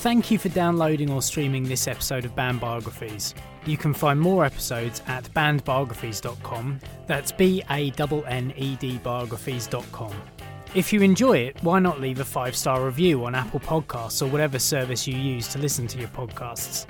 Thank 0.00 0.30
you 0.30 0.38
for 0.38 0.48
downloading 0.48 1.10
or 1.10 1.20
streaming 1.20 1.64
this 1.64 1.86
episode 1.86 2.24
of 2.24 2.34
Band 2.34 2.58
Biographies. 2.58 3.34
You 3.66 3.76
can 3.76 3.92
find 3.92 4.18
more 4.18 4.46
episodes 4.46 5.02
at 5.06 5.24
bannedbiographies.com. 5.34 6.80
That's 7.06 7.32
B 7.32 7.62
A 7.68 7.92
N 7.98 8.24
N 8.26 8.54
E 8.56 8.76
D 8.76 8.98
biographies.com. 9.04 10.14
If 10.74 10.90
you 10.90 11.02
enjoy 11.02 11.36
it, 11.36 11.62
why 11.62 11.80
not 11.80 12.00
leave 12.00 12.18
a 12.20 12.24
five 12.24 12.56
star 12.56 12.82
review 12.82 13.26
on 13.26 13.34
Apple 13.34 13.60
Podcasts 13.60 14.22
or 14.22 14.30
whatever 14.30 14.58
service 14.58 15.06
you 15.06 15.18
use 15.18 15.48
to 15.48 15.58
listen 15.58 15.86
to 15.88 15.98
your 15.98 16.08
podcasts? 16.08 16.86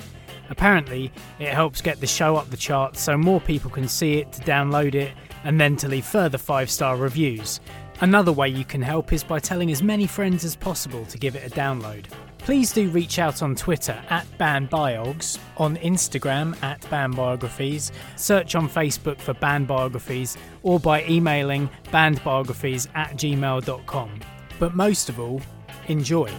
Apparently, 0.49 1.11
it 1.41 1.49
helps 1.49 1.83
get 1.83 1.99
the 1.99 2.07
show 2.07 2.37
up 2.37 2.49
the 2.49 2.57
charts 2.57 3.01
so 3.01 3.19
more 3.19 3.41
people 3.41 3.73
can 3.73 3.89
see 3.89 4.19
it, 4.19 4.31
to 4.31 4.41
download 4.43 4.95
it, 4.95 5.11
and 5.43 5.61
then 5.61 5.75
to 5.79 5.89
leave 5.89 6.05
further 6.05 6.39
five 6.39 6.71
star 6.71 6.97
reviews. 6.97 7.59
Another 8.03 8.31
way 8.31 8.49
you 8.49 8.65
can 8.65 8.81
help 8.81 9.13
is 9.13 9.25
by 9.25 9.41
telling 9.41 9.73
as 9.73 9.83
many 9.83 10.07
friends 10.07 10.45
as 10.45 10.55
possible 10.55 11.05
to 11.07 11.19
give 11.19 11.35
it 11.35 11.45
a 11.45 11.53
download. 11.53 12.05
Please 12.43 12.73
do 12.73 12.89
reach 12.89 13.19
out 13.19 13.43
on 13.43 13.55
Twitter 13.55 14.03
at 14.09 14.27
BandBiogs, 14.39 15.39
on 15.59 15.77
Instagram 15.77 16.61
at 16.63 16.81
BandBiographies, 16.83 17.93
search 18.17 18.55
on 18.55 18.69
Facebook 18.69 19.21
for 19.21 19.35
Bandbiographies, 19.35 20.39
or 20.63 20.81
by 20.81 21.05
emailing 21.05 21.69
bandbiographies 21.93 22.89
at 22.95 23.13
gmail.com. 23.13 24.21
But 24.59 24.75
most 24.75 25.11
of 25.11 25.21
all, 25.21 25.43
enjoy. 25.89 26.31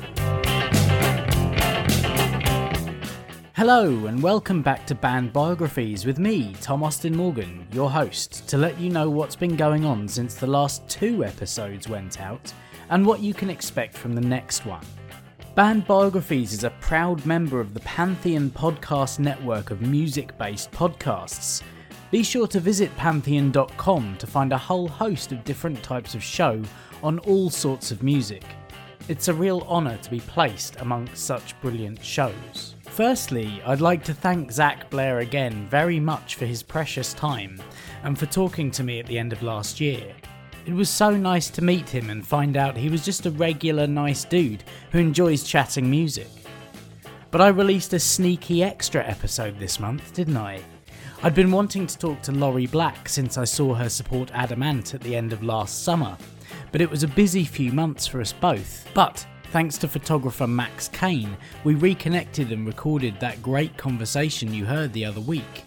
Hello, 3.55 4.07
and 4.07 4.23
welcome 4.23 4.63
back 4.63 4.87
to 4.87 4.95
Band 4.95 5.31
Biographies 5.31 6.03
with 6.03 6.17
me, 6.17 6.55
Tom 6.61 6.83
Austin 6.83 7.15
Morgan, 7.15 7.67
your 7.71 7.91
host, 7.91 8.47
to 8.49 8.57
let 8.57 8.79
you 8.79 8.89
know 8.89 9.07
what's 9.07 9.35
been 9.35 9.55
going 9.55 9.85
on 9.85 10.07
since 10.07 10.33
the 10.33 10.47
last 10.47 10.87
two 10.89 11.23
episodes 11.23 11.87
went 11.87 12.19
out 12.19 12.51
and 12.89 13.05
what 13.05 13.19
you 13.19 13.35
can 13.35 13.51
expect 13.51 13.95
from 13.95 14.15
the 14.15 14.21
next 14.21 14.65
one. 14.65 14.83
Band 15.53 15.85
Biographies 15.85 16.53
is 16.53 16.63
a 16.63 16.69
proud 16.79 17.25
member 17.25 17.59
of 17.59 17.73
the 17.73 17.81
Pantheon 17.81 18.49
podcast 18.51 19.19
network 19.19 19.69
of 19.69 19.81
music 19.81 20.37
based 20.37 20.71
podcasts. 20.71 21.61
Be 22.09 22.23
sure 22.23 22.47
to 22.47 22.61
visit 22.61 22.95
pantheon.com 22.95 24.15
to 24.17 24.27
find 24.27 24.53
a 24.53 24.57
whole 24.57 24.87
host 24.87 25.33
of 25.33 25.43
different 25.43 25.83
types 25.83 26.15
of 26.15 26.23
show 26.23 26.61
on 27.03 27.19
all 27.19 27.49
sorts 27.49 27.91
of 27.91 28.01
music. 28.01 28.45
It's 29.09 29.27
a 29.27 29.33
real 29.33 29.67
honour 29.67 29.97
to 29.97 30.09
be 30.09 30.21
placed 30.21 30.79
amongst 30.79 31.25
such 31.25 31.59
brilliant 31.59 32.01
shows. 32.01 32.75
Firstly, 32.85 33.61
I'd 33.65 33.81
like 33.81 34.05
to 34.05 34.13
thank 34.13 34.53
Zach 34.53 34.89
Blair 34.89 35.19
again 35.19 35.67
very 35.69 35.99
much 35.99 36.35
for 36.35 36.45
his 36.45 36.63
precious 36.63 37.13
time 37.13 37.61
and 38.03 38.17
for 38.17 38.25
talking 38.25 38.71
to 38.71 38.83
me 38.83 39.01
at 39.01 39.05
the 39.05 39.19
end 39.19 39.33
of 39.33 39.43
last 39.43 39.81
year. 39.81 40.13
It 40.63 40.73
was 40.73 40.89
so 40.89 41.09
nice 41.09 41.49
to 41.51 41.63
meet 41.63 41.89
him 41.89 42.11
and 42.11 42.25
find 42.25 42.55
out 42.55 42.77
he 42.77 42.89
was 42.89 43.03
just 43.03 43.25
a 43.25 43.31
regular 43.31 43.87
nice 43.87 44.25
dude 44.25 44.63
who 44.91 44.99
enjoys 44.99 45.43
chatting 45.43 45.89
music. 45.89 46.27
But 47.31 47.41
I 47.41 47.47
released 47.47 47.93
a 47.93 47.99
sneaky 47.99 48.63
extra 48.63 49.03
episode 49.03 49.57
this 49.57 49.79
month, 49.79 50.13
didn't 50.13 50.37
I? 50.37 50.61
I'd 51.23 51.33
been 51.33 51.51
wanting 51.51 51.87
to 51.87 51.97
talk 51.97 52.21
to 52.23 52.31
Laurie 52.31 52.67
Black 52.67 53.09
since 53.09 53.39
I 53.39 53.43
saw 53.43 53.73
her 53.73 53.89
support 53.89 54.29
Adam 54.33 54.61
Ant 54.61 54.93
at 54.93 55.01
the 55.01 55.15
end 55.15 55.33
of 55.33 55.43
last 55.43 55.83
summer, 55.83 56.15
but 56.71 56.81
it 56.81 56.89
was 56.89 57.01
a 57.01 57.07
busy 57.07 57.43
few 57.43 57.71
months 57.71 58.05
for 58.05 58.21
us 58.21 58.33
both. 58.33 58.87
But 58.93 59.25
thanks 59.45 59.79
to 59.79 59.87
photographer 59.87 60.45
Max 60.45 60.89
Kane, 60.89 61.35
we 61.63 61.73
reconnected 61.73 62.51
and 62.51 62.67
recorded 62.67 63.19
that 63.19 63.41
great 63.41 63.75
conversation 63.77 64.53
you 64.53 64.65
heard 64.65 64.93
the 64.93 65.05
other 65.05 65.21
week. 65.21 65.63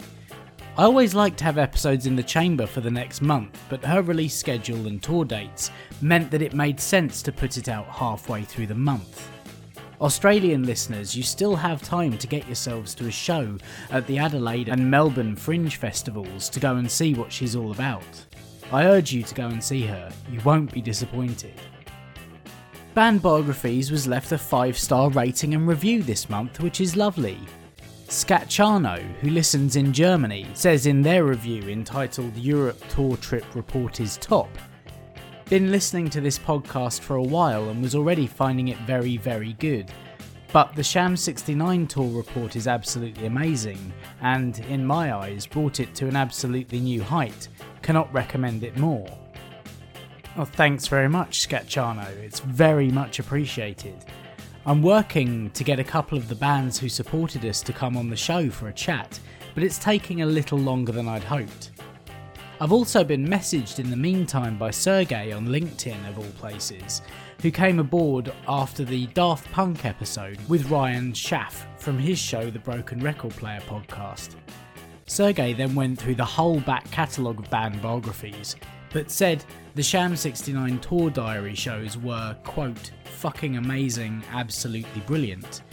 I 0.77 0.83
always 0.83 1.15
like 1.15 1.37
to 1.37 1.45
have 1.45 1.57
episodes 1.57 2.05
in 2.05 2.17
the 2.17 2.23
chamber 2.23 2.67
for 2.67 2.81
the 2.81 2.91
next 2.91 3.21
month, 3.21 3.63
but 3.69 3.85
her 3.85 4.01
release 4.01 4.35
schedule 4.35 4.87
and 4.87 5.01
tour 5.01 5.23
dates 5.23 5.71
meant 6.01 6.29
that 6.31 6.41
it 6.41 6.53
made 6.53 6.81
sense 6.81 7.21
to 7.21 7.31
put 7.31 7.55
it 7.55 7.69
out 7.69 7.85
halfway 7.85 8.43
through 8.43 8.67
the 8.67 8.75
month. 8.75 9.29
Australian 10.01 10.63
listeners, 10.63 11.15
you 11.15 11.23
still 11.23 11.55
have 11.55 11.81
time 11.81 12.17
to 12.17 12.27
get 12.27 12.45
yourselves 12.45 12.93
to 12.95 13.07
a 13.07 13.11
show 13.11 13.57
at 13.89 14.05
the 14.05 14.17
Adelaide 14.17 14.67
and 14.67 14.91
Melbourne 14.91 15.37
Fringe 15.37 15.77
festivals 15.77 16.49
to 16.49 16.59
go 16.59 16.75
and 16.75 16.91
see 16.91 17.13
what 17.13 17.31
she's 17.31 17.55
all 17.55 17.71
about. 17.71 18.03
I 18.69 18.83
urge 18.83 19.13
you 19.13 19.23
to 19.23 19.33
go 19.33 19.47
and 19.47 19.63
see 19.63 19.83
her, 19.83 20.11
you 20.29 20.41
won't 20.41 20.73
be 20.73 20.81
disappointed. 20.81 21.53
Band 22.93 23.21
Biographies 23.21 23.91
was 23.91 24.07
left 24.07 24.33
a 24.33 24.37
5 24.37 24.77
star 24.77 25.09
rating 25.11 25.53
and 25.53 25.69
review 25.69 26.03
this 26.03 26.29
month, 26.29 26.59
which 26.59 26.81
is 26.81 26.97
lovely. 26.97 27.39
Scatchano, 28.15 29.01
who 29.19 29.29
listens 29.29 29.75
in 29.75 29.91
Germany, 29.91 30.47
says 30.53 30.85
in 30.85 31.01
their 31.01 31.25
review 31.25 31.63
entitled 31.63 32.33
Europe 32.37 32.81
Tour 32.87 33.17
Trip 33.17 33.43
Report 33.53 33.99
is 33.99 34.15
Top 34.15 34.47
Been 35.49 35.69
listening 35.69 36.09
to 36.11 36.21
this 36.21 36.39
podcast 36.39 37.01
for 37.01 37.17
a 37.17 37.21
while 37.21 37.67
and 37.67 37.81
was 37.81 37.93
already 37.93 38.25
finding 38.25 38.69
it 38.69 38.77
very, 38.87 39.17
very 39.17 39.51
good. 39.53 39.91
But 40.53 40.73
the 40.77 40.81
Sham 40.81 41.17
69 41.17 41.87
tour 41.87 42.09
report 42.09 42.55
is 42.55 42.69
absolutely 42.69 43.25
amazing, 43.25 43.91
and 44.21 44.59
in 44.69 44.85
my 44.85 45.13
eyes, 45.13 45.45
brought 45.45 45.81
it 45.81 45.93
to 45.95 46.07
an 46.07 46.15
absolutely 46.15 46.79
new 46.79 47.03
height. 47.03 47.49
Cannot 47.81 48.13
recommend 48.13 48.63
it 48.63 48.77
more. 48.77 49.09
Oh, 50.37 50.45
thanks 50.45 50.87
very 50.87 51.09
much, 51.09 51.45
Scatchano. 51.45 52.07
It's 52.23 52.39
very 52.39 52.91
much 52.91 53.19
appreciated. 53.19 54.05
I'm 54.67 54.81
working 54.81 55.51
to 55.51 55.63
get 55.63 55.79
a 55.79 55.83
couple 55.83 56.17
of 56.17 56.27
the 56.27 56.33
bands 56.33 56.79
who 56.79 56.89
supported 56.89 57.45
us 57.45 57.61
to 57.61 57.71
come 57.71 57.95
on 57.95 58.09
the 58.09 58.15
show 58.15 58.49
for 58.49 58.67
a 58.67 58.73
chat, 58.73 59.19
but 59.53 59.61
it's 59.61 59.77
taking 59.77 60.23
a 60.23 60.25
little 60.25 60.57
longer 60.57 60.91
than 60.91 61.07
I'd 61.07 61.23
hoped. 61.23 61.69
I've 62.59 62.71
also 62.71 63.03
been 63.03 63.27
messaged 63.27 63.77
in 63.77 63.91
the 63.91 63.95
meantime 63.95 64.57
by 64.57 64.71
Sergey 64.71 65.31
on 65.31 65.49
LinkedIn, 65.49 66.09
of 66.09 66.17
all 66.17 66.31
places, 66.39 67.03
who 67.43 67.51
came 67.51 67.77
aboard 67.77 68.33
after 68.47 68.83
the 68.83 69.05
Daft 69.07 69.51
Punk 69.51 69.85
episode 69.85 70.39
with 70.49 70.71
Ryan 70.71 71.13
Schaff 71.13 71.67
from 71.77 71.99
his 71.99 72.17
show, 72.17 72.49
the 72.49 72.57
Broken 72.57 72.99
Record 73.01 73.33
Player 73.33 73.61
podcast. 73.67 74.33
Sergey 75.05 75.53
then 75.53 75.75
went 75.75 75.99
through 75.99 76.15
the 76.15 76.25
whole 76.25 76.59
back 76.61 76.89
catalogue 76.89 77.37
of 77.37 77.47
band 77.51 77.83
biographies, 77.83 78.55
but 78.91 79.11
said 79.11 79.45
the 79.75 79.83
Sham 79.83 80.15
69 80.15 80.79
tour 80.79 81.09
diary 81.09 81.53
shows 81.53 81.97
were, 81.97 82.33
quote, 82.45 82.91
fucking 83.03 83.57
amazing, 83.57 84.23
absolutely 84.31 85.01
brilliant. 85.01 85.63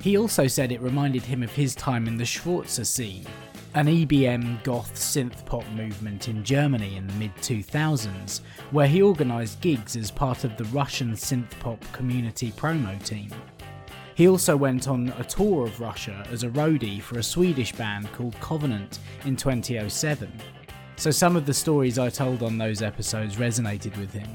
He 0.00 0.16
also 0.16 0.46
said 0.46 0.72
it 0.72 0.80
reminded 0.80 1.22
him 1.22 1.42
of 1.42 1.52
his 1.52 1.74
time 1.74 2.06
in 2.08 2.16
the 2.16 2.24
Schwarzer 2.24 2.86
scene, 2.86 3.26
an 3.74 3.86
EBM 3.86 4.62
goth 4.64 4.94
synth 4.94 5.44
pop 5.44 5.68
movement 5.72 6.28
in 6.28 6.42
Germany 6.42 6.96
in 6.96 7.06
the 7.06 7.12
mid 7.14 7.34
2000s, 7.36 8.40
where 8.70 8.88
he 8.88 9.02
organised 9.02 9.60
gigs 9.60 9.94
as 9.94 10.10
part 10.10 10.44
of 10.44 10.56
the 10.56 10.64
Russian 10.66 11.12
synth 11.12 11.50
pop 11.60 11.84
community 11.92 12.50
promo 12.52 13.02
team. 13.04 13.30
He 14.14 14.26
also 14.26 14.56
went 14.56 14.88
on 14.88 15.12
a 15.18 15.24
tour 15.24 15.66
of 15.66 15.80
Russia 15.80 16.26
as 16.30 16.44
a 16.44 16.48
roadie 16.50 17.02
for 17.02 17.18
a 17.18 17.22
Swedish 17.22 17.72
band 17.72 18.10
called 18.12 18.40
Covenant 18.40 19.00
in 19.26 19.36
2007, 19.36 20.32
so 20.96 21.10
some 21.10 21.36
of 21.36 21.46
the 21.46 21.54
stories 21.54 21.98
I 21.98 22.10
told 22.10 22.42
on 22.42 22.58
those 22.58 22.82
episodes 22.82 23.36
resonated 23.36 23.96
with 23.98 24.12
him. 24.12 24.28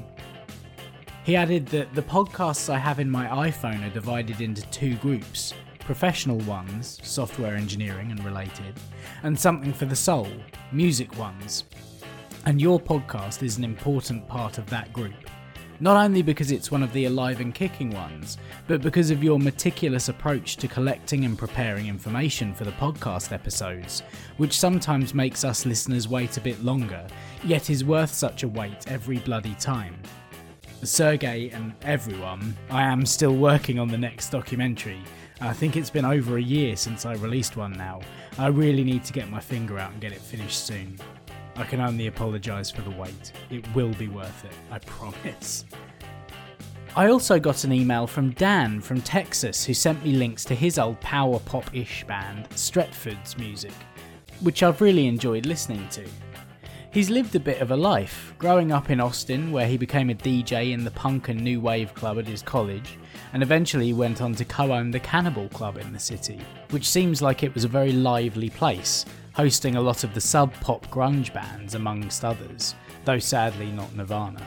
He 1.24 1.36
added 1.36 1.66
that 1.66 1.94
the 1.94 2.02
podcasts 2.02 2.72
I 2.72 2.78
have 2.78 2.98
in 2.98 3.10
my 3.10 3.26
iPhone 3.50 3.86
are 3.86 3.94
divided 3.94 4.40
into 4.40 4.62
two 4.70 4.96
groups 4.96 5.54
professional 5.80 6.38
ones, 6.40 7.00
software 7.02 7.56
engineering 7.56 8.12
and 8.12 8.24
related, 8.24 8.74
and 9.24 9.38
something 9.38 9.72
for 9.72 9.86
the 9.86 9.96
soul, 9.96 10.28
music 10.70 11.18
ones. 11.18 11.64
And 12.46 12.60
your 12.60 12.78
podcast 12.78 13.42
is 13.42 13.58
an 13.58 13.64
important 13.64 14.28
part 14.28 14.58
of 14.58 14.66
that 14.70 14.92
group. 14.92 15.14
Not 15.82 15.96
only 15.96 16.20
because 16.20 16.52
it's 16.52 16.70
one 16.70 16.82
of 16.82 16.92
the 16.92 17.06
alive 17.06 17.40
and 17.40 17.54
kicking 17.54 17.90
ones, 17.90 18.36
but 18.68 18.82
because 18.82 19.10
of 19.10 19.24
your 19.24 19.38
meticulous 19.38 20.10
approach 20.10 20.56
to 20.58 20.68
collecting 20.68 21.24
and 21.24 21.38
preparing 21.38 21.86
information 21.86 22.52
for 22.52 22.64
the 22.64 22.72
podcast 22.72 23.32
episodes, 23.32 24.02
which 24.36 24.58
sometimes 24.58 25.14
makes 25.14 25.42
us 25.42 25.64
listeners 25.64 26.06
wait 26.06 26.36
a 26.36 26.42
bit 26.42 26.62
longer, 26.62 27.06
yet 27.44 27.70
is 27.70 27.82
worth 27.82 28.12
such 28.12 28.42
a 28.42 28.48
wait 28.48 28.88
every 28.88 29.18
bloody 29.20 29.54
time. 29.54 29.96
Sergey 30.82 31.48
and 31.50 31.72
everyone, 31.82 32.54
I 32.70 32.82
am 32.82 33.06
still 33.06 33.36
working 33.36 33.78
on 33.78 33.88
the 33.88 33.98
next 33.98 34.28
documentary. 34.28 35.00
I 35.40 35.54
think 35.54 35.76
it's 35.78 35.88
been 35.88 36.04
over 36.04 36.36
a 36.36 36.42
year 36.42 36.76
since 36.76 37.06
I 37.06 37.14
released 37.14 37.56
one 37.56 37.72
now. 37.72 38.02
I 38.38 38.48
really 38.48 38.84
need 38.84 39.04
to 39.04 39.14
get 39.14 39.30
my 39.30 39.40
finger 39.40 39.78
out 39.78 39.92
and 39.92 40.00
get 40.00 40.12
it 40.12 40.20
finished 40.20 40.66
soon. 40.66 40.98
I 41.56 41.64
can 41.64 41.80
only 41.80 42.06
apologise 42.06 42.70
for 42.70 42.82
the 42.82 42.90
wait. 42.90 43.32
It 43.50 43.66
will 43.74 43.92
be 43.94 44.08
worth 44.08 44.44
it, 44.44 44.52
I 44.70 44.78
promise. 44.80 45.64
I 46.96 47.08
also 47.08 47.38
got 47.38 47.62
an 47.64 47.72
email 47.72 48.06
from 48.06 48.30
Dan 48.30 48.80
from 48.80 49.00
Texas 49.00 49.64
who 49.64 49.74
sent 49.74 50.04
me 50.04 50.12
links 50.12 50.44
to 50.46 50.54
his 50.54 50.78
old 50.78 51.00
power 51.00 51.38
pop 51.38 51.74
ish 51.74 52.04
band, 52.04 52.48
Stretford's 52.50 53.38
music, 53.38 53.72
which 54.40 54.62
I've 54.62 54.80
really 54.80 55.06
enjoyed 55.06 55.46
listening 55.46 55.88
to. 55.90 56.04
He's 56.92 57.08
lived 57.08 57.36
a 57.36 57.40
bit 57.40 57.60
of 57.60 57.70
a 57.70 57.76
life, 57.76 58.34
growing 58.38 58.72
up 58.72 58.90
in 58.90 59.00
Austin, 59.00 59.52
where 59.52 59.68
he 59.68 59.76
became 59.76 60.10
a 60.10 60.14
DJ 60.14 60.72
in 60.72 60.82
the 60.82 60.90
punk 60.90 61.28
and 61.28 61.40
new 61.40 61.60
wave 61.60 61.94
club 61.94 62.18
at 62.18 62.26
his 62.26 62.42
college, 62.42 62.98
and 63.32 63.44
eventually 63.44 63.92
went 63.92 64.20
on 64.20 64.34
to 64.34 64.44
co 64.44 64.72
own 64.72 64.90
the 64.90 64.98
Cannibal 64.98 65.48
Club 65.50 65.78
in 65.78 65.92
the 65.92 66.00
city, 66.00 66.40
which 66.70 66.88
seems 66.88 67.22
like 67.22 67.44
it 67.44 67.54
was 67.54 67.62
a 67.62 67.68
very 67.68 67.92
lively 67.92 68.50
place, 68.50 69.04
hosting 69.40 69.76
a 69.76 69.80
lot 69.80 70.04
of 70.04 70.12
the 70.12 70.20
sub 70.20 70.52
pop 70.60 70.86
grunge 70.88 71.32
bands, 71.32 71.74
amongst 71.74 72.26
others, 72.26 72.74
though 73.06 73.18
sadly 73.18 73.72
not 73.72 73.96
Nirvana. 73.96 74.46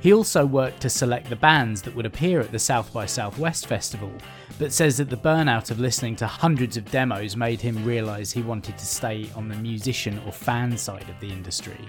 He 0.00 0.12
also 0.12 0.44
worked 0.44 0.82
to 0.82 0.90
select 0.90 1.30
the 1.30 1.36
bands 1.36 1.80
that 1.80 1.96
would 1.96 2.04
appear 2.04 2.38
at 2.38 2.52
the 2.52 2.58
South 2.58 2.92
by 2.92 3.06
Southwest 3.06 3.66
festival, 3.66 4.12
but 4.58 4.74
says 4.74 4.98
that 4.98 5.08
the 5.08 5.16
burnout 5.16 5.70
of 5.70 5.80
listening 5.80 6.16
to 6.16 6.26
hundreds 6.26 6.76
of 6.76 6.90
demos 6.90 7.34
made 7.34 7.62
him 7.62 7.82
realise 7.82 8.30
he 8.30 8.42
wanted 8.42 8.76
to 8.76 8.84
stay 8.84 9.26
on 9.34 9.48
the 9.48 9.56
musician 9.56 10.20
or 10.26 10.32
fan 10.32 10.76
side 10.76 11.08
of 11.08 11.18
the 11.20 11.32
industry. 11.32 11.80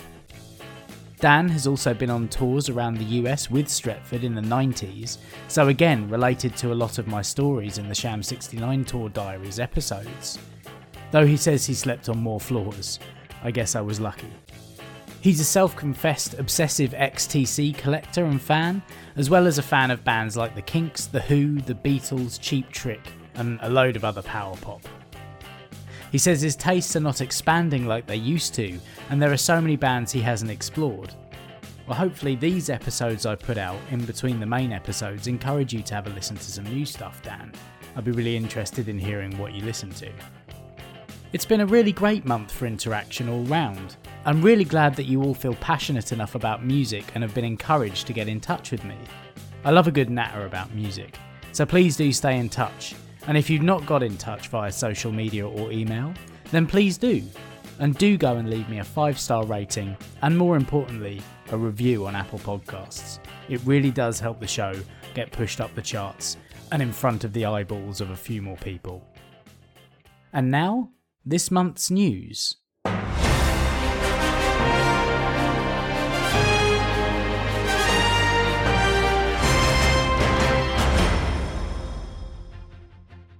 Dan 1.20 1.50
has 1.50 1.68
also 1.68 1.94
been 1.94 2.10
on 2.10 2.30
tours 2.30 2.70
around 2.70 2.98
the 2.98 3.20
US 3.20 3.52
with 3.52 3.68
Stretford 3.68 4.24
in 4.24 4.36
the 4.36 4.42
90s, 4.42 5.18
so 5.50 5.68
again 5.68 6.10
related 6.10 6.56
to 6.56 6.72
a 6.72 6.80
lot 6.82 6.98
of 6.98 7.08
my 7.08 7.22
stories 7.22 7.78
in 7.78 7.90
the 7.90 7.94
Sham 7.94 8.24
69 8.24 8.86
Tour 8.86 9.10
Diaries 9.10 9.60
episodes. 9.60 10.40
Though 11.12 11.26
he 11.26 11.38
says 11.38 11.66
he 11.66 11.74
slept 11.74 12.10
on 12.10 12.18
more 12.18 12.40
floors, 12.40 13.00
I 13.44 13.52
guess 13.52 13.76
I 13.76 13.82
was 13.82 14.00
lucky. 14.00 14.32
He's 15.22 15.40
a 15.40 15.46
self 15.46 15.76
confessed 15.76 16.40
obsessive 16.40 16.92
XTC 16.92 17.78
collector 17.78 18.26
and 18.26 18.42
fan, 18.42 18.82
as 19.18 19.30
well 19.30 19.46
as 19.46 19.60
a 19.60 19.64
fan 19.64 19.92
of 19.92 20.04
bands 20.04 20.36
like 20.36 20.56
The 20.56 20.64
Kinks, 20.64 21.06
The 21.06 21.22
Who, 21.22 21.62
The 21.62 21.76
Beatles, 21.76 22.40
Cheap 22.42 22.72
Trick, 22.72 23.08
and 23.36 23.60
a 23.62 23.70
load 23.70 23.96
of 23.96 24.04
other 24.04 24.24
power 24.24 24.56
pop. 24.58 24.82
He 26.12 26.18
says 26.18 26.42
his 26.42 26.56
tastes 26.56 26.96
are 26.96 27.02
not 27.02 27.22
expanding 27.22 27.86
like 27.86 28.08
they 28.08 28.16
used 28.16 28.56
to, 28.56 28.80
and 29.10 29.22
there 29.22 29.32
are 29.32 29.38
so 29.38 29.62
many 29.62 29.76
bands 29.76 30.12
he 30.12 30.22
hasn't 30.22 30.52
explored. 30.52 31.14
Well, 31.88 31.98
hopefully, 31.98 32.36
these 32.36 32.70
episodes 32.70 33.26
I 33.26 33.36
put 33.36 33.58
out 33.58 33.80
in 33.92 34.04
between 34.06 34.40
the 34.40 34.46
main 34.46 34.72
episodes 34.72 35.28
encourage 35.28 35.74
you 35.74 35.82
to 35.84 35.94
have 35.94 36.08
a 36.08 36.10
listen 36.12 36.38
to 36.38 36.44
some 36.44 36.66
new 36.66 36.86
stuff, 36.86 37.22
Dan. 37.22 37.54
I'd 37.96 38.06
be 38.06 38.12
really 38.12 38.36
interested 38.36 38.90
in 38.90 38.98
hearing 38.98 39.38
what 39.38 39.54
you 39.54 39.64
listen 39.64 39.90
to. 39.92 40.10
It's 41.34 41.46
been 41.46 41.62
a 41.62 41.66
really 41.66 41.94
great 41.94 42.26
month 42.26 42.52
for 42.52 42.66
interaction 42.66 43.30
all 43.30 43.46
round. 43.46 43.96
I'm 44.26 44.42
really 44.42 44.66
glad 44.66 44.98
that 44.98 45.06
you 45.06 45.24
all 45.24 45.34
feel 45.34 45.54
passionate 45.56 46.12
enough 46.12 46.36
about 46.36 46.66
music 46.66 47.06
and 47.16 47.24
have 47.24 47.34
been 47.34 47.46
encouraged 47.46 48.06
to 48.08 48.14
get 48.14 48.28
in 48.28 48.42
touch 48.42 48.70
with 48.70 48.84
me. 48.84 48.98
I 49.64 49.72
love 49.72 49.88
a 49.88 49.92
good 49.92 50.10
natter 50.10 50.46
about 50.46 50.74
music, 50.74 51.18
so 51.54 51.66
please 51.66 51.96
do 51.96 52.12
stay 52.12 52.38
in 52.38 52.50
touch. 52.50 52.96
And 53.28 53.38
if 53.38 53.50
you've 53.50 53.62
not 53.62 53.86
got 53.86 54.04
in 54.04 54.18
touch 54.18 54.50
via 54.50 54.74
social 54.74 55.14
media 55.14 55.48
or 55.48 55.72
email, 55.72 56.14
then 56.52 56.68
please 56.68 56.98
do. 56.98 57.24
And 57.80 57.98
do 57.98 58.18
go 58.18 58.36
and 58.36 58.50
leave 58.50 58.68
me 58.68 58.80
a 58.80 58.84
five 58.84 59.18
star 59.18 59.46
rating, 59.46 59.96
and 60.24 60.38
more 60.38 60.58
importantly, 60.58 61.22
a 61.54 61.58
review 61.58 62.08
on 62.08 62.14
Apple 62.14 62.40
Podcasts. 62.40 63.20
It 63.48 63.62
really 63.64 63.92
does 63.92 64.20
help 64.20 64.42
the 64.42 64.48
show 64.48 64.74
get 65.14 65.32
pushed 65.32 65.62
up 65.62 65.74
the 65.76 65.82
charts 65.82 66.36
and 66.74 66.82
in 66.82 66.92
front 66.92 67.24
of 67.24 67.32
the 67.32 67.46
eyeballs 67.46 68.02
of 68.02 68.10
a 68.10 68.18
few 68.18 68.42
more 68.42 68.58
people. 68.58 69.02
And 70.34 70.52
now, 70.52 70.90
this 71.26 71.52
month's 71.52 71.92
news. 71.92 72.56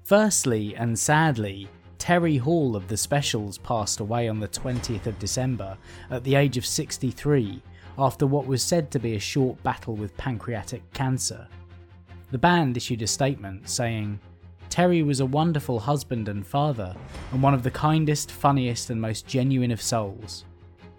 Firstly, 0.04 0.76
and 0.76 1.00
sadly, 1.00 1.70
Terry 1.98 2.36
Hall 2.36 2.76
of 2.76 2.88
the 2.88 2.98
Specials 2.98 3.58
passed 3.58 4.00
away 4.02 4.28
on 4.28 4.40
the 4.40 4.48
20th 4.48 5.06
of 5.06 5.18
December 5.20 5.78
at 6.10 6.24
the 6.24 6.36
age 6.36 6.58
of 6.58 6.66
63 6.66 7.64
after 7.98 8.28
what 8.28 8.46
was 8.46 8.62
said 8.62 8.92
to 8.92 9.00
be 9.00 9.16
a 9.16 9.20
short 9.20 9.62
battle 9.64 9.96
with 9.96 10.18
pancreatic 10.18 10.82
cancer. 10.94 11.48
The 12.32 12.38
band 12.38 12.76
issued 12.78 13.02
a 13.02 13.08
statement 13.08 13.70
saying, 13.70 14.20
Terry 14.72 15.04
was 15.04 15.20
a 15.20 15.26
wonderful 15.26 15.82
husband 15.82 16.30
and 16.30 16.48
father, 16.48 16.96
and 17.34 17.44
one 17.44 17.54
of 17.54 17.62
the 17.62 17.72
kindest, 17.72 18.32
funniest, 18.32 18.90
and 18.90 19.02
most 19.02 19.28
genuine 19.28 19.70
of 19.70 19.82
souls. 19.82 20.46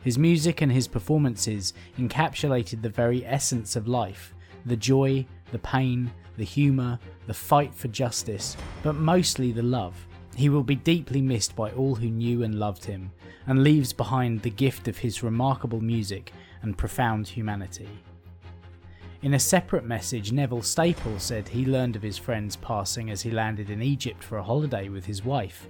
His 0.05 0.19
music 0.19 0.61
and 0.61 0.71
his 0.71 0.87
performances 0.87 1.73
encapsulated 1.99 2.83
the 2.83 2.91
very 2.91 3.25
essence 3.25 3.75
of 3.75 3.89
life 3.89 4.35
the 4.67 4.77
joy, 4.77 5.27
the 5.53 5.59
pain, 5.59 6.13
the 6.37 6.45
humour, 6.45 6.99
the 7.27 7.35
fight 7.35 7.75
for 7.75 7.89
justice, 7.89 8.59
but 8.83 8.95
mostly 8.95 9.53
the 9.53 9.63
love. 9.63 10.07
He 10.37 10.51
will 10.51 10.63
be 10.63 10.77
deeply 10.77 11.23
missed 11.23 11.57
by 11.57 11.71
all 11.71 11.95
who 11.95 12.11
knew 12.11 12.43
and 12.43 12.59
loved 12.59 12.85
him, 12.85 13.11
and 13.47 13.65
leaves 13.65 13.95
behind 13.95 14.43
the 14.43 14.51
gift 14.51 14.87
of 14.87 14.99
his 14.99 15.23
remarkable 15.23 15.81
music 15.81 16.31
and 16.61 16.77
profound 16.77 17.27
humanity. 17.27 17.89
In 19.23 19.35
a 19.35 19.39
separate 19.39 19.85
message, 19.85 20.33
Neville 20.33 20.63
Staple 20.63 21.21
said 21.21 21.47
he 21.47 21.65
learned 21.65 21.95
of 21.95 22.03
his 22.03 22.19
friend's 22.19 22.57
passing 22.57 23.09
as 23.09 23.23
he 23.23 23.31
landed 23.31 23.71
in 23.71 23.81
Egypt 23.81 24.21
for 24.21 24.39
a 24.39 24.43
holiday 24.43 24.89
with 24.89 25.05
his 25.05 25.25
wife. 25.25 25.69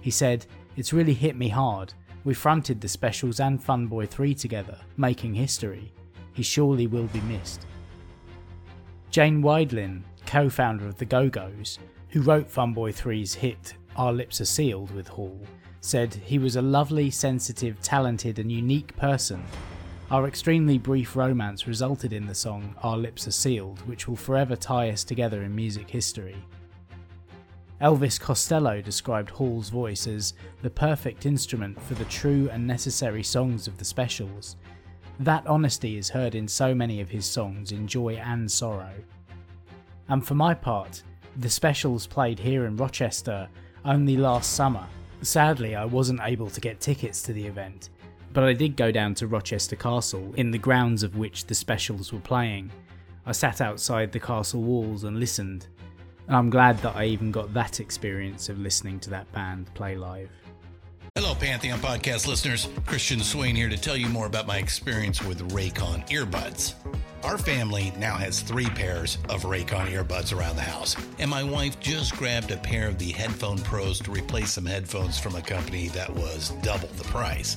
He 0.00 0.10
said, 0.10 0.46
It's 0.78 0.94
really 0.94 1.12
hit 1.12 1.36
me 1.36 1.50
hard. 1.50 1.92
We 2.24 2.32
fronted 2.32 2.80
the 2.80 2.88
specials 2.88 3.38
and 3.38 3.62
Funboy 3.62 4.08
3 4.08 4.34
together, 4.34 4.78
making 4.96 5.34
history. 5.34 5.92
He 6.32 6.42
surely 6.42 6.86
will 6.86 7.08
be 7.08 7.20
missed. 7.20 7.66
Jane 9.10 9.42
Wiedlin, 9.42 10.02
co 10.24 10.48
founder 10.48 10.86
of 10.86 10.96
the 10.96 11.04
Go 11.04 11.28
Go's, 11.28 11.78
who 12.08 12.22
wrote 12.22 12.50
Funboy 12.50 12.94
3's 12.94 13.34
hit 13.34 13.74
Our 13.96 14.14
Lips 14.14 14.40
Are 14.40 14.46
Sealed 14.46 14.90
with 14.92 15.06
Hall, 15.06 15.38
said 15.82 16.14
he 16.14 16.38
was 16.38 16.56
a 16.56 16.62
lovely, 16.62 17.10
sensitive, 17.10 17.78
talented, 17.82 18.38
and 18.38 18.50
unique 18.50 18.96
person. 18.96 19.44
Our 20.08 20.28
extremely 20.28 20.78
brief 20.78 21.16
romance 21.16 21.66
resulted 21.66 22.12
in 22.12 22.28
the 22.28 22.34
song 22.34 22.76
Our 22.84 22.96
Lips 22.96 23.26
Are 23.26 23.32
Sealed, 23.32 23.80
which 23.88 24.06
will 24.06 24.14
forever 24.14 24.54
tie 24.54 24.90
us 24.90 25.02
together 25.02 25.42
in 25.42 25.52
music 25.52 25.90
history. 25.90 26.36
Elvis 27.80 28.20
Costello 28.20 28.80
described 28.80 29.30
Hall's 29.30 29.68
voice 29.68 30.06
as 30.06 30.34
the 30.62 30.70
perfect 30.70 31.26
instrument 31.26 31.82
for 31.82 31.94
the 31.94 32.04
true 32.04 32.48
and 32.52 32.64
necessary 32.64 33.24
songs 33.24 33.66
of 33.66 33.78
the 33.78 33.84
specials, 33.84 34.54
that 35.18 35.44
honesty 35.48 35.98
is 35.98 36.08
heard 36.08 36.36
in 36.36 36.46
so 36.46 36.72
many 36.72 37.00
of 37.00 37.10
his 37.10 37.26
songs 37.26 37.72
in 37.72 37.88
joy 37.88 38.14
and 38.14 38.48
sorrow. 38.48 38.94
And 40.08 40.24
for 40.24 40.36
my 40.36 40.54
part, 40.54 41.02
the 41.38 41.50
specials 41.50 42.06
played 42.06 42.38
here 42.38 42.66
in 42.66 42.76
Rochester 42.76 43.48
only 43.84 44.16
last 44.16 44.52
summer. 44.52 44.86
Sadly, 45.22 45.74
I 45.74 45.84
wasn't 45.84 46.20
able 46.22 46.48
to 46.50 46.60
get 46.60 46.78
tickets 46.78 47.22
to 47.22 47.32
the 47.32 47.44
event, 47.44 47.90
but 48.36 48.44
I 48.44 48.52
did 48.52 48.76
go 48.76 48.92
down 48.92 49.14
to 49.14 49.26
Rochester 49.26 49.76
Castle, 49.76 50.34
in 50.36 50.50
the 50.50 50.58
grounds 50.58 51.02
of 51.02 51.16
which 51.16 51.46
the 51.46 51.54
specials 51.54 52.12
were 52.12 52.20
playing. 52.20 52.70
I 53.24 53.32
sat 53.32 53.62
outside 53.62 54.12
the 54.12 54.20
castle 54.20 54.60
walls 54.60 55.04
and 55.04 55.18
listened, 55.18 55.68
and 56.26 56.36
I'm 56.36 56.50
glad 56.50 56.76
that 56.82 56.94
I 56.94 57.06
even 57.06 57.32
got 57.32 57.54
that 57.54 57.80
experience 57.80 58.50
of 58.50 58.58
listening 58.58 59.00
to 59.00 59.10
that 59.10 59.32
band 59.32 59.72
play 59.72 59.96
live. 59.96 60.28
Hello, 61.14 61.34
Pantheon 61.34 61.78
podcast 61.78 62.26
listeners. 62.26 62.68
Christian 62.84 63.20
Swain 63.20 63.56
here 63.56 63.70
to 63.70 63.78
tell 63.78 63.96
you 63.96 64.10
more 64.10 64.26
about 64.26 64.46
my 64.46 64.58
experience 64.58 65.22
with 65.22 65.50
Raycon 65.52 66.06
earbuds. 66.10 66.74
Our 67.24 67.38
family 67.38 67.94
now 67.98 68.16
has 68.16 68.42
three 68.42 68.66
pairs 68.66 69.16
of 69.30 69.44
Raycon 69.44 69.90
earbuds 69.90 70.36
around 70.36 70.56
the 70.56 70.62
house, 70.62 70.94
and 71.18 71.30
my 71.30 71.42
wife 71.42 71.80
just 71.80 72.14
grabbed 72.14 72.50
a 72.50 72.58
pair 72.58 72.86
of 72.86 72.98
the 72.98 73.12
Headphone 73.12 73.60
Pros 73.60 73.98
to 74.00 74.10
replace 74.10 74.52
some 74.52 74.66
headphones 74.66 75.18
from 75.18 75.36
a 75.36 75.40
company 75.40 75.88
that 75.88 76.12
was 76.14 76.50
double 76.60 76.88
the 76.98 77.04
price. 77.04 77.56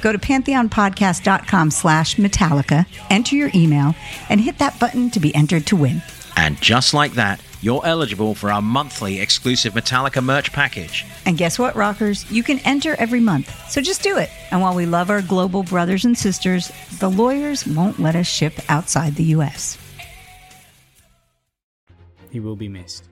Go 0.00 0.12
to 0.12 0.18
pantheonpodcast.com 0.18 1.70
slash 1.70 2.16
Metallica, 2.16 2.86
enter 3.10 3.36
your 3.36 3.50
email, 3.54 3.94
and 4.28 4.40
hit 4.40 4.58
that 4.58 4.78
button 4.78 5.10
to 5.10 5.20
be 5.20 5.34
entered 5.34 5.66
to 5.66 5.76
win. 5.76 6.02
And 6.36 6.60
just 6.60 6.94
like 6.94 7.12
that, 7.14 7.42
you're 7.60 7.84
eligible 7.84 8.36
for 8.36 8.52
our 8.52 8.62
monthly 8.62 9.20
exclusive 9.20 9.74
Metallica 9.74 10.22
merch 10.22 10.52
package. 10.52 11.04
And 11.26 11.36
guess 11.36 11.58
what, 11.58 11.74
rockers? 11.74 12.30
You 12.30 12.44
can 12.44 12.60
enter 12.60 12.94
every 12.98 13.18
month. 13.18 13.52
So 13.68 13.80
just 13.80 14.02
do 14.02 14.16
it. 14.16 14.30
And 14.52 14.60
while 14.60 14.74
we 14.74 14.86
love 14.86 15.10
our 15.10 15.22
global 15.22 15.64
brothers 15.64 16.04
and 16.04 16.16
sisters, 16.16 16.70
the 17.00 17.10
lawyers 17.10 17.66
won't 17.66 17.98
let 17.98 18.14
us 18.14 18.28
ship 18.28 18.54
outside 18.68 19.16
the 19.16 19.24
U.S. 19.24 19.76
He 22.30 22.38
will 22.38 22.56
be 22.56 22.68
missed. 22.68 23.08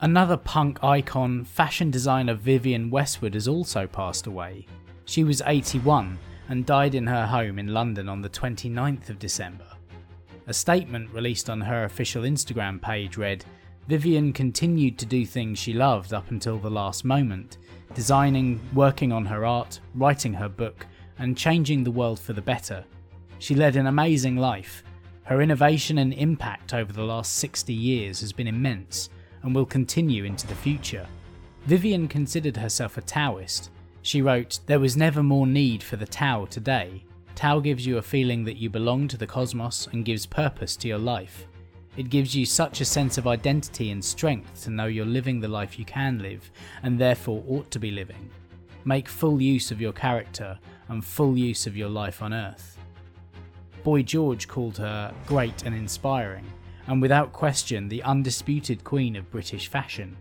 Another 0.00 0.36
punk 0.36 0.82
icon, 0.82 1.44
fashion 1.44 1.90
designer 1.90 2.34
Vivienne 2.34 2.90
Westwood, 2.90 3.34
has 3.34 3.46
also 3.46 3.86
passed 3.86 4.26
away. 4.26 4.66
She 5.10 5.24
was 5.24 5.42
81 5.44 6.20
and 6.48 6.64
died 6.64 6.94
in 6.94 7.08
her 7.08 7.26
home 7.26 7.58
in 7.58 7.74
London 7.74 8.08
on 8.08 8.22
the 8.22 8.28
29th 8.28 9.10
of 9.10 9.18
December. 9.18 9.66
A 10.46 10.54
statement 10.54 11.12
released 11.12 11.50
on 11.50 11.60
her 11.62 11.82
official 11.82 12.22
Instagram 12.22 12.80
page 12.80 13.16
read 13.16 13.44
Vivian 13.88 14.32
continued 14.32 14.98
to 14.98 15.06
do 15.06 15.26
things 15.26 15.58
she 15.58 15.72
loved 15.72 16.12
up 16.12 16.30
until 16.30 16.58
the 16.58 16.70
last 16.70 17.04
moment, 17.04 17.58
designing, 17.92 18.60
working 18.72 19.10
on 19.10 19.26
her 19.26 19.44
art, 19.44 19.80
writing 19.96 20.32
her 20.32 20.48
book, 20.48 20.86
and 21.18 21.36
changing 21.36 21.82
the 21.82 21.90
world 21.90 22.20
for 22.20 22.32
the 22.32 22.40
better. 22.40 22.84
She 23.40 23.56
led 23.56 23.74
an 23.74 23.88
amazing 23.88 24.36
life. 24.36 24.84
Her 25.24 25.42
innovation 25.42 25.98
and 25.98 26.14
impact 26.14 26.72
over 26.72 26.92
the 26.92 27.02
last 27.02 27.34
60 27.38 27.74
years 27.74 28.20
has 28.20 28.32
been 28.32 28.46
immense 28.46 29.10
and 29.42 29.56
will 29.56 29.66
continue 29.66 30.22
into 30.22 30.46
the 30.46 30.54
future. 30.54 31.08
Vivian 31.66 32.06
considered 32.06 32.56
herself 32.56 32.96
a 32.96 33.00
Taoist. 33.00 33.70
She 34.02 34.22
wrote, 34.22 34.60
There 34.66 34.80
was 34.80 34.96
never 34.96 35.22
more 35.22 35.46
need 35.46 35.82
for 35.82 35.96
the 35.96 36.06
Tao 36.06 36.46
today. 36.46 37.04
Tao 37.34 37.60
gives 37.60 37.86
you 37.86 37.98
a 37.98 38.02
feeling 38.02 38.44
that 38.44 38.56
you 38.56 38.70
belong 38.70 39.08
to 39.08 39.16
the 39.16 39.26
cosmos 39.26 39.88
and 39.92 40.04
gives 40.04 40.26
purpose 40.26 40.76
to 40.76 40.88
your 40.88 40.98
life. 40.98 41.46
It 41.96 42.08
gives 42.08 42.34
you 42.34 42.46
such 42.46 42.80
a 42.80 42.84
sense 42.84 43.18
of 43.18 43.26
identity 43.26 43.90
and 43.90 44.04
strength 44.04 44.62
to 44.64 44.70
know 44.70 44.86
you're 44.86 45.04
living 45.04 45.40
the 45.40 45.48
life 45.48 45.78
you 45.78 45.84
can 45.84 46.18
live 46.18 46.50
and 46.82 46.98
therefore 46.98 47.44
ought 47.48 47.70
to 47.72 47.78
be 47.78 47.90
living. 47.90 48.30
Make 48.84 49.08
full 49.08 49.42
use 49.42 49.70
of 49.70 49.80
your 49.80 49.92
character 49.92 50.58
and 50.88 51.04
full 51.04 51.36
use 51.36 51.66
of 51.66 51.76
your 51.76 51.88
life 51.88 52.22
on 52.22 52.32
earth. 52.32 52.78
Boy 53.82 54.02
George 54.02 54.48
called 54.48 54.78
her 54.78 55.12
great 55.26 55.64
and 55.64 55.74
inspiring, 55.74 56.46
and 56.86 57.02
without 57.02 57.32
question 57.32 57.88
the 57.88 58.02
undisputed 58.02 58.84
queen 58.84 59.16
of 59.16 59.30
British 59.30 59.68
fashion. 59.68 60.16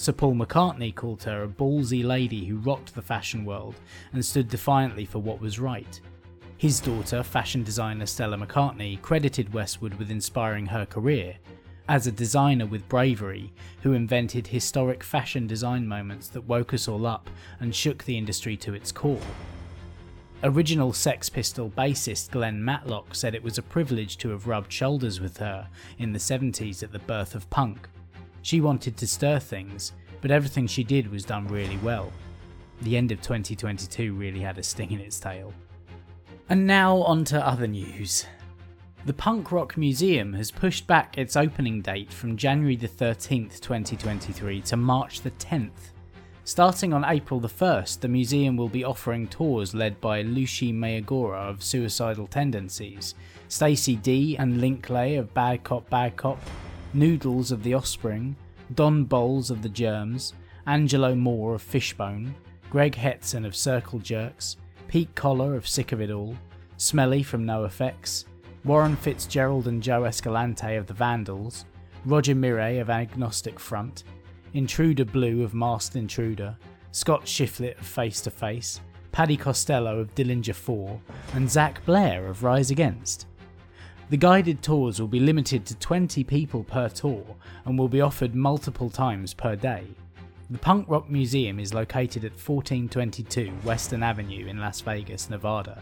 Sir 0.00 0.12
Paul 0.12 0.34
McCartney 0.34 0.94
called 0.94 1.24
her 1.24 1.42
a 1.42 1.46
ballsy 1.46 2.02
lady 2.02 2.46
who 2.46 2.56
rocked 2.56 2.94
the 2.94 3.02
fashion 3.02 3.44
world 3.44 3.74
and 4.14 4.24
stood 4.24 4.48
defiantly 4.48 5.04
for 5.04 5.18
what 5.18 5.42
was 5.42 5.58
right. 5.58 6.00
His 6.56 6.80
daughter, 6.80 7.22
fashion 7.22 7.64
designer 7.64 8.06
Stella 8.06 8.38
McCartney, 8.38 9.02
credited 9.02 9.52
Westwood 9.52 9.92
with 9.96 10.10
inspiring 10.10 10.64
her 10.64 10.86
career 10.86 11.36
as 11.86 12.06
a 12.06 12.12
designer 12.12 12.64
with 12.64 12.88
bravery 12.88 13.52
who 13.82 13.92
invented 13.92 14.46
historic 14.46 15.04
fashion 15.04 15.46
design 15.46 15.86
moments 15.86 16.28
that 16.28 16.48
woke 16.48 16.72
us 16.72 16.88
all 16.88 17.04
up 17.04 17.28
and 17.60 17.74
shook 17.74 18.02
the 18.04 18.16
industry 18.16 18.56
to 18.56 18.72
its 18.72 18.90
core. 18.90 19.20
Original 20.42 20.94
Sex 20.94 21.28
Pistol 21.28 21.68
bassist 21.76 22.30
Glenn 22.30 22.64
Matlock 22.64 23.14
said 23.14 23.34
it 23.34 23.44
was 23.44 23.58
a 23.58 23.62
privilege 23.62 24.16
to 24.16 24.30
have 24.30 24.46
rubbed 24.46 24.72
shoulders 24.72 25.20
with 25.20 25.36
her 25.36 25.68
in 25.98 26.14
the 26.14 26.18
70s 26.18 26.82
at 26.82 26.90
the 26.90 27.00
birth 27.00 27.34
of 27.34 27.50
punk. 27.50 27.86
She 28.42 28.60
wanted 28.60 28.96
to 28.96 29.06
stir 29.06 29.38
things, 29.38 29.92
but 30.20 30.30
everything 30.30 30.66
she 30.66 30.84
did 30.84 31.10
was 31.10 31.24
done 31.24 31.46
really 31.48 31.78
well. 31.78 32.12
The 32.82 32.96
end 32.96 33.12
of 33.12 33.20
2022 33.20 34.14
really 34.14 34.40
had 34.40 34.58
a 34.58 34.62
sting 34.62 34.92
in 34.92 35.00
its 35.00 35.20
tail. 35.20 35.52
And 36.48 36.66
now 36.66 36.96
on 36.98 37.24
to 37.26 37.46
other 37.46 37.66
news. 37.66 38.26
The 39.04 39.12
Punk 39.12 39.52
Rock 39.52 39.76
Museum 39.76 40.34
has 40.34 40.50
pushed 40.50 40.86
back 40.86 41.16
its 41.16 41.36
opening 41.36 41.80
date 41.80 42.12
from 42.12 42.36
January 42.36 42.76
the 42.76 42.88
13th, 42.88 43.60
2023 43.60 44.60
to 44.62 44.76
March 44.76 45.22
the 45.22 45.30
10th. 45.32 45.92
Starting 46.44 46.92
on 46.92 47.04
April 47.04 47.38
the 47.38 47.48
1st, 47.48 48.00
the 48.00 48.08
museum 48.08 48.56
will 48.56 48.68
be 48.68 48.84
offering 48.84 49.28
tours 49.28 49.74
led 49.74 50.00
by 50.00 50.22
Louiche 50.22 50.74
Mayorga 50.74 51.34
of 51.34 51.62
Suicidal 51.62 52.26
Tendencies, 52.26 53.14
Stacey 53.48 53.96
Dee 53.96 54.36
and 54.36 54.60
Linh 54.60 54.84
Le 54.88 55.18
of 55.18 55.32
Bad 55.32 55.62
Cop 55.64 55.88
Bad 55.88 56.16
Cop, 56.16 56.40
Noodles 56.92 57.52
of 57.52 57.62
The 57.62 57.74
Offspring, 57.74 58.34
Don 58.74 59.04
Bowles 59.04 59.50
of 59.50 59.62
The 59.62 59.68
Germs, 59.68 60.34
Angelo 60.66 61.14
Moore 61.14 61.54
of 61.54 61.62
Fishbone, 61.62 62.34
Greg 62.68 62.94
Hetson 62.94 63.44
of 63.44 63.54
Circle 63.54 64.00
Jerks, 64.00 64.56
Pete 64.88 65.14
Koller 65.14 65.54
of 65.54 65.68
Sick 65.68 65.92
of 65.92 66.00
It 66.00 66.10
All, 66.10 66.36
Smelly 66.78 67.22
from 67.22 67.44
NOFX, 67.44 68.24
Warren 68.64 68.96
Fitzgerald 68.96 69.68
and 69.68 69.82
Joe 69.82 70.04
Escalante 70.04 70.74
of 70.74 70.86
The 70.86 70.94
Vandals, 70.94 71.64
Roger 72.04 72.34
Miret 72.34 72.80
of 72.80 72.90
Agnostic 72.90 73.60
Front, 73.60 74.04
Intruder 74.54 75.04
Blue 75.04 75.44
of 75.44 75.54
Masked 75.54 75.94
Intruder, 75.94 76.56
Scott 76.90 77.24
Shiflett 77.24 77.78
of 77.78 77.86
Face 77.86 78.20
to 78.22 78.30
Face, 78.30 78.80
Paddy 79.12 79.36
Costello 79.36 80.00
of 80.00 80.14
Dillinger 80.16 80.54
4, 80.54 81.00
and 81.34 81.48
Zach 81.48 81.84
Blair 81.84 82.26
of 82.26 82.42
Rise 82.42 82.72
Against. 82.72 83.26
The 84.10 84.16
guided 84.16 84.60
tours 84.60 85.00
will 85.00 85.06
be 85.06 85.20
limited 85.20 85.64
to 85.66 85.76
20 85.76 86.24
people 86.24 86.64
per 86.64 86.88
tour 86.88 87.24
and 87.64 87.78
will 87.78 87.88
be 87.88 88.00
offered 88.00 88.34
multiple 88.34 88.90
times 88.90 89.34
per 89.34 89.54
day. 89.54 89.84
The 90.50 90.58
Punk 90.58 90.88
Rock 90.88 91.08
Museum 91.08 91.60
is 91.60 91.72
located 91.72 92.24
at 92.24 92.32
1422 92.32 93.52
Western 93.62 94.02
Avenue 94.02 94.48
in 94.48 94.58
Las 94.58 94.80
Vegas, 94.80 95.30
Nevada. 95.30 95.80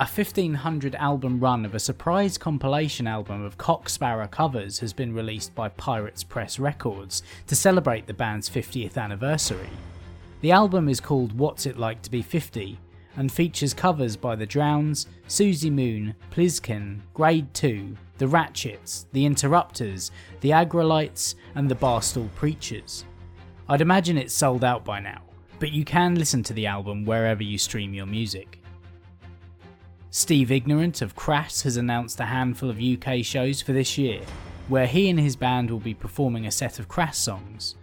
A 0.00 0.08
1500 0.08 0.96
album 0.96 1.38
run 1.38 1.64
of 1.64 1.76
a 1.76 1.78
surprise 1.78 2.36
compilation 2.36 3.06
album 3.06 3.44
of 3.44 3.56
Cock 3.56 3.88
Sparrer 3.88 4.26
covers 4.26 4.80
has 4.80 4.92
been 4.92 5.14
released 5.14 5.54
by 5.54 5.68
Pirates 5.68 6.24
Press 6.24 6.58
Records 6.58 7.22
to 7.46 7.54
celebrate 7.54 8.08
the 8.08 8.12
band's 8.12 8.50
50th 8.50 8.98
anniversary. 8.98 9.70
The 10.40 10.50
album 10.50 10.88
is 10.88 10.98
called 10.98 11.38
What's 11.38 11.64
It 11.64 11.78
Like 11.78 12.02
to 12.02 12.10
Be 12.10 12.22
50 12.22 12.76
and 13.16 13.32
features 13.32 13.74
covers 13.74 14.16
by 14.16 14.36
The 14.36 14.46
Drowns, 14.46 15.06
Suzi 15.28 15.70
Moon, 15.70 16.14
Pliskin, 16.30 17.00
Grade 17.14 17.52
2, 17.54 17.96
The 18.18 18.28
Ratchets, 18.28 19.06
The 19.12 19.24
Interrupters, 19.24 20.10
The 20.40 20.50
Aggrolites, 20.50 21.34
and 21.54 21.68
The 21.68 21.74
Barstool 21.74 22.32
Preachers. 22.34 23.04
I'd 23.68 23.80
imagine 23.80 24.18
it's 24.18 24.34
sold 24.34 24.64
out 24.64 24.84
by 24.84 25.00
now, 25.00 25.22
but 25.58 25.72
you 25.72 25.84
can 25.84 26.14
listen 26.14 26.42
to 26.44 26.52
the 26.52 26.66
album 26.66 27.04
wherever 27.04 27.42
you 27.42 27.58
stream 27.58 27.94
your 27.94 28.06
music. 28.06 28.60
Steve 30.10 30.50
Ignorant 30.50 31.02
of 31.02 31.16
Crass 31.16 31.62
has 31.62 31.76
announced 31.76 32.20
a 32.20 32.24
handful 32.24 32.70
of 32.70 32.80
UK 32.80 33.24
shows 33.24 33.60
for 33.60 33.72
this 33.72 33.98
year, 33.98 34.20
where 34.68 34.86
he 34.86 35.10
and 35.10 35.18
his 35.18 35.36
band 35.36 35.70
will 35.70 35.80
be 35.80 35.94
performing 35.94 36.46
a 36.46 36.50
set 36.50 36.78
of 36.78 36.88
Crass 36.88 37.18
songs. 37.18 37.76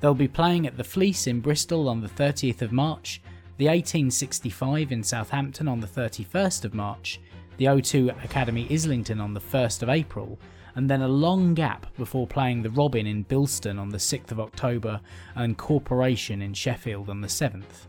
They'll 0.00 0.14
be 0.14 0.28
playing 0.28 0.66
at 0.66 0.76
the 0.76 0.84
Fleece 0.84 1.26
in 1.26 1.40
Bristol 1.40 1.88
on 1.88 2.00
the 2.00 2.08
30th 2.08 2.62
of 2.62 2.72
March 2.72 3.22
the 3.60 3.66
1865 3.66 4.90
in 4.90 5.02
Southampton 5.02 5.68
on 5.68 5.80
the 5.80 5.86
31st 5.86 6.64
of 6.64 6.72
March, 6.72 7.20
the 7.58 7.66
O2 7.66 8.24
Academy 8.24 8.66
Islington 8.70 9.20
on 9.20 9.34
the 9.34 9.40
1st 9.40 9.82
of 9.82 9.90
April, 9.90 10.38
and 10.76 10.88
then 10.88 11.02
a 11.02 11.08
long 11.08 11.52
gap 11.52 11.84
before 11.98 12.26
playing 12.26 12.62
the 12.62 12.70
Robin 12.70 13.06
in 13.06 13.22
Bilston 13.26 13.78
on 13.78 13.90
the 13.90 13.98
6th 13.98 14.30
of 14.30 14.40
October 14.40 14.98
and 15.34 15.58
Corporation 15.58 16.40
in 16.40 16.54
Sheffield 16.54 17.10
on 17.10 17.20
the 17.20 17.28
7th. 17.28 17.86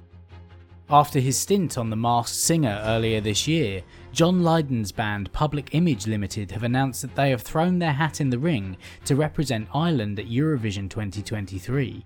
After 0.89 1.21
his 1.21 1.37
stint 1.37 1.77
on 1.77 1.89
The 1.89 1.95
Masked 1.95 2.35
Singer 2.35 2.81
earlier 2.83 3.21
this 3.21 3.47
year, 3.47 3.81
John 4.11 4.43
Lydon's 4.43 4.91
band 4.91 5.31
Public 5.31 5.73
Image 5.73 6.05
Limited 6.05 6.51
have 6.51 6.63
announced 6.63 7.01
that 7.01 7.15
they 7.15 7.29
have 7.29 7.43
thrown 7.43 7.79
their 7.79 7.93
hat 7.93 8.19
in 8.19 8.29
the 8.29 8.39
ring 8.39 8.75
to 9.05 9.15
represent 9.15 9.69
Ireland 9.73 10.19
at 10.19 10.27
Eurovision 10.27 10.89
2023. 10.89 12.03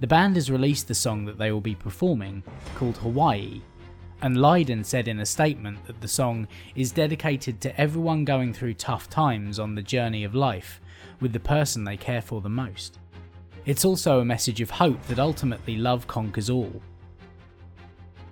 The 0.00 0.06
band 0.06 0.36
has 0.36 0.50
released 0.50 0.88
the 0.88 0.94
song 0.94 1.24
that 1.24 1.38
they 1.38 1.52
will 1.52 1.60
be 1.60 1.74
performing, 1.74 2.42
called 2.74 2.96
Hawaii, 2.98 3.62
and 4.22 4.36
Lydon 4.36 4.84
said 4.84 5.06
in 5.06 5.20
a 5.20 5.26
statement 5.26 5.84
that 5.86 6.00
the 6.00 6.08
song 6.08 6.48
is 6.74 6.92
dedicated 6.92 7.60
to 7.60 7.80
everyone 7.80 8.24
going 8.24 8.52
through 8.52 8.74
tough 8.74 9.08
times 9.08 9.58
on 9.58 9.74
the 9.74 9.82
journey 9.82 10.24
of 10.24 10.34
life 10.34 10.80
with 11.20 11.32
the 11.32 11.40
person 11.40 11.84
they 11.84 11.96
care 11.96 12.22
for 12.22 12.40
the 12.40 12.48
most. 12.48 12.98
It's 13.66 13.84
also 13.84 14.20
a 14.20 14.24
message 14.24 14.60
of 14.60 14.70
hope 14.70 15.02
that 15.06 15.18
ultimately 15.18 15.76
love 15.76 16.06
conquers 16.06 16.50
all. 16.50 16.82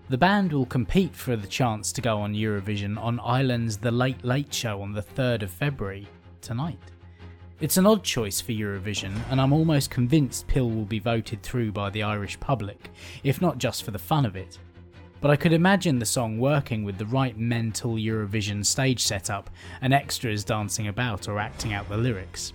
The 0.09 0.19
band 0.19 0.53
will 0.53 0.67
compete 0.67 1.15
for 1.15 1.37
the 1.37 1.47
chance 1.47 1.93
to 1.93 2.03
go 2.03 2.19
on 2.19 2.35
Eurovision 2.35 2.99
on 2.99 3.21
Ireland's 3.21 3.79
The 3.79 3.91
Late 3.91 4.25
Late 4.25 4.53
Show 4.53 4.83
on 4.83 4.93
the 4.93 5.03
3rd 5.03 5.43
of 5.43 5.51
February, 5.51 6.07
tonight. 6.41 6.79
It's 7.63 7.77
an 7.77 7.87
odd 7.87 8.03
choice 8.03 8.41
for 8.41 8.51
Eurovision, 8.51 9.15
and 9.31 9.41
I'm 9.41 9.53
almost 9.53 9.89
convinced 9.89 10.49
PiL 10.49 10.69
will 10.69 10.85
be 10.85 10.99
voted 10.99 11.45
through 11.45 11.71
by 11.71 11.91
the 11.91 12.03
Irish 12.03 12.41
public, 12.41 12.91
if 13.23 13.41
not 13.41 13.59
just 13.59 13.85
for 13.85 13.93
the 13.93 14.01
fun 14.01 14.27
of 14.27 14.35
it. 14.35 14.59
But 15.21 15.31
I 15.31 15.37
could 15.37 15.53
imagine 15.53 16.01
the 16.01 16.05
song 16.05 16.41
working 16.41 16.83
with 16.83 16.99
the 16.99 17.07
right 17.07 17.39
mental 17.39 17.95
Eurovision 17.95 18.67
stage 18.67 18.99
setup 18.99 19.49
and 19.81 19.95
extras 19.95 20.43
dancing 20.43 20.89
about 20.89 21.29
or 21.29 21.39
acting 21.39 21.73
out 21.73 21.89
the 21.89 21.97
lyrics. 21.97 22.53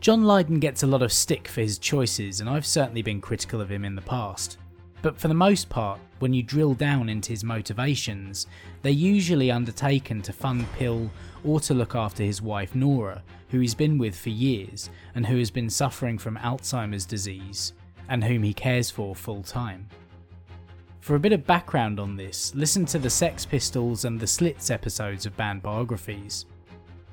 John 0.00 0.24
Lydon 0.24 0.58
gets 0.58 0.84
a 0.84 0.86
lot 0.86 1.02
of 1.02 1.12
stick 1.12 1.46
for 1.46 1.60
his 1.60 1.78
choices, 1.78 2.40
and 2.40 2.48
I've 2.48 2.64
certainly 2.64 3.02
been 3.02 3.20
critical 3.20 3.60
of 3.60 3.70
him 3.70 3.84
in 3.84 3.94
the 3.94 4.00
past. 4.00 4.56
But 5.02 5.18
for 5.18 5.28
the 5.28 5.34
most 5.34 5.68
part, 5.68 6.00
when 6.20 6.32
you 6.32 6.42
drill 6.42 6.72
down 6.72 7.10
into 7.10 7.28
his 7.28 7.44
motivations, 7.44 8.46
they're 8.84 8.92
usually 8.92 9.50
undertaken 9.50 10.20
to 10.20 10.32
fund 10.32 10.70
PiL 10.74 11.10
or 11.42 11.58
to 11.58 11.72
look 11.72 11.94
after 11.94 12.22
his 12.22 12.42
wife 12.42 12.74
Nora, 12.74 13.22
who 13.48 13.58
he's 13.58 13.74
been 13.74 13.96
with 13.96 14.14
for 14.14 14.28
years 14.28 14.90
and 15.14 15.24
who 15.24 15.38
has 15.38 15.50
been 15.50 15.70
suffering 15.70 16.18
from 16.18 16.36
Alzheimer's 16.36 17.06
disease, 17.06 17.72
and 18.10 18.22
whom 18.22 18.42
he 18.42 18.52
cares 18.52 18.90
for 18.90 19.14
full 19.14 19.42
time. 19.42 19.88
For 21.00 21.16
a 21.16 21.20
bit 21.20 21.32
of 21.32 21.46
background 21.46 21.98
on 21.98 22.14
this, 22.14 22.54
listen 22.54 22.84
to 22.86 22.98
the 22.98 23.08
Sex 23.08 23.46
Pistols 23.46 24.04
and 24.04 24.20
the 24.20 24.26
Slits 24.26 24.70
episodes 24.70 25.24
of 25.24 25.34
band 25.34 25.62
biographies. 25.62 26.44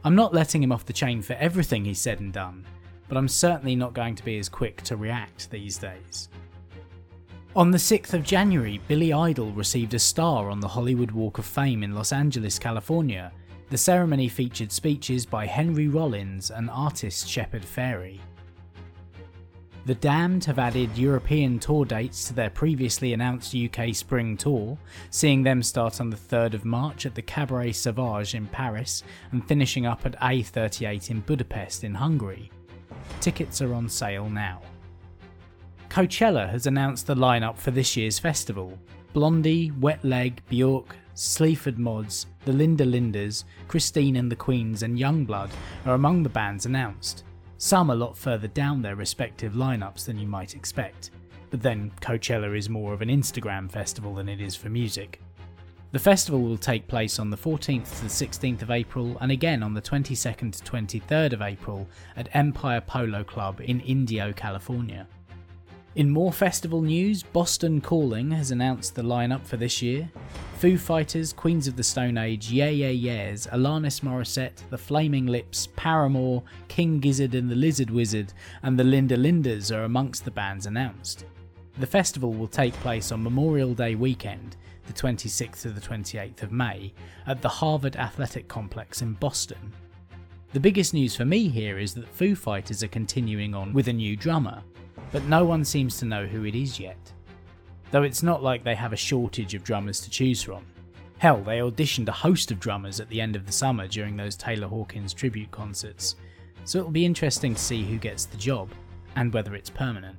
I'm 0.04 0.16
not 0.16 0.34
letting 0.34 0.62
him 0.62 0.74
off 0.74 0.86
the 0.86 0.92
chain 0.92 1.22
for 1.22 1.34
everything 1.34 1.86
he's 1.86 2.02
said 2.02 2.20
and 2.20 2.34
done, 2.34 2.66
but 3.08 3.18
I'm 3.18 3.30
certainly 3.30 3.78
not 3.78 3.94
going 3.94 4.16
to 4.16 4.26
be 4.26 4.38
as 4.40 4.50
quick 4.50 4.82
to 4.82 4.98
react 4.98 5.50
these 5.50 5.78
days. 5.78 6.28
On 7.54 7.70
the 7.70 7.78
6th 7.78 8.14
of 8.14 8.24
January, 8.24 8.80
Billy 8.88 9.12
Idol 9.12 9.52
received 9.52 9.94
a 9.94 10.00
star 10.00 10.50
on 10.50 10.62
the 10.62 10.70
Hollywood 10.70 11.12
Walk 11.12 11.38
of 11.38 11.46
Fame 11.46 11.84
in 11.84 11.94
Los 11.94 12.14
Angeles, 12.14 12.58
California. 12.58 13.34
The 13.70 13.78
ceremony 13.78 14.30
featured 14.30 14.72
speeches 14.72 15.26
by 15.26 15.48
Henry 15.48 15.90
Rollins 15.90 16.50
and 16.50 16.70
artist 16.70 17.28
Shepard 17.28 17.64
Fairey. 17.64 18.22
The 19.86 19.96
Damned 19.96 20.46
have 20.46 20.60
added 20.60 20.98
European 20.98 21.60
tour 21.60 21.84
dates 21.84 22.26
to 22.30 22.34
their 22.34 22.50
previously 22.50 23.12
announced 23.12 23.54
UK 23.54 23.94
spring 23.94 24.38
tour, 24.38 24.78
seeing 25.10 25.44
them 25.44 25.62
start 25.62 26.00
on 26.00 26.10
the 26.10 26.16
3rd 26.16 26.54
of 26.54 26.64
March 26.64 27.06
at 27.06 27.16
the 27.16 27.22
Cabaret 27.22 27.74
Sauvage 27.74 28.34
in 28.34 28.48
Paris 28.48 29.04
and 29.34 29.46
finishing 29.46 29.86
up 29.86 30.06
at 30.06 30.18
A38 30.22 31.10
in 31.10 31.20
Budapest 31.20 31.84
in 31.84 31.96
Hungary. 31.96 32.50
Tickets 33.20 33.62
are 33.62 33.74
on 33.74 33.90
sale 33.90 34.30
now. 34.30 34.62
Coachella 35.92 36.50
has 36.50 36.68
announced 36.68 37.06
the 37.06 37.16
lineup 37.16 37.58
for 37.58 37.72
this 37.72 37.98
year's 37.98 38.18
festival. 38.18 38.80
Blondie, 39.12 39.72
Wet 39.72 40.02
Leg, 40.06 40.42
Bjork, 40.48 40.96
Sleaford 41.16 41.78
Mods, 41.78 42.28
the 42.46 42.54
Linda 42.54 42.86
Lindas, 42.86 43.44
Christine 43.68 44.16
and 44.16 44.32
the 44.32 44.36
Queens, 44.38 44.84
and 44.84 44.98
Yungblud 44.98 45.50
are 45.86 45.96
among 45.96 46.24
the 46.24 46.30
bands 46.30 46.66
announced. 46.66 47.26
Some 47.58 47.90
a 47.90 47.96
lot 47.96 48.18
further 48.18 48.48
down 48.48 48.82
their 48.82 48.96
respective 48.96 49.52
lineups 49.52 50.06
than 50.06 50.18
you 50.18 50.28
might 50.28 50.56
expect. 50.56 51.12
But 51.50 51.62
then 51.62 51.92
Coachella 52.00 52.58
is 52.58 52.70
more 52.70 52.94
of 52.94 53.02
an 53.02 53.10
Instagram 53.10 53.70
festival 53.70 54.16
than 54.16 54.30
it 54.30 54.40
is 54.40 54.56
for 54.56 54.70
music. 54.70 55.22
The 55.92 56.00
festival 56.00 56.42
will 56.42 56.58
take 56.58 56.88
place 56.88 57.20
on 57.20 57.30
the 57.30 57.36
14th 57.36 57.98
to 57.98 58.04
the 58.04 58.08
16th 58.08 58.62
of 58.62 58.72
April 58.72 59.18
and 59.20 59.30
again 59.30 59.62
on 59.62 59.74
the 59.74 59.82
22nd 59.82 60.54
to 60.54 60.72
23rd 60.72 61.34
of 61.34 61.42
April 61.42 61.86
at 62.16 62.34
Empire 62.34 62.80
Polo 62.80 63.26
Club 63.26 63.60
in 63.60 63.82
Indio, 63.82 64.32
California. 64.32 65.06
In 65.94 66.10
more 66.10 66.32
festival 66.32 66.82
news, 66.82 67.22
Boston 67.22 67.82
Calling 67.82 68.32
has 68.32 68.52
announced 68.52 68.96
the 68.96 69.02
lineup 69.02 69.46
for 69.46 69.58
this 69.58 69.82
year. 69.82 70.10
Foo 70.56 70.78
Fighters, 70.78 71.34
Queens 71.34 71.68
of 71.68 71.76
the 71.76 71.84
Stone 71.84 72.18
Age, 72.18 72.50
Yeah 72.50 72.70
Yeah 72.70 72.92
Yeahs, 72.92 73.46
Alanis 73.48 74.00
Morissette, 74.00 74.64
The 74.70 74.78
Flaming 74.78 75.26
Lips, 75.28 75.68
Paramore, 75.76 76.44
King 76.70 77.02
Gizzard 77.02 77.36
and 77.36 77.50
the 77.50 77.58
Lizard 77.58 77.90
Wizard, 77.90 78.32
and 78.64 78.80
the 78.80 78.86
Linda 78.86 79.18
Lindas 79.18 79.76
are 79.76 79.84
amongst 79.84 80.24
the 80.24 80.32
bands 80.32 80.66
announced. 80.66 81.26
The 81.78 81.88
festival 81.88 82.32
will 82.32 82.48
take 82.48 82.74
place 82.76 83.12
on 83.12 83.22
Memorial 83.22 83.74
Day 83.74 83.96
weekend, 83.96 84.56
the 84.88 84.94
26th 84.94 85.64
to 85.64 85.72
the 85.72 85.82
28th 85.82 86.44
of 86.44 86.54
May, 86.54 86.94
at 87.28 87.42
the 87.42 87.50
Harvard 87.50 87.98
Athletic 87.98 88.48
Complex 88.48 89.02
in 89.02 89.12
Boston. 89.16 89.74
The 90.54 90.60
biggest 90.62 90.94
news 90.94 91.18
for 91.18 91.26
me 91.26 91.50
here 91.50 91.80
is 91.80 91.94
that 91.96 92.08
Foo 92.08 92.34
Fighters 92.34 92.82
are 92.82 92.88
continuing 92.88 93.54
on 93.54 93.74
with 93.74 93.90
a 93.90 93.94
new 93.94 94.16
drummer, 94.16 94.64
but 95.12 95.24
no 95.26 95.46
one 95.46 95.64
seems 95.66 95.98
to 95.98 96.06
know 96.06 96.26
who 96.26 96.46
it 96.46 96.56
is 96.56 96.80
yet. 96.80 97.12
Though 97.92 98.04
it's 98.04 98.24
not 98.24 98.42
like 98.42 98.64
they 98.64 98.76
have 98.76 98.94
a 98.94 98.98
shortage 98.98 99.54
of 99.54 99.64
drummers 99.64 100.02
to 100.02 100.10
choose 100.10 100.42
from. 100.42 100.66
Hell, 101.18 101.42
they 101.44 101.60
auditioned 101.60 102.08
a 102.08 102.14
host 102.14 102.52
of 102.52 102.60
drummers 102.60 103.00
at 103.00 103.10
the 103.10 103.22
end 103.22 103.36
of 103.36 103.46
the 103.46 103.52
summer 103.52 103.88
during 103.88 104.18
those 104.18 104.36
Taylor 104.36 104.68
Hawkins 104.68 105.14
tribute 105.14 105.52
concerts, 105.52 106.16
so 106.66 106.80
it'll 106.80 106.92
be 106.92 107.06
interesting 107.06 107.54
to 107.54 107.62
see 107.62 107.84
who 107.84 107.98
gets 107.98 108.26
the 108.26 108.38
job, 108.38 108.70
and 109.16 109.34
whether 109.34 109.54
it's 109.56 109.70
permanent. 109.70 110.18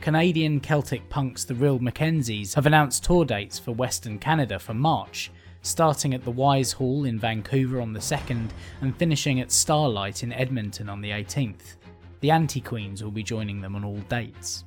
Canadian 0.00 0.60
Celtic 0.60 1.08
punks 1.10 1.44
The 1.44 1.54
Real 1.54 1.78
Mackenzies 1.78 2.54
have 2.54 2.66
announced 2.66 3.04
tour 3.04 3.24
dates 3.24 3.58
for 3.58 3.72
Western 3.72 4.18
Canada 4.18 4.58
for 4.58 4.74
March, 4.74 5.30
starting 5.62 6.14
at 6.14 6.24
the 6.24 6.30
Wise 6.30 6.72
Hall 6.72 7.04
in 7.04 7.18
Vancouver 7.18 7.80
on 7.80 7.92
the 7.92 8.00
2nd 8.00 8.48
and 8.80 8.96
finishing 8.96 9.40
at 9.40 9.52
Starlight 9.52 10.22
in 10.22 10.32
Edmonton 10.32 10.88
on 10.88 11.02
the 11.02 11.10
18th. 11.10 11.76
The 12.20 12.30
Anti 12.30 12.60
Queens 12.60 13.02
will 13.02 13.10
be 13.10 13.22
joining 13.22 13.60
them 13.60 13.74
on 13.74 13.84
all 13.84 14.00
dates. 14.08 14.64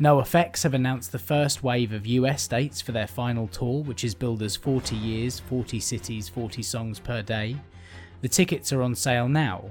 NOFX 0.00 0.62
have 0.62 0.74
announced 0.74 1.12
the 1.12 1.18
first 1.18 1.62
wave 1.62 1.92
of 1.92 2.06
US 2.06 2.46
dates 2.46 2.80
for 2.80 2.92
their 2.92 3.06
final 3.06 3.48
tour, 3.48 3.82
which 3.82 4.04
is 4.04 4.14
billed 4.14 4.42
as 4.42 4.56
40 4.56 4.94
years, 4.96 5.40
40 5.40 5.80
cities, 5.80 6.28
40 6.28 6.62
songs 6.62 7.00
per 7.00 7.20
day. 7.20 7.56
The 8.20 8.28
tickets 8.28 8.72
are 8.72 8.82
on 8.82 8.94
sale 8.94 9.28
now. 9.28 9.70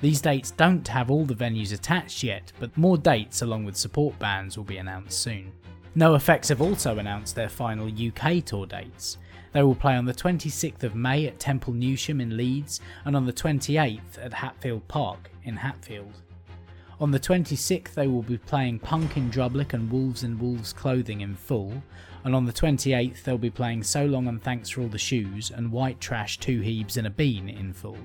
These 0.00 0.20
dates 0.20 0.52
don't 0.52 0.86
have 0.88 1.10
all 1.10 1.24
the 1.24 1.34
venues 1.34 1.72
attached 1.72 2.22
yet, 2.22 2.52
but 2.60 2.76
more 2.76 2.96
dates 2.96 3.42
along 3.42 3.64
with 3.64 3.76
support 3.76 4.18
bands 4.18 4.56
will 4.56 4.64
be 4.64 4.78
announced 4.78 5.20
soon. 5.20 5.52
NOFX 5.96 6.48
have 6.48 6.62
also 6.62 6.98
announced 6.98 7.34
their 7.34 7.48
final 7.48 7.88
UK 7.88 8.44
tour 8.44 8.66
dates. 8.66 9.18
They 9.54 9.62
will 9.62 9.76
play 9.76 9.94
on 9.94 10.04
the 10.04 10.12
26th 10.12 10.82
of 10.82 10.96
May 10.96 11.28
at 11.28 11.38
Temple 11.38 11.74
Newsam 11.74 12.20
in 12.20 12.36
Leeds 12.36 12.80
and 13.04 13.14
on 13.14 13.24
the 13.24 13.32
28th 13.32 14.18
at 14.20 14.34
Hatfield 14.34 14.86
Park 14.88 15.30
in 15.44 15.56
Hatfield. 15.56 16.12
On 17.00 17.12
the 17.12 17.20
26th, 17.20 17.94
they 17.94 18.08
will 18.08 18.22
be 18.22 18.36
playing 18.36 18.80
Punk 18.80 19.16
in 19.16 19.30
Drublic 19.30 19.72
and 19.72 19.88
Wolves 19.92 20.24
in 20.24 20.40
Wolves 20.40 20.72
Clothing 20.72 21.20
in 21.20 21.36
full, 21.36 21.72
and 22.24 22.34
on 22.34 22.46
the 22.46 22.52
28th, 22.52 23.22
they'll 23.22 23.38
be 23.38 23.48
playing 23.48 23.84
So 23.84 24.04
Long 24.06 24.26
and 24.26 24.42
Thanks 24.42 24.70
for 24.70 24.80
All 24.80 24.88
the 24.88 24.98
Shoes 24.98 25.52
and 25.54 25.70
White 25.70 26.00
Trash, 26.00 26.38
Two 26.38 26.60
Heebs 26.60 26.96
and 26.96 27.06
a 27.06 27.10
Bean 27.10 27.48
in 27.48 27.72
full. 27.72 27.98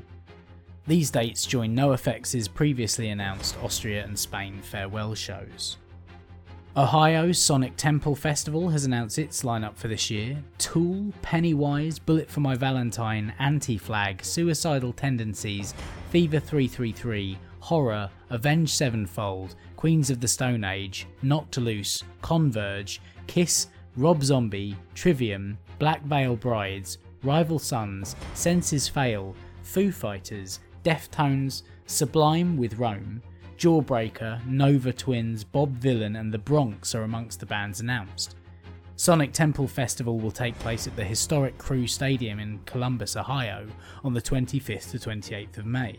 These 0.85 1.09
dates 1.09 1.47
join 1.47 1.75
NOFX's 1.75 2.47
previously 2.47 3.09
announced 3.09 3.57
Austria 3.63 4.03
and 4.03 4.17
Spain 4.17 4.61
farewell 4.61 5.15
shows. 5.15 5.77
Ohio's 6.77 7.39
Sonic 7.39 7.75
Temple 7.77 8.15
Festival 8.15 8.69
has 8.69 8.85
announced 8.85 9.17
its 9.17 9.41
lineup 9.41 9.75
for 9.75 9.87
this 9.87 10.11
year. 10.11 10.41
Tool, 10.59 11.11
Pennywise, 11.23 11.97
Bullet 11.97 12.29
for 12.29 12.41
My 12.41 12.55
Valentine, 12.55 13.33
Anti 13.39 13.77
Flag, 13.77 14.23
Suicidal 14.23 14.93
Tendencies, 14.93 15.73
Fever 16.11 16.39
333, 16.39 17.39
Ho99o9, 17.63 18.09
Avenged 18.29 18.71
Sevenfold, 18.71 19.55
Queens 19.77 20.11
of 20.11 20.21
the 20.21 20.27
Stone 20.27 20.63
Age, 20.63 21.07
Loose, 21.23 22.03
Converge, 22.21 23.01
Kiss, 23.25 23.67
Rob 23.97 24.23
Zombie, 24.23 24.75
Trivium, 24.93 25.57
Black 25.79 26.03
Veil 26.03 26.35
Brides, 26.35 26.99
Rival 27.23 27.57
Sons, 27.57 28.15
Senses 28.35 28.87
Fail, 28.87 29.35
Foo 29.63 29.91
Fighters, 29.91 30.59
Deftones, 30.83 31.63
Sublime 31.87 32.57
with 32.57 32.77
Rome, 32.77 33.23
Jawbreaker, 33.59 34.45
Nova 34.45 34.93
Twins, 34.93 35.43
Bob 35.43 35.81
Vylan, 35.81 36.17
and 36.17 36.33
The 36.33 36.37
Bronx 36.37 36.95
are 36.95 37.03
amongst 37.03 37.41
the 37.41 37.45
bands 37.45 37.81
announced. 37.81 38.37
Sonic 38.95 39.33
Temple 39.33 39.67
Festival 39.67 40.17
will 40.17 40.31
take 40.31 40.57
place 40.59 40.87
at 40.87 40.95
the 40.95 41.03
historic 41.03 41.57
Crew 41.57 41.85
Stadium 41.85 42.39
in 42.39 42.61
Columbus, 42.65 43.17
Ohio 43.17 43.67
on 44.01 44.13
the 44.13 44.21
25th 44.21 44.91
to 44.91 44.97
28th 44.97 45.57
of 45.57 45.65
May. 45.65 45.97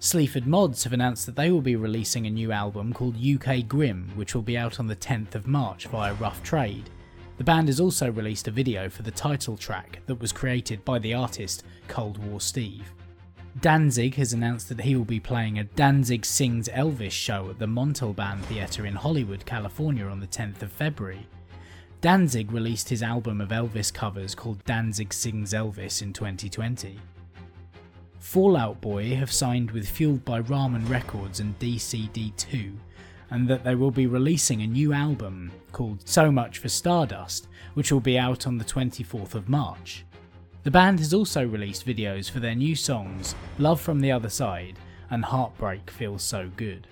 Sleaford 0.00 0.46
Mods 0.46 0.84
have 0.84 0.92
announced 0.92 1.24
that 1.24 1.36
they 1.36 1.50
will 1.50 1.62
be 1.62 1.76
releasing 1.76 2.26
a 2.26 2.30
new 2.30 2.52
album 2.52 2.92
called 2.92 3.16
UK 3.16 3.66
Grim, 3.66 4.10
which 4.14 4.34
will 4.34 4.42
be 4.42 4.58
out 4.58 4.78
on 4.78 4.86
the 4.86 4.96
10th 4.96 5.34
of 5.34 5.46
March 5.46 5.86
via 5.86 6.12
Rough 6.12 6.42
Trade. 6.42 6.90
The 7.38 7.44
band 7.44 7.68
has 7.68 7.80
also 7.80 8.12
released 8.12 8.48
a 8.48 8.50
video 8.50 8.90
for 8.90 9.02
the 9.02 9.10
title 9.10 9.56
track 9.56 10.00
that 10.04 10.20
was 10.20 10.30
created 10.30 10.84
by 10.84 10.98
the 10.98 11.14
artist 11.14 11.64
Cold 11.88 12.18
War 12.18 12.38
Steve. 12.38 12.92
Danzig 13.58 14.14
has 14.14 14.32
announced 14.32 14.68
that 14.68 14.82
he 14.82 14.94
will 14.94 15.04
be 15.04 15.18
playing 15.18 15.58
a 15.58 15.64
Danzig 15.64 16.24
Sings 16.24 16.68
Elvis 16.68 17.10
show 17.10 17.50
at 17.50 17.58
the 17.58 17.66
Montalban 17.66 18.40
Theatre 18.42 18.86
in 18.86 18.94
Hollywood, 18.94 19.44
California 19.44 20.06
on 20.06 20.20
the 20.20 20.26
10th 20.26 20.62
of 20.62 20.70
February. 20.70 21.26
Danzig 22.00 22.52
released 22.52 22.88
his 22.88 23.02
album 23.02 23.40
of 23.40 23.48
Elvis 23.50 23.92
covers 23.92 24.34
called 24.34 24.64
Danzig 24.64 25.12
Sings 25.12 25.52
Elvis 25.52 26.00
in 26.00 26.12
2020. 26.12 26.98
Fallout 28.20 28.80
Boy 28.80 29.14
have 29.16 29.32
signed 29.32 29.72
with 29.72 29.88
Fueled 29.88 30.24
by 30.24 30.40
Ramen 30.42 30.88
Records 30.88 31.40
and 31.40 31.58
DCD2, 31.58 32.76
and 33.30 33.48
that 33.48 33.64
they 33.64 33.74
will 33.74 33.90
be 33.90 34.06
releasing 34.06 34.62
a 34.62 34.66
new 34.66 34.92
album 34.92 35.50
called 35.72 36.08
So 36.08 36.30
Much 36.30 36.58
for 36.58 36.68
Stardust, 36.68 37.48
which 37.74 37.90
will 37.90 38.00
be 38.00 38.18
out 38.18 38.46
on 38.46 38.58
the 38.58 38.64
24th 38.64 39.34
of 39.34 39.48
March. 39.48 40.04
The 40.62 40.70
band 40.70 40.98
has 40.98 41.14
also 41.14 41.46
released 41.46 41.86
videos 41.86 42.30
for 42.30 42.38
their 42.38 42.54
new 42.54 42.76
songs 42.76 43.34
Love 43.58 43.80
from 43.80 44.00
the 44.00 44.12
Other 44.12 44.28
Side 44.28 44.78
and 45.08 45.24
Heartbreak 45.24 45.90
Feels 45.90 46.22
So 46.22 46.50
Good. 46.54 46.86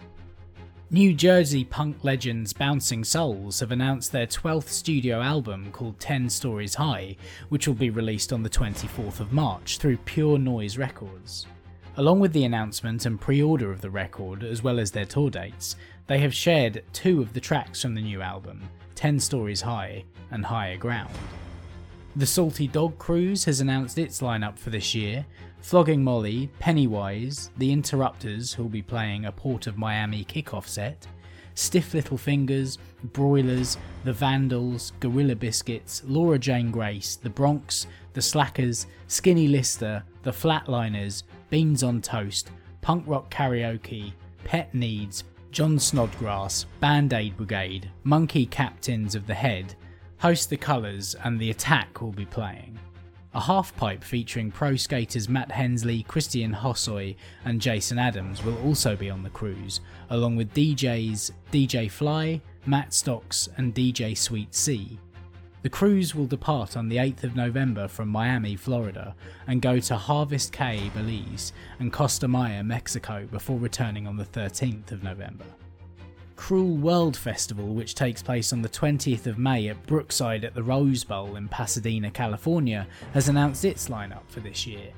New 0.90 1.12
Jersey 1.12 1.64
punk 1.64 2.02
legends 2.02 2.54
Bouncing 2.54 3.04
Souls 3.04 3.60
have 3.60 3.70
announced 3.70 4.10
their 4.10 4.26
12th 4.26 4.70
studio 4.70 5.20
album 5.20 5.70
called 5.70 6.00
10 6.00 6.30
Stories 6.30 6.76
High, 6.76 7.14
which 7.50 7.68
will 7.68 7.74
be 7.74 7.90
released 7.90 8.32
on 8.32 8.42
the 8.42 8.48
24th 8.48 9.20
of 9.20 9.34
March 9.34 9.76
through 9.76 9.98
Pure 9.98 10.38
Noise 10.38 10.78
Records. 10.78 11.46
Along 11.98 12.20
with 12.20 12.32
the 12.32 12.44
announcement 12.44 13.04
and 13.04 13.20
pre 13.20 13.42
order 13.42 13.70
of 13.70 13.82
the 13.82 13.90
record, 13.90 14.44
as 14.44 14.62
well 14.62 14.80
as 14.80 14.90
their 14.90 15.04
tour 15.04 15.28
dates, 15.28 15.76
they 16.06 16.20
have 16.20 16.32
shared 16.32 16.84
two 16.94 17.20
of 17.20 17.34
the 17.34 17.40
tracks 17.40 17.82
from 17.82 17.94
the 17.94 18.00
new 18.00 18.22
album 18.22 18.62
10 18.94 19.20
Stories 19.20 19.60
High 19.60 20.04
and 20.30 20.46
Higher 20.46 20.78
Ground. 20.78 21.12
The 22.18 22.26
Salty 22.26 22.66
Dog 22.66 22.98
Cruise 22.98 23.44
has 23.44 23.60
announced 23.60 23.96
its 23.96 24.22
lineup 24.22 24.58
for 24.58 24.70
this 24.70 24.92
year. 24.92 25.24
Flogging 25.60 26.02
Molly, 26.02 26.50
Pennywise, 26.58 27.50
The 27.58 27.70
Interrupters, 27.70 28.52
who'll 28.52 28.68
be 28.68 28.82
playing 28.82 29.26
a 29.26 29.30
Port 29.30 29.68
of 29.68 29.78
Miami 29.78 30.24
kickoff 30.24 30.66
set, 30.66 31.06
Stiff 31.54 31.94
Little 31.94 32.18
Fingers, 32.18 32.78
Broilers, 33.12 33.78
The 34.02 34.12
Vandals, 34.12 34.94
Gorilla 34.98 35.36
Biscuits, 35.36 36.02
Laura 36.06 36.40
Jane 36.40 36.72
Grace, 36.72 37.14
The 37.14 37.30
Bronx, 37.30 37.86
The 38.14 38.22
Slackers, 38.22 38.88
Skinny 39.06 39.46
Lister, 39.46 40.02
The 40.24 40.32
Flatliners, 40.32 41.22
Beans 41.50 41.84
on 41.84 42.02
Toast, 42.02 42.50
Punk 42.80 43.04
Rock 43.06 43.32
Karaoke, 43.32 44.10
Pet 44.42 44.74
Needs, 44.74 45.22
John 45.52 45.78
Snodgrass, 45.78 46.64
Band 46.80 47.12
Aid 47.12 47.36
Brigade, 47.36 47.88
Monkey 48.02 48.44
Captains 48.44 49.14
of 49.14 49.28
the 49.28 49.34
Head, 49.34 49.76
Host 50.20 50.50
the 50.50 50.56
Colours, 50.56 51.14
and 51.22 51.38
The 51.38 51.50
Attack 51.50 52.00
will 52.02 52.10
be 52.10 52.24
playing. 52.24 52.76
A 53.34 53.40
half 53.40 53.76
pipe 53.76 54.02
featuring 54.02 54.50
pro 54.50 54.74
skaters 54.74 55.28
Matt 55.28 55.52
Hensley, 55.52 56.02
Christian 56.02 56.52
Hosoi, 56.52 57.14
and 57.44 57.60
Jason 57.60 58.00
Adams 58.00 58.42
will 58.42 58.60
also 58.64 58.96
be 58.96 59.10
on 59.10 59.22
the 59.22 59.30
cruise, 59.30 59.80
along 60.10 60.34
with 60.34 60.52
DJs 60.54 61.30
DJ 61.52 61.88
Fly, 61.88 62.40
Matt 62.66 62.92
Stocks, 62.92 63.48
and 63.58 63.72
DJ 63.72 64.18
Sweet 64.18 64.52
C. 64.56 64.98
The 65.62 65.68
cruise 65.68 66.16
will 66.16 66.26
depart 66.26 66.76
on 66.76 66.88
the 66.88 66.96
8th 66.96 67.22
of 67.22 67.36
November 67.36 67.86
from 67.86 68.08
Miami, 68.08 68.56
Florida, 68.56 69.14
and 69.46 69.62
go 69.62 69.78
to 69.78 69.96
Harvest 69.96 70.52
Caye, 70.52 70.90
Belize, 70.94 71.52
and 71.78 71.92
Costa 71.92 72.26
Maya, 72.26 72.64
Mexico, 72.64 73.28
before 73.30 73.60
returning 73.60 74.08
on 74.08 74.16
the 74.16 74.24
13th 74.24 74.90
of 74.90 75.04
November. 75.04 75.44
Cruel 76.38 76.76
World 76.76 77.16
Festival, 77.16 77.74
which 77.74 77.96
takes 77.96 78.22
place 78.22 78.52
on 78.52 78.62
the 78.62 78.68
20th 78.68 79.26
of 79.26 79.38
May 79.38 79.68
at 79.68 79.86
Brookside 79.86 80.44
at 80.44 80.54
the 80.54 80.62
Rose 80.62 81.02
Bowl 81.02 81.34
in 81.34 81.48
Pasadena, 81.48 82.12
California, 82.12 82.86
has 83.12 83.28
announced 83.28 83.64
its 83.64 83.88
lineup 83.88 84.22
for 84.28 84.38
this 84.38 84.64
year. 84.64 84.92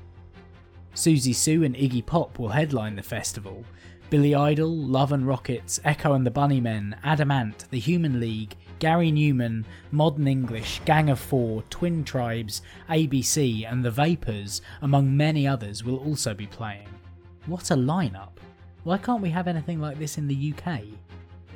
Siouxsie 0.93 1.35
Sioux 1.35 1.63
and 1.63 1.75
Iggy 1.75 2.05
Pop 2.05 2.37
will 2.37 2.49
headline 2.49 2.95
the 2.95 3.01
festival. 3.01 3.65
Billy 4.11 4.35
Idol, 4.35 4.69
Love 4.73 5.11
and 5.11 5.27
Rockets, 5.27 5.79
Echo 5.83 6.13
and 6.13 6.25
the 6.25 6.31
Bunnymen, 6.31 6.95
Adam 7.03 7.31
Ant, 7.31 7.65
The 7.71 7.79
Human 7.79 8.19
League, 8.19 8.55
Gary 8.77 9.11
Numan, 9.11 9.65
Modern 9.91 10.27
English, 10.27 10.79
Gang 10.85 11.09
of 11.09 11.19
Four, 11.19 11.63
Twin 11.71 12.03
Tribes, 12.03 12.61
ABC, 12.87 13.69
and 13.69 13.83
The 13.83 13.91
Vapors, 13.91 14.61
among 14.83 15.17
many 15.17 15.47
others, 15.47 15.83
will 15.83 15.97
also 15.97 16.35
be 16.35 16.47
playing. 16.47 16.87
What 17.47 17.71
a 17.71 17.75
lineup! 17.75 18.37
Why 18.83 18.99
can't 18.99 19.23
we 19.23 19.31
have 19.31 19.47
anything 19.47 19.81
like 19.81 19.97
this 19.97 20.19
in 20.19 20.27
the 20.27 20.53
UK? 20.55 20.81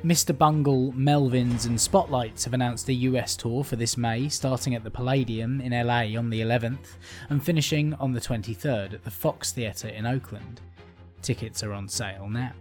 Mr. 0.04 0.36
Bungle, 0.36 0.92
Melvins, 0.92 1.66
and 1.66 1.80
Spotlights 1.80 2.44
have 2.44 2.54
announced 2.54 2.88
a 2.88 2.92
US 2.92 3.34
tour 3.34 3.64
for 3.64 3.76
this 3.76 3.96
May, 3.96 4.28
starting 4.28 4.74
at 4.74 4.84
the 4.84 4.90
Palladium 4.90 5.60
in 5.60 5.72
LA 5.72 6.18
on 6.18 6.30
the 6.30 6.42
11th 6.42 6.96
and 7.30 7.42
finishing 7.42 7.94
on 7.94 8.12
the 8.12 8.20
23rd 8.20 8.92
at 8.92 9.04
the 9.04 9.10
Fox 9.10 9.52
Theatre 9.52 9.88
in 9.88 10.06
Oakland. 10.06 10.60
Tickets 11.22 11.62
are 11.62 11.72
on 11.72 11.88
sale 11.88 12.28
now. 12.28 12.52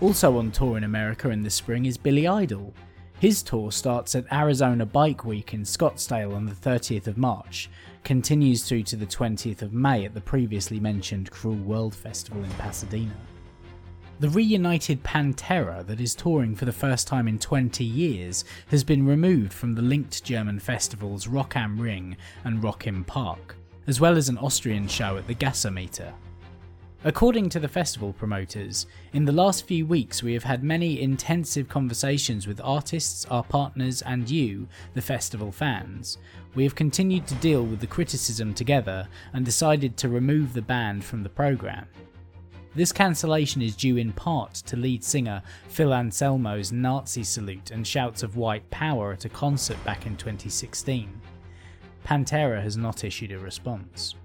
Also 0.00 0.38
on 0.38 0.50
tour 0.50 0.76
in 0.76 0.84
America 0.84 1.30
in 1.30 1.42
the 1.42 1.50
spring 1.50 1.86
is 1.86 1.98
Billy 1.98 2.26
Idol. 2.26 2.72
His 3.18 3.42
tour 3.42 3.72
starts 3.72 4.14
at 4.14 4.32
Arizona 4.32 4.86
Bike 4.86 5.24
Week 5.24 5.52
in 5.52 5.62
Scottsdale 5.62 6.34
on 6.34 6.46
the 6.46 6.52
30th 6.52 7.06
of 7.06 7.18
March, 7.18 7.70
continues 8.02 8.64
through 8.64 8.84
to 8.84 8.96
the 8.96 9.06
20th 9.06 9.62
of 9.62 9.72
May 9.72 10.04
at 10.04 10.14
the 10.14 10.20
previously 10.20 10.78
mentioned 10.78 11.30
Cruel 11.30 11.56
World 11.56 11.94
Festival 11.94 12.42
in 12.44 12.50
Pasadena. 12.52 13.14
The 14.20 14.28
reunited 14.28 15.02
Pantera 15.02 15.84
that 15.88 16.00
is 16.00 16.14
touring 16.14 16.54
for 16.54 16.66
the 16.66 16.72
first 16.72 17.08
time 17.08 17.26
in 17.26 17.36
20 17.36 17.82
years 17.82 18.44
has 18.68 18.84
been 18.84 19.04
removed 19.04 19.52
from 19.52 19.74
the 19.74 19.82
linked 19.82 20.22
German 20.22 20.60
festivals 20.60 21.26
Rock 21.26 21.56
am 21.56 21.80
Ring 21.80 22.16
and 22.44 22.62
Rock 22.62 22.86
im 22.86 23.02
Park, 23.02 23.56
as 23.88 24.00
well 24.00 24.16
as 24.16 24.28
an 24.28 24.38
Austrian 24.38 24.86
show 24.86 25.16
at 25.16 25.26
the 25.26 25.34
Gasometer. 25.34 26.12
According 27.02 27.48
to 27.50 27.60
the 27.60 27.66
festival 27.66 28.12
promoters, 28.12 28.86
in 29.12 29.24
the 29.24 29.32
last 29.32 29.66
few 29.66 29.84
weeks 29.84 30.22
we 30.22 30.32
have 30.32 30.44
had 30.44 30.62
many 30.62 31.02
intensive 31.02 31.68
conversations 31.68 32.46
with 32.46 32.60
artists, 32.62 33.26
our 33.26 33.42
partners, 33.42 34.00
and 34.02 34.30
you, 34.30 34.68
the 34.94 35.02
festival 35.02 35.50
fans. 35.50 36.18
We 36.54 36.62
have 36.62 36.76
continued 36.76 37.26
to 37.26 37.34
deal 37.34 37.64
with 37.64 37.80
the 37.80 37.88
criticism 37.88 38.54
together 38.54 39.08
and 39.32 39.44
decided 39.44 39.96
to 39.96 40.08
remove 40.08 40.52
the 40.52 40.62
band 40.62 41.04
from 41.04 41.24
the 41.24 41.28
programme. 41.28 41.88
This 42.74 42.90
cancellation 42.90 43.62
is 43.62 43.76
due 43.76 43.98
in 43.98 44.12
part 44.12 44.54
to 44.54 44.76
lead 44.76 45.04
singer 45.04 45.42
Phil 45.68 45.94
Anselmo's 45.94 46.72
Nazi 46.72 47.22
salute 47.22 47.70
and 47.70 47.86
shouts 47.86 48.24
of 48.24 48.36
white 48.36 48.68
power 48.70 49.12
at 49.12 49.24
a 49.24 49.28
concert 49.28 49.82
back 49.84 50.06
in 50.06 50.16
2016. 50.16 51.08
Pantera 52.04 52.60
has 52.60 52.76
not 52.76 53.04
issued 53.04 53.30
a 53.30 53.38
response. 53.38 54.16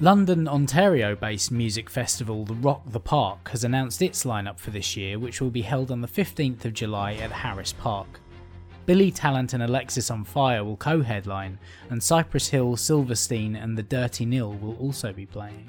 London, 0.00 0.48
Ontario 0.48 1.14
based 1.14 1.52
music 1.52 1.88
festival 1.88 2.44
The 2.44 2.54
Rock 2.54 2.82
the 2.86 3.00
Park 3.00 3.48
has 3.50 3.62
announced 3.62 4.02
its 4.02 4.24
lineup 4.24 4.58
for 4.58 4.70
this 4.70 4.96
year, 4.96 5.18
which 5.18 5.40
will 5.40 5.50
be 5.50 5.62
held 5.62 5.92
on 5.92 6.00
the 6.00 6.08
15th 6.08 6.64
of 6.64 6.74
July 6.74 7.14
at 7.14 7.30
Harris 7.30 7.72
Park. 7.72 8.20
Billy 8.86 9.10
Talent 9.10 9.52
and 9.52 9.62
Alexisonfire 9.62 10.64
will 10.64 10.76
co 10.76 11.02
headline, 11.02 11.58
and 11.90 12.02
Cypress 12.02 12.48
Hill, 12.48 12.76
Silverstein, 12.76 13.54
and 13.54 13.78
The 13.78 13.82
Dirty 13.82 14.24
Nil 14.24 14.52
will 14.54 14.76
also 14.78 15.12
be 15.12 15.26
playing. 15.26 15.68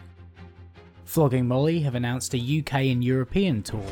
Flogging 1.09 1.47
Molly 1.47 1.79
have 1.79 1.95
announced 1.95 2.35
a 2.35 2.59
UK 2.59 2.73
and 2.91 3.03
European 3.03 3.63
tour. 3.63 3.83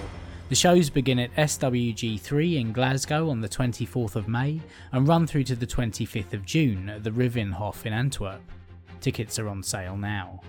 The 0.50 0.56
shows 0.56 0.92
begin 0.92 1.18
at 1.18 1.34
SWG3 1.34 2.62
in 2.62 2.72
Glasgow 2.72 3.32
on 3.32 3.42
the 3.42 3.50
24th 3.50 4.16
of 4.16 4.28
May 4.28 4.62
and 4.92 5.08
run 5.08 5.26
through 5.26 5.46
to 5.46 5.56
the 5.56 5.66
25th 5.66 6.34
of 6.34 6.46
June 6.46 6.90
at 6.90 7.04
the 7.04 7.10
Rivierenhof 7.10 7.88
in 7.88 7.94
Antwerp. 7.94 8.40
Tickets 9.02 9.40
are 9.40 9.50
on 9.50 9.64
sale 9.64 9.98
now. 9.98 10.42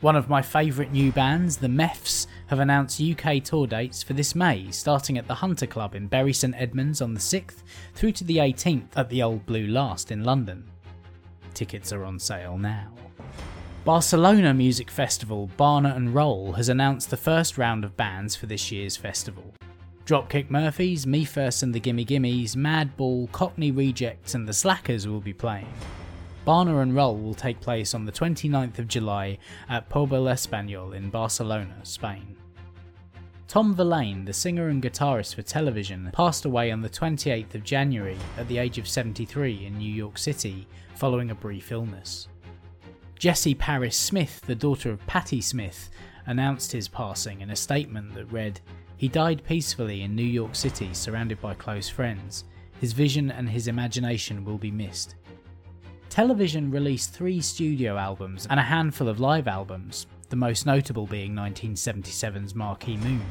One 0.00 0.16
of 0.16 0.28
my 0.28 0.42
favourite 0.42 0.90
new 0.90 1.12
bands, 1.12 1.56
the 1.56 1.68
Meffs, 1.68 2.26
have 2.48 2.58
announced 2.58 3.00
UK 3.00 3.44
tour 3.44 3.68
dates 3.68 4.02
for 4.02 4.14
this 4.14 4.34
May, 4.34 4.72
starting 4.72 5.16
at 5.16 5.28
the 5.28 5.34
Hunter 5.36 5.68
Club 5.68 5.94
in 5.94 6.08
Bury 6.08 6.32
St 6.32 6.56
Edmunds 6.56 7.00
on 7.00 7.14
the 7.14 7.20
6th 7.20 7.62
through 7.94 8.12
to 8.12 8.24
the 8.24 8.38
18th 8.38 8.96
at 8.96 9.08
the 9.10 9.22
Old 9.22 9.46
Blue 9.46 9.68
Last 9.68 10.10
in 10.10 10.24
London. 10.24 10.68
Tickets 11.54 11.92
are 11.92 12.04
on 12.04 12.18
sale 12.18 12.58
now. 12.58 12.97
Barcelona 13.88 14.52
Music 14.52 14.90
Festival 14.90 15.48
Barna 15.58 15.96
and 15.96 16.14
Roll 16.14 16.52
has 16.52 16.68
announced 16.68 17.08
the 17.08 17.16
first 17.16 17.56
round 17.56 17.84
of 17.84 17.96
bands 17.96 18.36
for 18.36 18.44
this 18.44 18.70
year's 18.70 18.98
festival. 18.98 19.54
Dropkick 20.04 20.50
Murphys, 20.50 21.06
Me 21.06 21.24
First 21.24 21.62
and 21.62 21.74
the 21.74 21.80
Gimme 21.80 22.04
Gimmes, 22.04 22.54
Madball, 22.54 23.32
Cockney 23.32 23.70
Rejects, 23.70 24.34
and 24.34 24.46
the 24.46 24.52
Slackers 24.52 25.08
will 25.08 25.22
be 25.22 25.32
playing. 25.32 25.72
Barna 26.46 26.82
and 26.82 26.94
Roll 26.94 27.16
will 27.16 27.32
take 27.32 27.62
place 27.62 27.94
on 27.94 28.04
the 28.04 28.12
29th 28.12 28.78
of 28.78 28.88
July 28.88 29.38
at 29.70 29.88
Poble 29.88 30.30
Espanyol 30.30 30.94
in 30.94 31.08
Barcelona, 31.08 31.76
Spain. 31.82 32.36
Tom 33.46 33.74
Verlaine, 33.74 34.26
the 34.26 34.34
singer 34.34 34.68
and 34.68 34.82
guitarist 34.82 35.34
for 35.34 35.40
television, 35.40 36.10
passed 36.12 36.44
away 36.44 36.70
on 36.70 36.82
the 36.82 36.90
28th 36.90 37.54
of 37.54 37.64
January 37.64 38.18
at 38.36 38.46
the 38.48 38.58
age 38.58 38.76
of 38.76 38.86
73 38.86 39.64
in 39.64 39.78
New 39.78 39.90
York 39.90 40.18
City 40.18 40.68
following 40.94 41.30
a 41.30 41.34
brief 41.34 41.72
illness. 41.72 42.28
Jessie 43.18 43.54
Paris 43.54 43.96
Smith, 43.96 44.40
the 44.46 44.54
daughter 44.54 44.92
of 44.92 45.04
Patti 45.08 45.40
Smith, 45.40 45.90
announced 46.26 46.70
his 46.70 46.86
passing 46.86 47.40
in 47.40 47.50
a 47.50 47.56
statement 47.56 48.14
that 48.14 48.30
read, 48.30 48.60
He 48.96 49.08
died 49.08 49.42
peacefully 49.44 50.02
in 50.02 50.14
New 50.14 50.22
York 50.22 50.54
City, 50.54 50.90
surrounded 50.94 51.40
by 51.40 51.54
close 51.54 51.88
friends. 51.88 52.44
His 52.80 52.92
vision 52.92 53.32
and 53.32 53.48
his 53.48 53.66
imagination 53.66 54.44
will 54.44 54.56
be 54.56 54.70
missed. 54.70 55.16
Television 56.10 56.70
released 56.70 57.12
three 57.12 57.40
studio 57.40 57.96
albums 57.96 58.46
and 58.50 58.60
a 58.60 58.62
handful 58.62 59.08
of 59.08 59.18
live 59.18 59.48
albums, 59.48 60.06
the 60.28 60.36
most 60.36 60.64
notable 60.64 61.06
being 61.06 61.34
1977's 61.34 62.54
Marquee 62.54 62.98
Moon. 62.98 63.24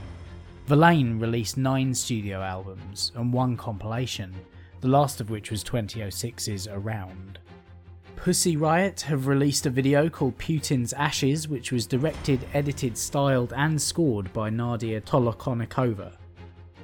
Verlaine 0.65 1.17
released 1.17 1.55
nine 1.55 1.93
studio 1.93 2.41
albums 2.41 3.13
and 3.15 3.31
one 3.31 3.55
compilation, 3.55 4.35
the 4.81 4.89
last 4.89 5.21
of 5.21 5.29
which 5.29 5.49
was 5.49 5.63
2006's 5.63 6.67
Around. 6.67 7.39
Pussy 8.17 8.57
Riot 8.57 9.01
have 9.01 9.27
released 9.27 9.67
a 9.67 9.69
video 9.69 10.09
called 10.09 10.37
Putin's 10.37 10.91
Ashes, 10.91 11.47
which 11.47 11.71
was 11.71 11.85
directed, 11.85 12.45
edited, 12.53 12.97
styled, 12.97 13.53
and 13.53 13.81
scored 13.81 14.33
by 14.33 14.49
Nadia 14.49 14.99
Tolokonnikova. 14.99 16.11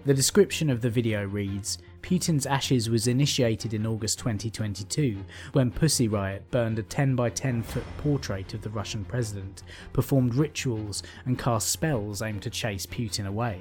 The 0.06 0.13
description 0.13 0.69
of 0.69 0.80
the 0.80 0.91
video 0.91 1.26
reads 1.26 1.80
Putin's 2.02 2.46
ashes 2.46 2.89
was 2.89 3.08
initiated 3.08 3.74
in 3.74 3.86
August 3.86 4.19
2022 4.19 5.17
when 5.54 5.72
Pussy 5.72 6.08
Riot 6.08 6.50
burned 6.52 6.80
a 6.80 6.84
10 6.84 7.15
by 7.15 7.30
10 7.30 7.63
foot 7.63 7.86
portrait 7.98 8.54
of 8.54 8.62
the 8.62 8.69
Russian 8.69 9.04
president, 9.04 9.63
performed 9.91 10.36
rituals, 10.36 11.02
and 11.26 11.38
cast 11.38 11.72
spells 11.72 12.22
aimed 12.22 12.43
to 12.43 12.50
chase 12.52 12.86
Putin 12.86 13.26
away. 13.26 13.60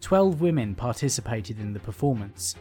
Twelve 0.00 0.40
women 0.40 0.74
participated 0.74 1.60
in 1.60 1.72
the 1.72 1.80
performance. 1.80 2.54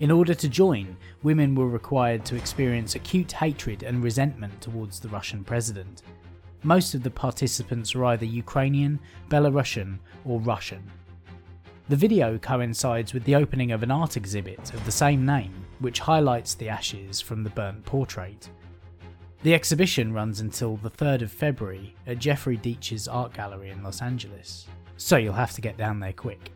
In 0.00 0.10
order 0.10 0.32
to 0.32 0.48
join, 0.48 0.96
women 1.22 1.54
were 1.54 1.68
required 1.68 2.24
to 2.24 2.34
experience 2.34 2.94
acute 2.94 3.32
hatred 3.32 3.82
and 3.82 4.02
resentment 4.02 4.58
towards 4.62 4.98
the 4.98 5.10
Russian 5.10 5.44
president. 5.44 6.02
Most 6.62 6.94
of 6.94 7.02
the 7.02 7.10
participants 7.10 7.94
were 7.94 8.06
either 8.06 8.24
Ukrainian, 8.24 8.98
Belarusian, 9.28 9.98
or 10.24 10.40
Russian. 10.40 10.82
The 11.90 11.96
video 11.96 12.38
coincides 12.38 13.12
with 13.12 13.24
the 13.24 13.34
opening 13.34 13.72
of 13.72 13.82
an 13.82 13.90
art 13.90 14.16
exhibit 14.16 14.72
of 14.72 14.82
the 14.86 14.92
same 14.92 15.26
name, 15.26 15.52
which 15.80 15.98
highlights 15.98 16.54
the 16.54 16.70
ashes 16.70 17.20
from 17.20 17.44
the 17.44 17.50
burnt 17.50 17.84
portrait. 17.84 18.48
The 19.42 19.52
exhibition 19.52 20.14
runs 20.14 20.40
until 20.40 20.76
the 20.76 20.90
3rd 20.90 21.22
of 21.22 21.30
February 21.30 21.94
at 22.06 22.18
Jeffrey 22.18 22.56
Deitch's 22.56 23.06
Art 23.06 23.34
Gallery 23.34 23.68
in 23.68 23.82
Los 23.82 24.00
Angeles, 24.00 24.66
so 24.96 25.18
you'll 25.18 25.34
have 25.34 25.52
to 25.52 25.60
get 25.60 25.76
down 25.76 26.00
there 26.00 26.14
quick. 26.14 26.52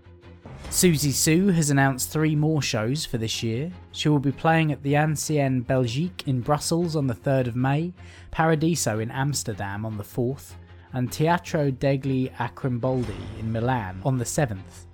Siouxsie 0.71 1.13
Sioux 1.13 1.49
has 1.49 1.71
announced 1.71 2.11
three 2.11 2.35
more 2.35 2.61
shows 2.61 3.05
for 3.05 3.17
this 3.17 3.43
year. 3.43 3.71
She 3.93 4.09
will 4.09 4.19
be 4.19 4.33
playing 4.33 4.73
at 4.73 4.83
the 4.83 4.97
Ancienne 4.97 5.61
Belgique 5.61 6.25
in 6.27 6.41
Brussels 6.41 6.97
on 6.97 7.07
the 7.07 7.15
3rd 7.15 7.47
of 7.47 7.57
May, 7.57 7.93
Paradiso 8.31 8.99
in 8.99 9.11
Amsterdam 9.11 9.87
on 9.87 9.97
the 9.97 10.05
4th, 10.05 10.55
and 10.93 11.13
Teatro 11.13 11.71
degli 11.71 12.31
Arcimboldi 12.39 13.39
in 13.39 13.53
Milan 13.53 14.01
on 14.05 14.19
the 14.19 14.25
7th. 14.25 14.87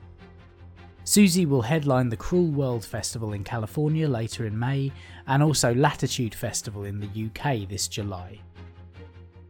Siouxsie 1.05 1.49
will 1.49 1.62
headline 1.62 2.09
the 2.09 2.16
Cruel 2.16 2.51
World 2.51 2.85
Festival 2.85 3.33
in 3.33 3.42
California 3.42 4.07
later 4.07 4.46
in 4.46 4.59
May 4.59 4.92
and 5.27 5.42
also 5.42 5.75
Latitude 5.75 6.35
Festival 6.35 6.85
in 6.85 7.01
the 7.01 7.27
UK 7.27 7.68
this 7.68 7.88
July. 7.88 8.38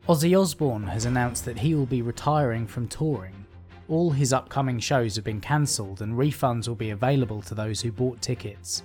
Ozzy 0.09 0.41
Osbourne 0.41 0.87
has 0.87 1.05
announced 1.05 1.45
that 1.45 1.59
he 1.59 1.75
will 1.75 1.87
be 1.87 2.03
retiring 2.03 2.67
from 2.67 2.89
touring. 2.89 3.45
All 3.91 4.13
his 4.13 4.33
upcoming 4.33 4.79
shows 4.79 5.17
have 5.17 5.25
been 5.25 5.41
cancelled 5.41 6.01
and 6.01 6.15
refunds 6.15 6.69
will 6.69 6.77
be 6.77 6.91
available 6.91 7.43
to 7.43 7.57
those 7.57 7.81
who 7.81 7.91
bought 7.91 8.23
tickets. 8.23 8.85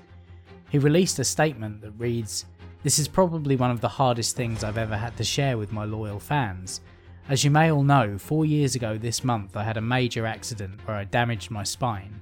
He 0.71 0.79
released 0.79 1.19
a 1.19 1.23
statement 1.23 1.79
that 1.81 1.91
reads 1.91 2.45
This 2.81 2.97
is 2.97 3.07
probably 3.07 3.55
one 3.55 3.69
of 3.69 3.81
the 3.81 3.87
hardest 3.87 4.35
things 4.35 4.63
I've 4.63 4.79
ever 4.79 4.97
had 4.97 5.15
to 5.17 5.23
share 5.23 5.59
with 5.59 5.71
my 5.71 5.85
loyal 5.85 6.19
fans. 6.19 6.81
As 7.29 7.43
you 7.43 7.51
may 7.51 7.71
all 7.71 7.83
know, 7.83 8.17
four 8.17 8.45
years 8.45 8.73
ago 8.73 8.97
this 8.97 9.23
month 9.23 9.55
I 9.55 9.63
had 9.63 9.77
a 9.77 9.81
major 9.81 10.25
accident 10.25 10.79
where 10.87 10.97
I 10.97 11.03
damaged 11.03 11.51
my 11.51 11.63
spine. 11.63 12.19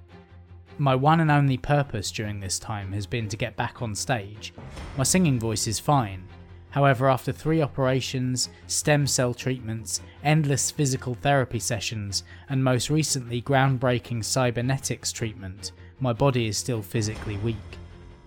My 0.77 0.93
one 0.93 1.21
and 1.21 1.31
only 1.31 1.57
purpose 1.57 2.11
during 2.11 2.41
this 2.41 2.59
time 2.59 2.91
has 2.91 3.07
been 3.07 3.29
to 3.29 3.37
get 3.37 3.55
back 3.55 3.81
on 3.81 3.95
stage. 3.95 4.53
My 4.97 5.05
singing 5.05 5.39
voice 5.39 5.67
is 5.67 5.79
fine. 5.79 6.27
However, 6.73 7.07
after 7.07 7.31
three 7.31 7.61
operations, 7.61 8.49
stem 8.65 9.05
cell 9.05 9.35
treatments, 9.35 10.01
endless 10.23 10.71
physical 10.71 11.13
therapy 11.13 11.59
sessions, 11.59 12.23
and 12.49 12.63
most 12.63 12.89
recently 12.89 13.43
groundbreaking 13.43 14.25
cybernetics 14.25 15.11
treatment, 15.11 15.71
my 15.99 16.13
body 16.13 16.47
is 16.47 16.57
still 16.57 16.81
physically 16.81 17.37
weak. 17.37 17.57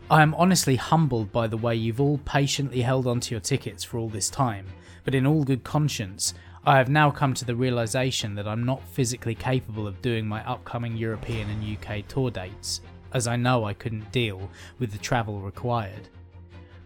I 0.09 0.23
am 0.23 0.33
honestly 0.35 0.77
humbled 0.77 1.33
by 1.33 1.49
the 1.49 1.57
way 1.57 1.75
you've 1.75 2.01
all 2.01 2.19
patiently 2.19 2.83
held 2.83 3.09
onto 3.09 3.35
your 3.35 3.41
tickets 3.41 3.83
for 3.83 3.99
all 3.99 4.09
this 4.09 4.31
time, 4.31 4.67
but 5.03 5.17
in 5.17 5.27
all 5.27 5.43
good 5.43 5.65
conscience, 5.65 6.33
I 6.65 6.79
have 6.79 6.89
now 6.89 7.11
come 7.11 7.35
to 7.35 7.45
the 7.45 7.57
realization 7.57 8.37
that 8.37 8.47
I'm 8.47 8.63
not 8.63 8.87
physically 8.91 9.35
capable 9.35 9.89
of 9.89 10.01
doing 10.03 10.25
my 10.25 10.49
upcoming 10.49 10.97
European 10.97 11.51
and 11.51 11.77
UK 11.77 12.07
tour 12.07 12.31
dates, 12.31 12.81
as 13.13 13.27
I 13.27 13.35
know 13.35 13.65
I 13.65 13.75
couldn't 13.75 14.13
deal 14.13 14.49
with 14.79 14.93
the 14.93 14.99
travel 14.99 15.41
required. 15.41 16.09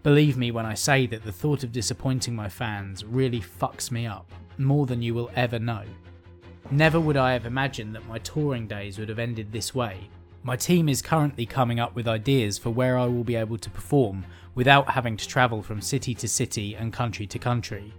Believe 0.02 0.38
me 0.38 0.50
when 0.50 0.64
I 0.64 0.72
say 0.72 1.06
that 1.08 1.24
the 1.24 1.32
thought 1.32 1.62
of 1.62 1.72
disappointing 1.72 2.34
my 2.34 2.48
fans 2.48 3.04
really 3.04 3.40
fucks 3.40 3.90
me 3.90 4.06
up, 4.06 4.32
more 4.56 4.86
than 4.86 5.02
you 5.02 5.12
will 5.12 5.30
ever 5.36 5.58
know. 5.58 5.84
Never 6.70 6.98
would 6.98 7.18
I 7.18 7.34
have 7.34 7.44
imagined 7.44 7.94
that 7.94 8.08
my 8.08 8.18
touring 8.18 8.66
days 8.66 8.98
would 8.98 9.10
have 9.10 9.18
ended 9.18 9.52
this 9.52 9.74
way. 9.74 10.08
My 10.42 10.56
team 10.56 10.88
is 10.88 11.02
currently 11.02 11.44
coming 11.44 11.80
up 11.80 11.94
with 11.94 12.08
ideas 12.08 12.56
for 12.56 12.70
where 12.70 12.96
I 12.96 13.04
will 13.04 13.24
be 13.24 13.36
able 13.36 13.58
to 13.58 13.68
perform 13.68 14.24
without 14.54 14.88
having 14.88 15.18
to 15.18 15.28
travel 15.28 15.60
from 15.62 15.82
city 15.82 16.14
to 16.14 16.26
city 16.28 16.74
and 16.74 16.94
country 16.94 17.26
to 17.26 17.38
country. 17.38 17.92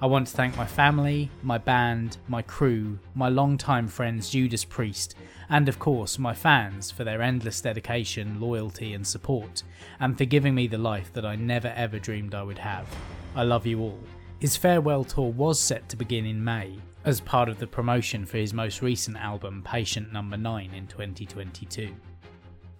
I 0.00 0.06
want 0.06 0.28
to 0.28 0.36
thank 0.36 0.56
my 0.56 0.66
family, 0.66 1.28
my 1.42 1.58
band, 1.58 2.18
my 2.28 2.42
crew, 2.42 3.00
my 3.14 3.30
longtime 3.30 3.88
friends 3.88 4.30
Judas 4.30 4.64
Priest, 4.64 5.16
and 5.48 5.68
of 5.68 5.78
course 5.78 6.18
my 6.18 6.34
fans 6.34 6.90
for 6.90 7.04
their 7.04 7.22
endless 7.22 7.60
dedication, 7.60 8.40
loyalty, 8.40 8.94
and 8.94 9.06
support, 9.06 9.62
and 10.00 10.16
for 10.16 10.24
giving 10.24 10.54
me 10.54 10.66
the 10.66 10.78
life 10.78 11.12
that 11.12 11.26
I 11.26 11.36
never 11.36 11.68
ever 11.76 11.98
dreamed 11.98 12.34
I 12.34 12.42
would 12.42 12.58
have. 12.58 12.86
I 13.34 13.42
love 13.42 13.66
you 13.66 13.80
all. 13.80 14.00
His 14.38 14.56
farewell 14.56 15.04
tour 15.04 15.30
was 15.30 15.58
set 15.58 15.88
to 15.88 15.96
begin 15.96 16.26
in 16.26 16.42
May, 16.42 16.76
as 17.04 17.20
part 17.20 17.48
of 17.48 17.58
the 17.58 17.66
promotion 17.66 18.26
for 18.26 18.36
his 18.36 18.52
most 18.52 18.82
recent 18.82 19.16
album, 19.16 19.62
Patient 19.64 20.12
Number 20.12 20.36
9, 20.36 20.74
in 20.74 20.86
2022. 20.86 21.94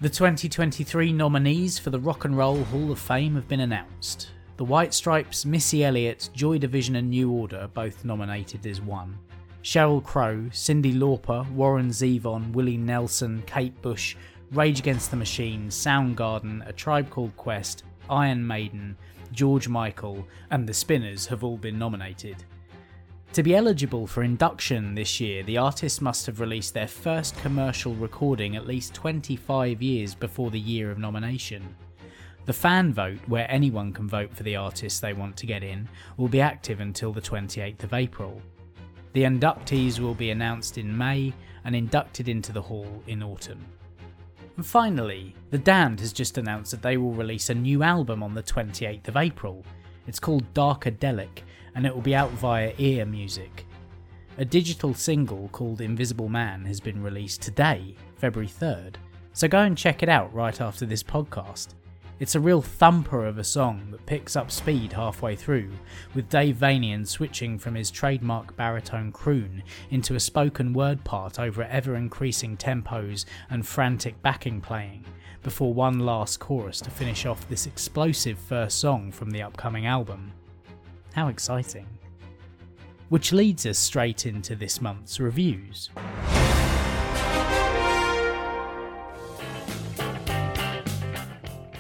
The 0.01 0.11
2023 0.11 1.13
nominees 1.13 1.79
for 1.79 1.89
the 1.89 2.01
Rock 2.01 2.27
and 2.27 2.37
Roll 2.37 2.63
Hall 2.65 2.91
of 2.91 2.99
Fame 2.99 3.35
have 3.37 3.49
been 3.49 3.61
announced. 3.61 4.31
The 4.59 4.65
White 4.65 4.93
Stripes, 4.93 5.47
Missy 5.47 5.85
Elliott, 5.85 6.29
Joy 6.35 6.59
Division, 6.59 6.97
and 6.97 7.09
New 7.09 7.31
Order 7.31 7.71
both 7.73 8.05
nominated 8.05 8.67
as 8.67 8.81
one. 8.81 9.19
Sheryl 9.67 10.05
Crow, 10.05 10.45
Cyndi 10.53 10.95
Lauper, 10.95 11.51
Warren 11.51 11.89
Zevon, 11.89 12.53
Willie 12.53 12.77
Nelson, 12.77 13.43
Kate 13.47 13.83
Bush, 13.83 14.15
Rage 14.53 14.79
Against 14.79 15.11
the 15.11 15.17
Machine, 15.17 15.71
Soundgarden, 15.71 16.65
A 16.69 16.73
Tribe 16.73 17.11
Called 17.11 17.37
Quest, 17.37 17.83
Iron 18.09 18.47
Maiden, 18.47 18.97
George 19.33 19.67
Michael, 19.67 20.25
and 20.53 20.69
The 20.69 20.73
Spinners 20.73 21.27
have 21.27 21.43
all 21.43 21.57
been 21.57 21.81
nominated. 21.81 22.37
To 23.33 23.43
be 23.43 23.57
eligible 23.57 24.07
for 24.07 24.23
induction 24.23 24.95
this 24.95 25.19
year, 25.19 25.43
the 25.43 25.59
artist 25.59 26.01
must 26.01 26.27
have 26.27 26.39
released 26.39 26.73
their 26.73 26.87
first 26.87 27.37
commercial 27.39 27.97
recording 27.97 28.55
at 28.55 28.69
least 28.69 28.95
25 28.95 29.83
years 29.83 30.15
before 30.15 30.53
the 30.53 30.61
year 30.61 30.93
of 30.93 30.99
nomination. 30.99 31.75
The 32.45 32.53
fan 32.53 32.95
vote, 32.95 33.19
where 33.27 33.51
anyone 33.51 33.93
can 33.93 34.09
vote 34.09 34.33
for 34.33 34.45
the 34.45 34.55
artists 34.55 35.01
they 35.01 35.13
want 35.13 35.37
to 35.39 35.47
get 35.47 35.65
in, 35.65 35.89
will 36.17 36.29
be 36.29 36.41
active 36.41 36.79
until 36.79 37.13
the 37.13 37.21
28th 37.21 37.83
of 37.83 37.95
April. 37.95 38.41
The 39.17 39.23
inductees 39.23 39.99
will 39.99 40.13
be 40.13 40.31
announced 40.31 40.77
in 40.77 40.95
May 40.95 41.33
and 41.65 41.75
inducted 41.75 42.29
into 42.29 42.53
the 42.53 42.61
hall 42.61 43.03
in 43.07 43.23
autumn. 43.23 43.65
And 44.57 44.67
finally, 44.67 45.35
The 45.49 45.57
Damned 45.57 46.01
has 46.01 46.13
just 46.13 46.37
announced 46.37 46.71
that 46.73 46.83
they 46.83 46.99
will 46.99 47.15
release 47.15 47.49
a 47.49 47.55
new 47.55 47.83
album 47.83 48.23
on 48.23 48.35
the 48.35 48.43
28th 48.43 49.09
of 49.09 49.17
April. 49.17 49.65
It's 50.07 50.21
called 50.21 50.53
Darkadelic 50.53 51.45
and 51.75 51.87
it 51.87 51.95
will 51.95 52.03
be 52.03 52.15
out 52.15 52.31
via 52.33 52.75
Ear 52.77 53.07
Music. 53.07 53.65
A 54.37 54.45
digital 54.45 54.93
single 54.93 55.49
called 55.49 55.81
Invisible 55.81 56.29
Man 56.29 56.67
has 56.67 56.79
been 56.79 57.03
released 57.03 57.41
today, 57.41 57.95
February 58.17 58.51
3rd, 58.51 58.97
so 59.33 59.49
go 59.49 59.61
and 59.61 59.79
check 59.79 60.03
it 60.03 60.11
out 60.11 60.31
right 60.35 60.61
after 60.61 60.85
this 60.85 61.03
podcast. 61.03 61.69
It's 62.19 62.35
a 62.35 62.41
real 62.41 62.63
thumper 62.63 63.27
of 63.27 63.37
a 63.37 63.45
song 63.45 63.89
that 63.91 64.07
picks 64.07 64.37
up 64.37 64.51
speed 64.51 64.95
halfway 64.95 65.37
through, 65.37 65.71
with 66.15 66.31
Dave 66.31 66.57
Vanian 66.57 67.07
switching 67.07 67.59
from 67.59 67.75
his 67.75 67.91
trademark 67.91 68.57
baritone 68.57 69.13
croon 69.13 69.63
into 69.91 70.15
a 70.15 70.21
spoken 70.21 70.73
word 70.73 71.05
part 71.05 71.39
over 71.39 71.65
ever 71.65 71.95
increasing 71.95 72.57
tempos 72.57 73.27
and 73.51 73.67
frantic 73.67 74.21
backing 74.23 74.63
playing, 74.63 75.05
before 75.43 75.75
one 75.75 75.99
last 75.99 76.41
chorus 76.41 76.81
to 76.81 76.91
finish 76.91 77.27
off 77.27 77.47
this 77.51 77.67
explosive 77.67 78.39
first 78.39 78.79
song 78.79 79.13
from 79.13 79.31
the 79.31 79.43
upcoming 79.43 79.85
album. 79.85 80.33
How 81.13 81.29
exciting! 81.29 81.87
Which 83.11 83.35
leads 83.35 83.67
us 83.67 83.79
straight 83.79 84.25
into 84.25 84.57
this 84.57 84.81
month's 84.81 85.21
reviews. 85.21 85.91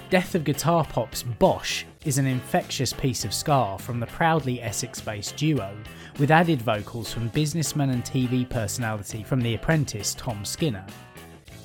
Death 0.08 0.36
of 0.36 0.44
Guitar 0.44 0.84
Pop's 0.84 1.24
Bosh 1.24 1.84
is 2.04 2.18
an 2.18 2.26
infectious 2.26 2.92
piece 2.92 3.24
of 3.24 3.34
ska 3.34 3.76
from 3.80 3.98
the 3.98 4.06
proudly 4.06 4.62
Essex 4.62 5.00
based 5.00 5.36
duo, 5.36 5.76
with 6.20 6.30
added 6.30 6.62
vocals 6.62 7.12
from 7.12 7.26
businessman 7.28 7.90
and 7.90 8.04
TV 8.04 8.48
personality 8.48 9.24
from 9.24 9.40
The 9.40 9.54
Apprentice 9.54 10.14
Tom 10.14 10.44
Skinner. 10.44 10.86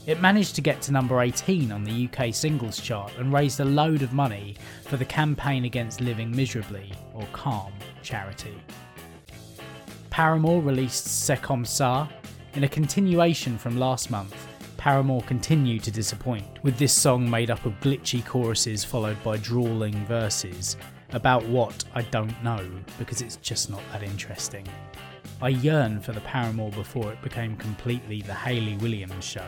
It 0.07 0.21
managed 0.21 0.55
to 0.55 0.61
get 0.61 0.81
to 0.81 0.91
number 0.91 1.21
18 1.21 1.71
on 1.71 1.83
the 1.83 2.09
UK 2.09 2.33
singles 2.33 2.79
chart 2.79 3.15
and 3.19 3.31
raised 3.31 3.59
a 3.59 3.65
load 3.65 4.01
of 4.01 4.11
money 4.11 4.55
for 4.85 4.97
the 4.97 5.05
Campaign 5.05 5.65
Against 5.65 6.01
Living 6.01 6.35
Miserably, 6.35 6.91
or 7.13 7.27
CALM, 7.33 7.73
charity. 8.01 8.59
Paramore 10.09 10.63
released 10.63 11.05
C'est 11.05 11.39
Comme 11.43 11.63
Ça 11.63 12.09
in 12.55 12.63
a 12.63 12.67
continuation 12.67 13.59
from 13.59 13.77
last 13.77 14.09
month 14.09 14.50
Paramore 14.81 15.21
continue 15.21 15.77
to 15.77 15.91
disappoint, 15.91 16.63
with 16.63 16.75
this 16.79 16.91
song 16.91 17.29
made 17.29 17.51
up 17.51 17.67
of 17.67 17.79
glitchy 17.81 18.25
choruses 18.25 18.83
followed 18.83 19.23
by 19.23 19.37
drawling 19.37 19.93
verses. 20.07 20.75
About 21.11 21.45
what, 21.45 21.83
I 21.93 22.01
don't 22.01 22.43
know, 22.43 22.67
because 22.97 23.21
it's 23.21 23.35
just 23.35 23.69
not 23.69 23.83
that 23.91 24.01
interesting. 24.01 24.67
I 25.39 25.49
yearn 25.49 26.01
for 26.01 26.13
the 26.13 26.21
Paramore 26.21 26.71
before 26.71 27.11
it 27.11 27.21
became 27.21 27.55
completely 27.57 28.23
the 28.23 28.33
Hayley 28.33 28.75
Williams 28.77 29.23
show. 29.23 29.45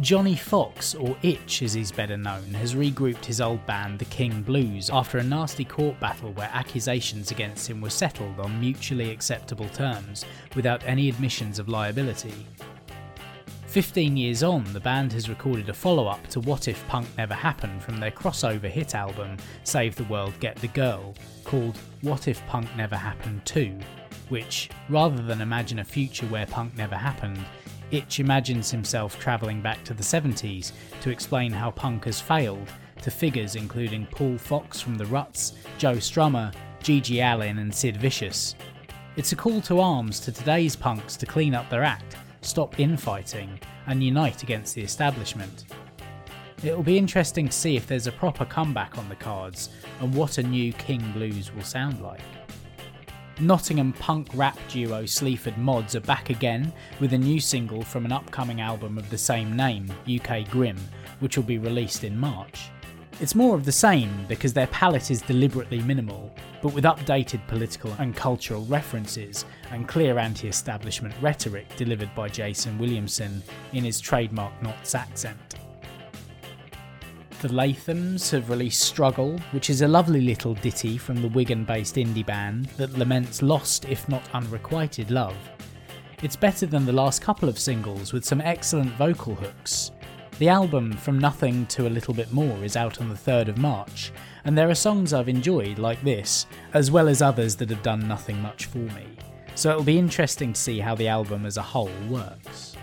Johnny 0.00 0.36
Fox, 0.36 0.94
or 0.94 1.16
Itch 1.22 1.62
as 1.62 1.72
he's 1.72 1.90
better 1.90 2.18
known, 2.18 2.52
has 2.52 2.74
regrouped 2.74 3.24
his 3.24 3.40
old 3.40 3.64
band 3.64 3.98
The 3.98 4.04
King 4.04 4.42
Blues 4.42 4.90
after 4.90 5.16
a 5.16 5.24
nasty 5.24 5.64
court 5.64 5.98
battle 6.00 6.32
where 6.32 6.50
accusations 6.52 7.30
against 7.30 7.66
him 7.66 7.80
were 7.80 7.88
settled 7.88 8.38
on 8.40 8.60
mutually 8.60 9.10
acceptable 9.10 9.70
terms 9.70 10.26
without 10.54 10.84
any 10.84 11.08
admissions 11.08 11.58
of 11.58 11.70
liability. 11.70 12.34
15 13.72 14.18
years 14.18 14.42
on, 14.42 14.62
the 14.74 14.80
band 14.80 15.14
has 15.14 15.30
recorded 15.30 15.70
a 15.70 15.72
follow 15.72 16.06
up 16.06 16.26
to 16.26 16.40
What 16.40 16.68
If 16.68 16.86
Punk 16.88 17.08
Never 17.16 17.32
Happened 17.32 17.82
from 17.82 17.96
their 17.96 18.10
crossover 18.10 18.68
hit 18.68 18.94
album 18.94 19.38
Save 19.64 19.96
the 19.96 20.04
World 20.04 20.34
Get 20.40 20.56
the 20.56 20.68
Girl, 20.68 21.14
called 21.44 21.78
What 22.02 22.28
If 22.28 22.46
Punk 22.48 22.68
Never 22.76 22.96
Happened 22.96 23.40
2, 23.46 23.78
which, 24.28 24.68
rather 24.90 25.22
than 25.22 25.40
imagine 25.40 25.78
a 25.78 25.84
future 25.84 26.26
where 26.26 26.44
punk 26.44 26.76
never 26.76 26.96
happened, 26.96 27.42
Itch 27.90 28.20
imagines 28.20 28.70
himself 28.70 29.18
travelling 29.18 29.62
back 29.62 29.82
to 29.84 29.94
the 29.94 30.02
70s 30.02 30.72
to 31.00 31.08
explain 31.08 31.50
how 31.50 31.70
punk 31.70 32.04
has 32.04 32.20
failed 32.20 32.68
to 33.00 33.10
figures 33.10 33.54
including 33.54 34.04
Paul 34.10 34.36
Fox 34.36 34.82
from 34.82 34.96
The 34.96 35.06
Ruts, 35.06 35.54
Joe 35.78 35.96
Strummer, 35.96 36.52
GG 36.82 37.22
Allin, 37.22 37.56
and 37.56 37.74
Sid 37.74 37.96
Vicious. 37.96 38.54
It's 39.16 39.32
a 39.32 39.36
call 39.36 39.62
to 39.62 39.80
arms 39.80 40.20
to 40.20 40.30
today's 40.30 40.76
punks 40.76 41.16
to 41.16 41.24
clean 41.24 41.54
up 41.54 41.70
their 41.70 41.84
act, 41.84 42.16
stop 42.42 42.78
infighting, 42.78 43.58
and 43.86 44.02
unite 44.02 44.42
against 44.42 44.74
the 44.74 44.82
establishment. 44.82 45.64
It'll 46.62 46.82
be 46.82 46.98
interesting 46.98 47.48
to 47.48 47.52
see 47.52 47.76
if 47.76 47.86
there's 47.86 48.06
a 48.06 48.12
proper 48.12 48.44
comeback 48.44 48.96
on 48.96 49.08
the 49.08 49.16
cards 49.16 49.70
and 50.00 50.14
what 50.14 50.38
a 50.38 50.42
new 50.42 50.72
King 50.74 51.02
Blues 51.12 51.52
will 51.52 51.64
sound 51.64 52.00
like. 52.00 52.20
Nottingham 53.40 53.92
punk 53.94 54.28
rap 54.34 54.56
duo 54.68 55.04
Sleaford 55.04 55.58
Mods 55.58 55.96
are 55.96 56.00
back 56.00 56.30
again 56.30 56.72
with 57.00 57.14
a 57.14 57.18
new 57.18 57.40
single 57.40 57.82
from 57.82 58.04
an 58.04 58.12
upcoming 58.12 58.60
album 58.60 58.98
of 58.98 59.10
the 59.10 59.18
same 59.18 59.56
name, 59.56 59.90
UK 60.06 60.48
Grim, 60.50 60.78
which 61.18 61.36
will 61.36 61.44
be 61.44 61.58
released 61.58 62.04
in 62.04 62.16
March. 62.16 62.70
It's 63.20 63.34
more 63.34 63.54
of 63.54 63.64
the 63.64 63.72
same 63.72 64.10
because 64.26 64.52
their 64.52 64.66
palette 64.68 65.10
is 65.10 65.22
deliberately 65.22 65.80
minimal, 65.80 66.34
but 66.60 66.72
with 66.72 66.84
updated 66.84 67.46
political 67.46 67.92
and 67.98 68.16
cultural 68.16 68.64
references 68.64 69.44
and 69.70 69.86
clear 69.86 70.18
anti 70.18 70.48
establishment 70.48 71.14
rhetoric 71.20 71.76
delivered 71.76 72.12
by 72.14 72.28
Jason 72.28 72.78
Williamson 72.78 73.42
in 73.72 73.84
his 73.84 74.00
trademark 74.00 74.60
Notts 74.62 74.94
accent. 74.94 75.56
The 77.42 77.48
Lathams 77.48 78.30
have 78.30 78.50
released 78.50 78.82
Struggle, 78.82 79.38
which 79.50 79.68
is 79.68 79.82
a 79.82 79.88
lovely 79.88 80.20
little 80.20 80.54
ditty 80.54 80.96
from 80.96 81.20
the 81.20 81.28
Wigan 81.28 81.64
based 81.64 81.96
indie 81.96 82.24
band 82.24 82.66
that 82.76 82.96
laments 82.96 83.42
lost, 83.42 83.84
if 83.84 84.08
not 84.08 84.22
unrequited, 84.32 85.10
love. 85.10 85.36
It's 86.22 86.36
better 86.36 86.66
than 86.66 86.86
the 86.86 86.92
last 86.92 87.20
couple 87.20 87.48
of 87.48 87.58
singles 87.58 88.12
with 88.12 88.24
some 88.24 88.40
excellent 88.40 88.92
vocal 88.92 89.34
hooks. 89.34 89.90
The 90.38 90.48
album 90.48 90.92
From 90.92 91.18
Nothing 91.18 91.66
to 91.66 91.86
a 91.86 91.90
Little 91.90 92.14
Bit 92.14 92.32
More 92.32 92.64
is 92.64 92.74
out 92.74 93.00
on 93.00 93.08
the 93.08 93.14
3rd 93.14 93.48
of 93.48 93.58
March, 93.58 94.12
and 94.44 94.56
there 94.56 94.70
are 94.70 94.74
songs 94.74 95.12
I've 95.12 95.28
enjoyed, 95.28 95.78
like 95.78 96.02
this, 96.02 96.46
as 96.72 96.90
well 96.90 97.06
as 97.06 97.20
others 97.22 97.54
that 97.56 97.70
have 97.70 97.82
done 97.82 98.08
nothing 98.08 98.40
much 98.40 98.64
for 98.64 98.78
me. 98.78 99.06
So 99.54 99.70
it'll 99.70 99.84
be 99.84 99.98
interesting 99.98 100.54
to 100.54 100.60
see 100.60 100.80
how 100.80 100.94
the 100.94 101.06
album 101.06 101.44
as 101.44 101.58
a 101.58 101.62
whole 101.62 101.92
works. 102.08 102.74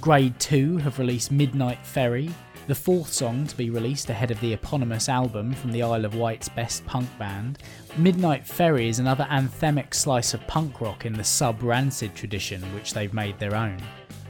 Grade 0.00 0.38
2 0.40 0.78
have 0.78 0.98
released 0.98 1.30
Midnight 1.30 1.86
Ferry, 1.86 2.28
the 2.66 2.74
fourth 2.74 3.12
song 3.12 3.46
to 3.46 3.56
be 3.56 3.70
released 3.70 4.10
ahead 4.10 4.30
of 4.30 4.40
the 4.40 4.52
eponymous 4.52 5.08
album 5.08 5.54
from 5.54 5.72
the 5.72 5.82
Isle 5.82 6.04
of 6.04 6.16
Wight's 6.16 6.48
best 6.48 6.84
punk 6.86 7.08
band. 7.18 7.58
Midnight 7.96 8.46
Ferry 8.46 8.88
is 8.88 8.98
another 8.98 9.26
anthemic 9.30 9.94
slice 9.94 10.34
of 10.34 10.46
punk 10.48 10.80
rock 10.80 11.06
in 11.06 11.12
the 11.12 11.24
sub 11.24 11.62
Rancid 11.62 12.14
tradition, 12.14 12.62
which 12.74 12.92
they've 12.92 13.14
made 13.14 13.38
their 13.38 13.54
own. 13.54 13.78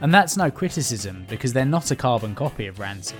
And 0.01 0.13
that's 0.13 0.35
no 0.35 0.49
criticism, 0.49 1.25
because 1.29 1.53
they're 1.53 1.63
not 1.63 1.91
a 1.91 1.95
carbon 1.95 2.33
copy 2.33 2.65
of 2.65 2.79
Rancid. 2.79 3.17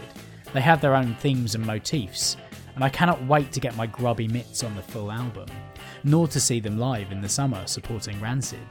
They 0.52 0.62
have 0.62 0.82
their 0.82 0.96
own 0.96 1.16
themes 1.16 1.54
and 1.54 1.66
motifs, 1.66 2.38
and 2.76 2.84
I 2.84 2.90
cannot 2.90 3.24
wait 3.26 3.52
to 3.52 3.60
get 3.60 3.78
my 3.78 3.86
grubby 3.86 4.28
mitts 4.28 4.64
on 4.64 4.76
the 4.76 4.82
full 4.82 5.12
album, 5.12 5.48
nor 6.04 6.28
to 6.28 6.40
see 6.40 6.60
them 6.60 6.80
live 6.80 7.12
in 7.12 7.22
the 7.22 7.30
summer 7.30 7.68
supporting 7.68 8.20
Rancid. 8.20 8.66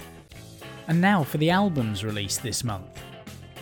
And 0.88 1.00
now 1.00 1.22
for 1.22 1.38
the 1.38 1.50
albums 1.50 2.04
released 2.04 2.42
this 2.42 2.64
month. 2.64 3.00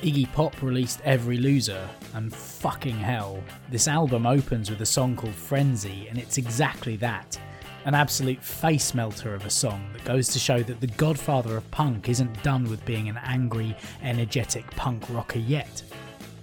Iggy 0.01 0.33
Pop 0.33 0.63
released 0.63 1.03
Every 1.05 1.37
Loser, 1.37 1.87
and 2.15 2.35
fucking 2.35 2.97
hell, 2.97 3.43
this 3.69 3.87
album 3.87 4.27
opens 4.27 4.71
with 4.71 4.81
a 4.81 4.87
song 4.87 5.15
called 5.15 5.35
Frenzy, 5.35 6.09
and 6.09 6.17
it's 6.19 6.39
exactly 6.39 6.97
that. 6.97 7.39
An 7.85 7.95
absolute 7.95 8.43
face 8.43 8.93
melter 8.93 9.35
of 9.35 9.47
a 9.47 9.51
song 9.51 9.89
that 9.93 10.05
goes 10.05 10.29
to 10.29 10.39
show 10.39 10.63
that 10.63 10.81
the 10.81 10.87
godfather 10.89 11.57
of 11.57 11.71
punk 11.71 12.09
isn't 12.09 12.43
done 12.43 12.69
with 12.69 12.85
being 12.85 13.09
an 13.09 13.19
angry, 13.25 13.75
energetic 14.03 14.69
punk 14.73 15.05
rocker 15.11 15.39
yet. 15.39 15.83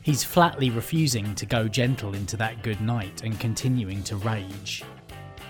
He's 0.02 0.24
flatly 0.24 0.70
refusing 0.70 1.36
to 1.36 1.46
go 1.46 1.68
gentle 1.68 2.14
into 2.14 2.38
that 2.38 2.64
good 2.64 2.80
night 2.80 3.24
and 3.24 3.40
continuing 3.40 4.02
to 4.04 4.16
rage. 4.18 4.84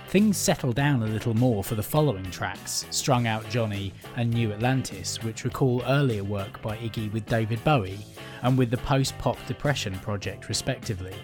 Things 0.07 0.37
settle 0.37 0.71
down 0.71 1.03
a 1.03 1.07
little 1.07 1.33
more 1.33 1.63
for 1.63 1.75
the 1.75 1.83
following 1.83 2.29
tracks, 2.31 2.85
Strung 2.89 3.27
Out 3.27 3.47
Johnny 3.49 3.93
and 4.15 4.31
New 4.31 4.53
Atlantis, 4.53 5.21
which 5.23 5.43
recall 5.43 5.83
earlier 5.87 6.23
work 6.23 6.61
by 6.61 6.77
Iggy 6.77 7.11
with 7.11 7.25
David 7.25 7.63
Bowie 7.63 7.99
and 8.41 8.57
with 8.57 8.71
the 8.71 8.77
post 8.77 9.17
pop 9.17 9.37
depression 9.45 9.93
project, 9.99 10.47
respectively. 10.49 11.15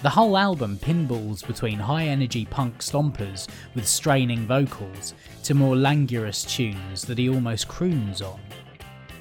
The 0.00 0.10
whole 0.10 0.36
album 0.36 0.78
pinballs 0.78 1.44
between 1.44 1.80
high 1.80 2.04
energy 2.04 2.44
punk 2.44 2.78
stompers 2.78 3.48
with 3.74 3.84
straining 3.84 4.46
vocals 4.46 5.14
to 5.42 5.54
more 5.54 5.74
languorous 5.74 6.44
tunes 6.44 7.02
that 7.02 7.18
he 7.18 7.28
almost 7.28 7.66
croons 7.66 8.22
on. 8.22 8.38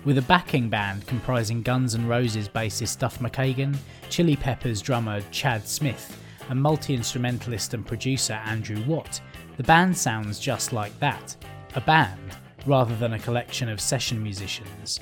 With 0.05 0.19
a 0.19 0.21
backing 0.21 0.69
band 0.69 1.07
comprising 1.07 1.63
Guns 1.63 1.95
N' 1.95 2.07
Roses 2.07 2.47
bassist 2.47 2.99
Duff 2.99 3.17
McKagan, 3.17 3.75
Chili 4.09 4.35
Peppers 4.35 4.83
drummer 4.83 5.21
Chad 5.31 5.67
Smith, 5.67 6.15
and 6.47 6.61
multi 6.61 6.93
instrumentalist 6.93 7.73
and 7.73 7.83
producer 7.83 8.33
Andrew 8.45 8.83
Watt, 8.85 9.19
the 9.57 9.63
band 9.63 9.97
sounds 9.97 10.39
just 10.39 10.73
like 10.73 10.97
that 10.99 11.35
a 11.73 11.81
band, 11.81 12.37
rather 12.67 12.95
than 12.97 13.13
a 13.13 13.19
collection 13.19 13.67
of 13.67 13.81
session 13.81 14.21
musicians. 14.21 14.99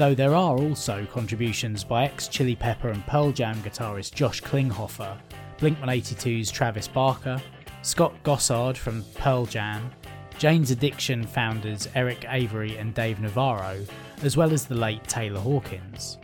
Though 0.00 0.14
there 0.14 0.34
are 0.34 0.56
also 0.56 1.06
contributions 1.12 1.84
by 1.84 2.06
ex 2.06 2.26
Chili 2.26 2.56
Pepper 2.56 2.88
and 2.88 3.06
Pearl 3.06 3.32
Jam 3.32 3.56
guitarist 3.56 4.14
Josh 4.14 4.40
Klinghoffer, 4.40 5.14
Blink 5.58 5.78
182's 5.80 6.50
Travis 6.50 6.88
Barker, 6.88 7.38
Scott 7.82 8.14
Gossard 8.24 8.78
from 8.78 9.04
Pearl 9.16 9.44
Jam, 9.44 9.90
Jane's 10.38 10.70
Addiction 10.70 11.26
founders 11.26 11.86
Eric 11.94 12.24
Avery 12.30 12.78
and 12.78 12.94
Dave 12.94 13.20
Navarro, 13.20 13.84
as 14.22 14.38
well 14.38 14.54
as 14.54 14.64
the 14.64 14.74
late 14.74 15.04
Taylor 15.04 15.38
Hawkins. 15.38 16.16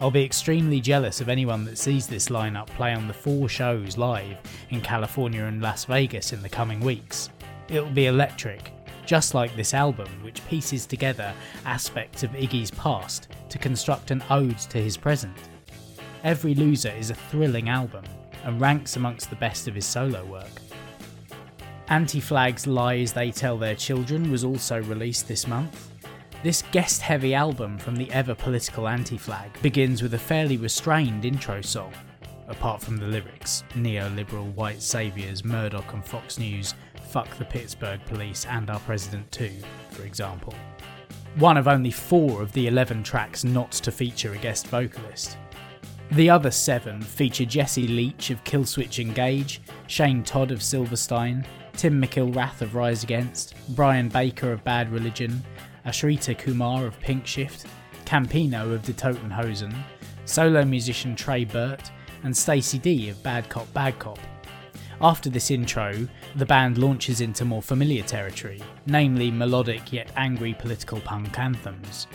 I'll 0.00 0.12
be 0.12 0.22
extremely 0.22 0.80
jealous 0.80 1.20
of 1.20 1.28
anyone 1.28 1.64
that 1.64 1.76
sees 1.76 2.06
this 2.06 2.28
lineup 2.28 2.68
play 2.68 2.94
on 2.94 3.08
the 3.08 3.14
four 3.14 3.48
shows 3.48 3.98
live 3.98 4.36
in 4.70 4.80
California 4.80 5.42
and 5.42 5.60
Las 5.60 5.86
Vegas 5.86 6.32
in 6.32 6.40
the 6.40 6.48
coming 6.48 6.78
weeks. 6.78 7.30
It'll 7.68 7.90
be 7.90 8.06
electric, 8.06 8.70
just 9.08 9.32
like 9.32 9.56
this 9.56 9.72
album, 9.72 10.06
which 10.22 10.46
pieces 10.48 10.84
together 10.84 11.32
aspects 11.64 12.22
of 12.22 12.30
Iggy's 12.32 12.70
past 12.70 13.28
to 13.48 13.56
construct 13.56 14.10
an 14.10 14.22
ode 14.28 14.58
to 14.58 14.78
his 14.78 14.98
present. 14.98 15.34
Every 16.24 16.54
Loser 16.54 16.90
is 16.90 17.08
a 17.08 17.14
thrilling 17.14 17.70
album 17.70 18.04
and 18.44 18.60
ranks 18.60 18.96
amongst 18.96 19.30
the 19.30 19.36
best 19.36 19.66
of 19.66 19.74
his 19.74 19.86
solo 19.86 20.26
work. 20.26 20.50
Anti 21.88 22.20
Flag's 22.20 22.66
Lies 22.66 23.14
They 23.14 23.30
Tell 23.30 23.56
Their 23.56 23.74
Children 23.74 24.30
was 24.30 24.44
also 24.44 24.82
released 24.82 25.26
this 25.26 25.46
month. 25.46 25.90
This 26.42 26.62
guest 26.70 27.00
heavy 27.00 27.34
album 27.34 27.78
from 27.78 27.96
the 27.96 28.12
ever 28.12 28.34
political 28.34 28.86
Anti 28.86 29.16
Flag 29.16 29.50
begins 29.62 30.02
with 30.02 30.12
a 30.12 30.18
fairly 30.18 30.58
restrained 30.58 31.24
intro 31.24 31.62
song, 31.62 31.94
apart 32.46 32.82
from 32.82 32.98
the 32.98 33.06
lyrics 33.06 33.64
neoliberal 33.72 34.52
white 34.52 34.82
saviours, 34.82 35.46
Murdoch 35.46 35.94
and 35.94 36.04
Fox 36.04 36.38
News, 36.38 36.74
fuck 37.08 37.28
the 37.38 37.44
Pittsburgh 37.44 38.00
police 38.06 38.46
and 38.46 38.70
our 38.70 38.80
president 38.80 39.30
too, 39.32 39.52
for 39.90 40.02
example. 40.02 40.54
One 41.36 41.56
of 41.56 41.68
only 41.68 41.90
four 41.90 42.42
of 42.42 42.52
the 42.52 42.66
11 42.66 43.02
tracks 43.02 43.44
not 43.44 43.72
to 43.72 43.92
feature 43.92 44.32
a 44.34 44.38
guest 44.38 44.66
vocalist. 44.68 45.36
The 46.12 46.30
other 46.30 46.50
seven 46.50 47.02
feature 47.02 47.44
Jesse 47.44 47.86
Leach 47.86 48.30
of 48.30 48.42
Killswitch 48.44 48.98
Engage, 48.98 49.60
Shane 49.86 50.24
Told 50.24 50.50
of 50.52 50.62
Silverstein, 50.62 51.46
Tim 51.74 52.02
McIlrath 52.02 52.62
of 52.62 52.74
Rise 52.74 53.04
Against, 53.04 53.54
Brian 53.70 54.08
Baker 54.08 54.52
of 54.52 54.64
Bad 54.64 54.90
Religion, 54.90 55.42
Ashrita 55.86 56.36
Kumar 56.36 56.86
of 56.86 56.98
Pink 57.00 57.26
Shift, 57.26 57.66
Campino 58.04 58.72
of 58.72 58.82
Die 58.82 58.92
Toten 58.94 59.30
Hosen, 59.30 59.74
solo 60.24 60.64
musician 60.64 61.14
Trey 61.14 61.44
Burt, 61.44 61.90
and 62.24 62.36
Stacey 62.36 62.78
Dee 62.78 63.10
of 63.10 63.22
Bad 63.22 63.48
Cop 63.48 63.72
Bad 63.74 63.98
Cop. 63.98 64.18
After 65.00 65.30
this 65.30 65.52
intro, 65.52 66.08
the 66.34 66.46
band 66.46 66.76
launches 66.76 67.20
into 67.20 67.44
more 67.44 67.62
familiar 67.62 68.02
territory, 68.02 68.60
namely 68.86 69.30
melodic 69.30 69.92
yet 69.92 70.10
angry 70.16 70.54
political 70.54 71.00
punk 71.00 71.38
anthems. 71.38 72.08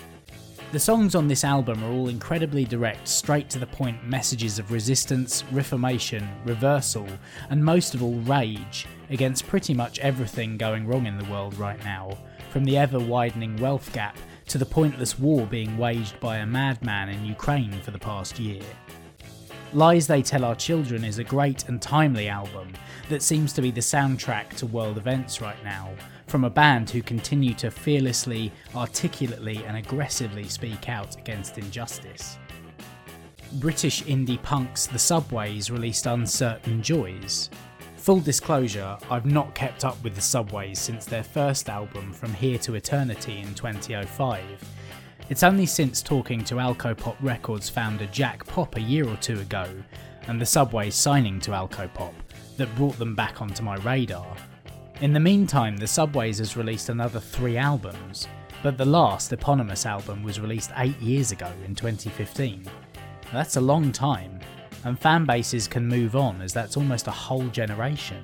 The 0.74 0.80
songs 0.80 1.16
on 1.16 1.30
this 1.30 1.46
album 1.46 1.82
are 1.82 1.92
all 1.92 2.10
incredibly 2.10 2.66
direct, 2.66 3.08
straight 3.08 3.50
to 3.52 3.60
the 3.60 3.68
point 3.68 4.06
messages 4.06 4.60
of 4.60 4.72
resistance, 4.72 5.46
reformation, 5.52 6.28
reversal, 6.44 7.08
and 7.50 7.64
most 7.64 7.94
of 7.94 8.04
all 8.04 8.20
rage 8.22 8.86
against 9.10 9.48
pretty 9.48 9.74
much 9.74 10.00
everything 10.00 10.58
going 10.58 10.86
wrong 10.86 11.06
in 11.06 11.18
the 11.18 11.32
world 11.32 11.56
right 11.58 11.82
now, 11.86 12.18
from 12.50 12.66
the 12.66 12.76
ever 12.76 13.00
widening 13.00 13.56
wealth 13.58 13.94
gap 13.94 14.18
to 14.48 14.58
the 14.58 14.66
pointless 14.66 15.18
war 15.18 15.46
being 15.46 15.78
waged 15.78 16.20
by 16.20 16.38
a 16.38 16.46
madman 16.46 17.08
in 17.08 17.24
Ukraine 17.24 17.80
for 17.82 17.92
the 17.92 18.00
past 18.00 18.40
year. 18.40 18.62
Lies 19.74 20.06
They 20.06 20.22
Tell 20.22 20.46
Our 20.46 20.54
Children 20.54 21.04
is 21.04 21.18
a 21.18 21.24
great 21.24 21.68
and 21.68 21.82
timely 21.82 22.30
album 22.30 22.72
that 23.10 23.24
seems 23.24 23.52
to 23.54 23.62
be 23.62 23.72
the 23.72 23.82
soundtrack 23.82 24.50
to 24.58 24.68
world 24.68 25.00
events 25.00 25.42
right 25.42 25.62
now, 25.64 25.90
from 26.28 26.44
a 26.44 26.50
band 26.50 26.92
who 26.92 27.02
continue 27.02 27.56
to 27.56 27.72
fearlessly, 27.72 28.52
articulately, 28.76 29.66
and 29.66 29.76
aggressively 29.76 30.48
speak 30.48 30.90
out 30.90 31.18
against 31.18 31.58
injustice. 31.58 32.38
British 33.54 34.04
indie 34.04 34.42
punks 34.44 34.86
The 34.86 35.00
Subways 35.00 35.72
released 35.72 36.06
Uncertain 36.06 36.84
Joys. 36.84 37.50
Full 37.98 38.20
disclosure, 38.20 38.96
I've 39.10 39.26
not 39.26 39.56
kept 39.56 39.86
up 39.86 40.02
with 40.04 40.14
The 40.14 40.22
Subways 40.22 40.78
since 40.78 41.06
their 41.06 41.24
first 41.24 41.68
album 41.68 42.14
From 42.14 42.32
Here 42.32 42.60
to 42.60 42.76
Eternity 42.76 43.40
in 43.40 43.56
2005 43.56 44.44
it's 45.34 45.42
only 45.42 45.66
since 45.66 46.04
talking 46.04 46.44
to 46.44 46.60
Alcopop 46.60 47.16
Records 47.20 47.68
founder 47.68 48.06
Jack 48.12 48.46
Pop 48.46 48.76
a 48.76 48.80
year 48.80 49.10
or 49.10 49.16
two 49.16 49.40
ago, 49.40 49.68
and 50.28 50.40
the 50.40 50.46
Subways 50.46 50.94
signing 50.94 51.40
to 51.40 51.50
Alcopop, 51.50 52.14
that 52.58 52.76
brought 52.76 53.00
them 53.00 53.16
back 53.16 53.42
onto 53.42 53.64
my 53.64 53.78
radar. 53.78 54.38
In 55.02 55.12
the 55.12 55.20
meantime, 55.20 55.76
the 55.76 55.88
Subways 55.88 56.38
has 56.38 56.56
released 56.56 56.90
another 56.90 57.20
three 57.20 57.58
albums, 57.58 58.28
but 58.62 58.78
the 58.78 58.86
last 58.86 59.34
eponymous 59.34 59.88
album 59.88 60.22
was 60.22 60.40
released 60.40 60.70
eight 60.78 61.02
years 61.02 61.32
ago 61.32 61.52
in 61.66 61.74
2015. 61.74 62.64
That's 63.32 63.56
a 63.56 63.62
long 63.62 63.92
time, 63.92 64.40
and 64.84 65.00
fan 65.00 65.26
bases 65.26 65.68
can 65.68 65.88
move 65.88 66.16
on 66.16 66.44
as 66.44 66.54
that's 66.54 66.78
almost 66.78 67.08
a 67.08 67.12
whole 67.12 67.48
generation. 67.48 68.24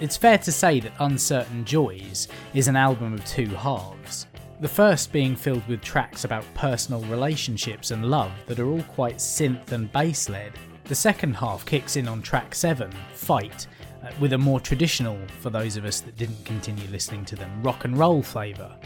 It's 0.00 0.16
fair 0.16 0.38
to 0.38 0.50
say 0.50 0.80
that 0.80 0.92
Uncertain 0.98 1.64
Joys 1.64 2.26
is 2.52 2.66
an 2.66 2.74
album 2.74 3.14
of 3.14 3.24
two 3.24 3.46
halves. 3.46 4.26
The 4.60 4.68
first 4.68 5.10
being 5.10 5.36
filled 5.36 5.66
with 5.68 5.80
tracks 5.80 6.24
about 6.24 6.44
personal 6.52 7.00
relationships 7.04 7.92
and 7.92 8.10
love 8.10 8.30
that 8.44 8.58
are 8.58 8.68
all 8.68 8.82
quite 8.82 9.16
synth 9.16 9.72
and 9.72 9.90
bass 9.90 10.28
led. 10.28 10.52
The 10.84 10.94
second 10.94 11.34
half 11.34 11.64
kicks 11.64 11.96
in 11.96 12.06
on 12.06 12.20
track 12.20 12.54
7, 12.54 12.92
Fight, 13.14 13.66
uh, 14.04 14.10
with 14.20 14.34
a 14.34 14.38
more 14.38 14.60
traditional, 14.60 15.18
for 15.40 15.48
those 15.48 15.78
of 15.78 15.86
us 15.86 16.00
that 16.02 16.18
didn't 16.18 16.44
continue 16.44 16.86
listening 16.88 17.24
to 17.26 17.36
them, 17.36 17.62
rock 17.62 17.86
and 17.86 17.96
roll 17.96 18.22
flavour. 18.22 18.76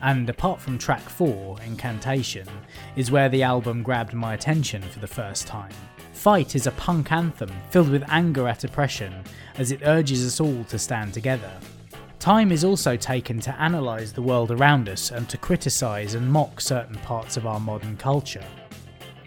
And 0.00 0.30
apart 0.30 0.60
from 0.60 0.78
track 0.78 1.02
4, 1.02 1.60
Incantation, 1.62 2.46
is 2.94 3.10
where 3.10 3.28
the 3.28 3.42
album 3.42 3.82
grabbed 3.82 4.14
my 4.14 4.34
attention 4.34 4.80
for 4.80 5.00
the 5.00 5.08
first 5.08 5.48
time. 5.48 5.72
Fight 6.12 6.54
is 6.54 6.68
a 6.68 6.72
punk 6.72 7.10
anthem 7.10 7.50
filled 7.70 7.90
with 7.90 8.04
anger 8.10 8.46
at 8.46 8.62
oppression 8.62 9.24
as 9.56 9.72
it 9.72 9.82
urges 9.86 10.24
us 10.24 10.38
all 10.38 10.62
to 10.64 10.78
stand 10.78 11.12
together. 11.12 11.50
Time 12.18 12.50
is 12.50 12.64
also 12.64 12.96
taken 12.96 13.38
to 13.40 13.54
analyse 13.64 14.10
the 14.10 14.22
world 14.22 14.50
around 14.50 14.88
us 14.88 15.10
and 15.10 15.28
to 15.28 15.38
criticise 15.38 16.14
and 16.14 16.30
mock 16.30 16.60
certain 16.60 16.96
parts 16.96 17.36
of 17.36 17.46
our 17.46 17.60
modern 17.60 17.96
culture. 17.96 18.44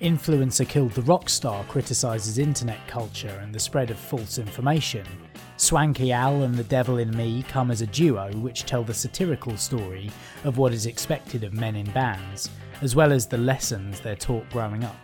Influencer 0.02 0.68
Killed 0.68 0.92
the 0.92 1.02
rock 1.04 1.30
star 1.30 1.64
criticises 1.66 2.38
internet 2.38 2.86
culture 2.88 3.40
and 3.42 3.54
the 3.54 3.60
spread 3.60 3.92
of 3.92 3.98
false 3.98 4.38
information. 4.38 5.06
Swanky 5.58 6.12
Al 6.12 6.44
and 6.44 6.56
The 6.56 6.64
Devil 6.64 7.00
in 7.00 7.16
Me 7.16 7.44
come 7.44 7.70
as 7.70 7.82
a 7.82 7.88
duo 7.88 8.32
which 8.38 8.66
tell 8.66 8.84
the 8.84 8.94
satirical 8.94 9.58
story 9.58 10.10
of 10.46 10.58
what 10.58 10.74
is 10.74 10.86
expected 10.86 11.44
of 11.44 11.54
men 11.54 11.76
in 11.76 11.90
bands, 11.92 12.50
as 12.82 12.96
well 12.96 13.12
as 13.12 13.28
the 13.28 13.38
lessons 13.38 14.00
they're 14.00 14.16
taught 14.16 14.50
growing 14.50 14.84
up. 14.86 14.96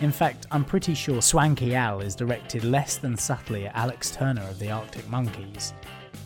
In 0.00 0.12
fact, 0.12 0.46
I'm 0.50 0.64
pretty 0.64 0.94
sure 0.94 1.20
Swanky 1.20 1.74
Al 1.74 2.00
is 2.00 2.14
directed 2.14 2.64
less 2.64 2.96
than 2.96 3.16
subtly 3.16 3.66
at 3.66 3.76
Alex 3.76 4.10
Turner 4.10 4.42
of 4.42 4.58
the 4.58 4.70
Arctic 4.70 5.08
Monkeys, 5.08 5.74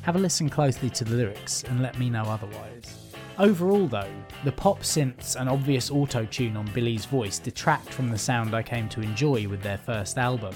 have 0.03 0.16
a 0.16 0.18
listen 0.18 0.49
closely 0.49 0.91
to 0.91 1.05
the 1.05 1.14
lyrics 1.14 1.64
and 1.64 1.82
let 1.82 1.99
me 1.99 2.11
know 2.11 2.24
otherwise. 2.24 3.07
Overall, 3.39 3.87
though, 3.87 4.12
the 4.45 4.53
pop 4.53 4.80
synths 4.80 5.39
and 5.39 5.49
obvious 5.49 5.91
auto 5.91 6.24
tune 6.24 6.57
on 6.57 6.70
Billy's 6.72 7.05
voice 7.05 7.39
detract 7.39 7.89
from 7.91 8.11
the 8.11 8.16
sound 8.16 8.55
I 8.55 8.62
came 8.62 8.89
to 8.89 9.03
enjoy 9.03 9.47
with 9.47 9.62
their 9.62 9.76
first 9.76 10.16
album, 10.16 10.55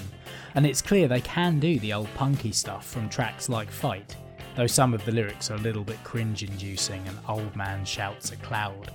and 0.55 0.65
it's 0.65 0.81
clear 0.81 1.07
they 1.07 1.21
can 1.21 1.59
do 1.59 1.77
the 1.79 1.93
old 1.93 2.11
punky 2.15 2.51
stuff 2.51 2.87
from 2.87 3.07
tracks 3.07 3.49
like 3.49 3.69
Fight, 3.69 4.15
though 4.55 4.65
some 4.65 4.95
of 4.95 5.05
the 5.05 5.11
lyrics 5.11 5.51
are 5.51 5.55
a 5.55 5.59
little 5.59 5.83
bit 5.83 6.03
cringe 6.03 6.41
inducing 6.41 7.07
and 7.07 7.19
old 7.29 7.55
man 7.55 7.85
shouts 7.85 8.31
a 8.31 8.35
cloud. 8.37 8.91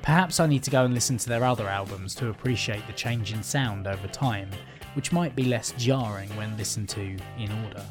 Perhaps 0.00 0.40
I 0.40 0.46
need 0.46 0.62
to 0.62 0.70
go 0.70 0.86
and 0.86 0.94
listen 0.94 1.18
to 1.18 1.28
their 1.28 1.44
other 1.44 1.68
albums 1.68 2.14
to 2.14 2.30
appreciate 2.30 2.86
the 2.86 2.94
change 2.94 3.34
in 3.34 3.42
sound 3.42 3.86
over 3.86 4.08
time, 4.08 4.48
which 4.94 5.12
might 5.12 5.36
be 5.36 5.44
less 5.44 5.72
jarring 5.72 6.34
when 6.36 6.56
listened 6.56 6.88
to 6.88 7.18
in 7.38 7.52
order. 7.66 7.84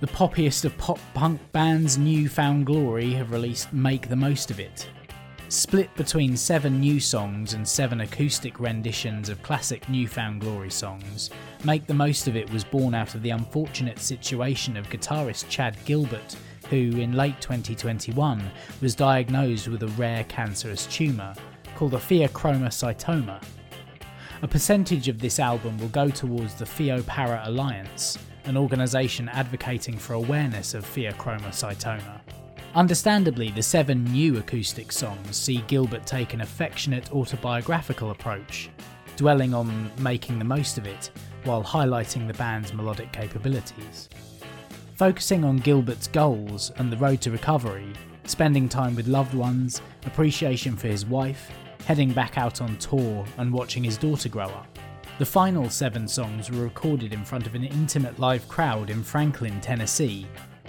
The 0.00 0.06
poppiest 0.06 0.64
of 0.64 0.78
pop 0.78 0.98
punk 1.12 1.42
bands, 1.52 1.98
New 1.98 2.30
Found 2.30 2.64
Glory, 2.64 3.12
have 3.12 3.32
released 3.32 3.70
Make 3.74 4.08
the 4.08 4.16
Most 4.16 4.50
of 4.50 4.58
It. 4.58 4.88
Split 5.50 5.94
between 5.94 6.38
seven 6.38 6.80
new 6.80 6.98
songs 6.98 7.52
and 7.52 7.68
seven 7.68 8.00
acoustic 8.00 8.60
renditions 8.60 9.28
of 9.28 9.42
classic 9.42 9.86
New 9.90 10.08
Found 10.08 10.40
Glory 10.40 10.70
songs, 10.70 11.28
Make 11.64 11.86
the 11.86 11.92
Most 11.92 12.28
of 12.28 12.34
It 12.34 12.50
was 12.50 12.64
born 12.64 12.94
out 12.94 13.14
of 13.14 13.20
the 13.20 13.28
unfortunate 13.28 13.98
situation 13.98 14.74
of 14.78 14.88
guitarist 14.88 15.50
Chad 15.50 15.76
Gilbert, 15.84 16.34
who 16.70 16.76
in 16.76 17.12
late 17.12 17.38
2021 17.42 18.42
was 18.80 18.94
diagnosed 18.94 19.68
with 19.68 19.82
a 19.82 19.88
rare 19.88 20.24
cancerous 20.24 20.86
tumour 20.86 21.34
called 21.76 21.92
a 21.92 21.98
pheochromocytoma. 21.98 23.42
A 24.40 24.48
percentage 24.48 25.08
of 25.08 25.18
this 25.18 25.38
album 25.38 25.76
will 25.76 25.88
go 25.88 26.08
towards 26.08 26.54
the 26.54 26.64
Pheopara 26.64 27.46
Alliance, 27.46 28.16
an 28.44 28.56
organisation 28.56 29.28
advocating 29.28 29.96
for 29.96 30.14
awareness 30.14 30.74
of 30.74 30.84
pheochromocytoma. 30.84 32.20
Understandably, 32.74 33.50
the 33.50 33.62
seven 33.62 34.04
new 34.04 34.38
acoustic 34.38 34.92
songs 34.92 35.36
see 35.36 35.64
Gilbert 35.66 36.06
take 36.06 36.34
an 36.34 36.40
affectionate 36.40 37.12
autobiographical 37.12 38.10
approach, 38.10 38.70
dwelling 39.16 39.52
on 39.54 39.90
making 39.98 40.38
the 40.38 40.44
most 40.44 40.78
of 40.78 40.86
it 40.86 41.10
while 41.44 41.64
highlighting 41.64 42.26
the 42.26 42.34
band's 42.34 42.72
melodic 42.72 43.12
capabilities. 43.12 44.08
Focusing 44.94 45.44
on 45.44 45.56
Gilbert's 45.56 46.06
goals 46.06 46.70
and 46.76 46.92
the 46.92 46.96
road 46.98 47.20
to 47.22 47.30
recovery, 47.30 47.92
spending 48.24 48.68
time 48.68 48.94
with 48.94 49.08
loved 49.08 49.34
ones, 49.34 49.82
appreciation 50.06 50.76
for 50.76 50.88
his 50.88 51.04
wife, 51.04 51.50
heading 51.86 52.12
back 52.12 52.38
out 52.38 52.60
on 52.60 52.76
tour, 52.76 53.24
and 53.38 53.52
watching 53.52 53.82
his 53.82 53.96
daughter 53.96 54.28
grow 54.28 54.46
up. 54.46 54.69
The 55.20 55.26
final 55.26 55.68
seven 55.68 56.08
songs 56.08 56.50
were 56.50 56.62
recorded 56.62 57.12
in 57.12 57.26
front 57.26 57.46
of 57.46 57.54
an 57.54 57.62
intimate 57.62 58.18
live 58.18 58.48
crowd 58.48 58.88
in 58.88 59.02
Franklin, 59.02 59.60
Tennessee. 59.60 60.26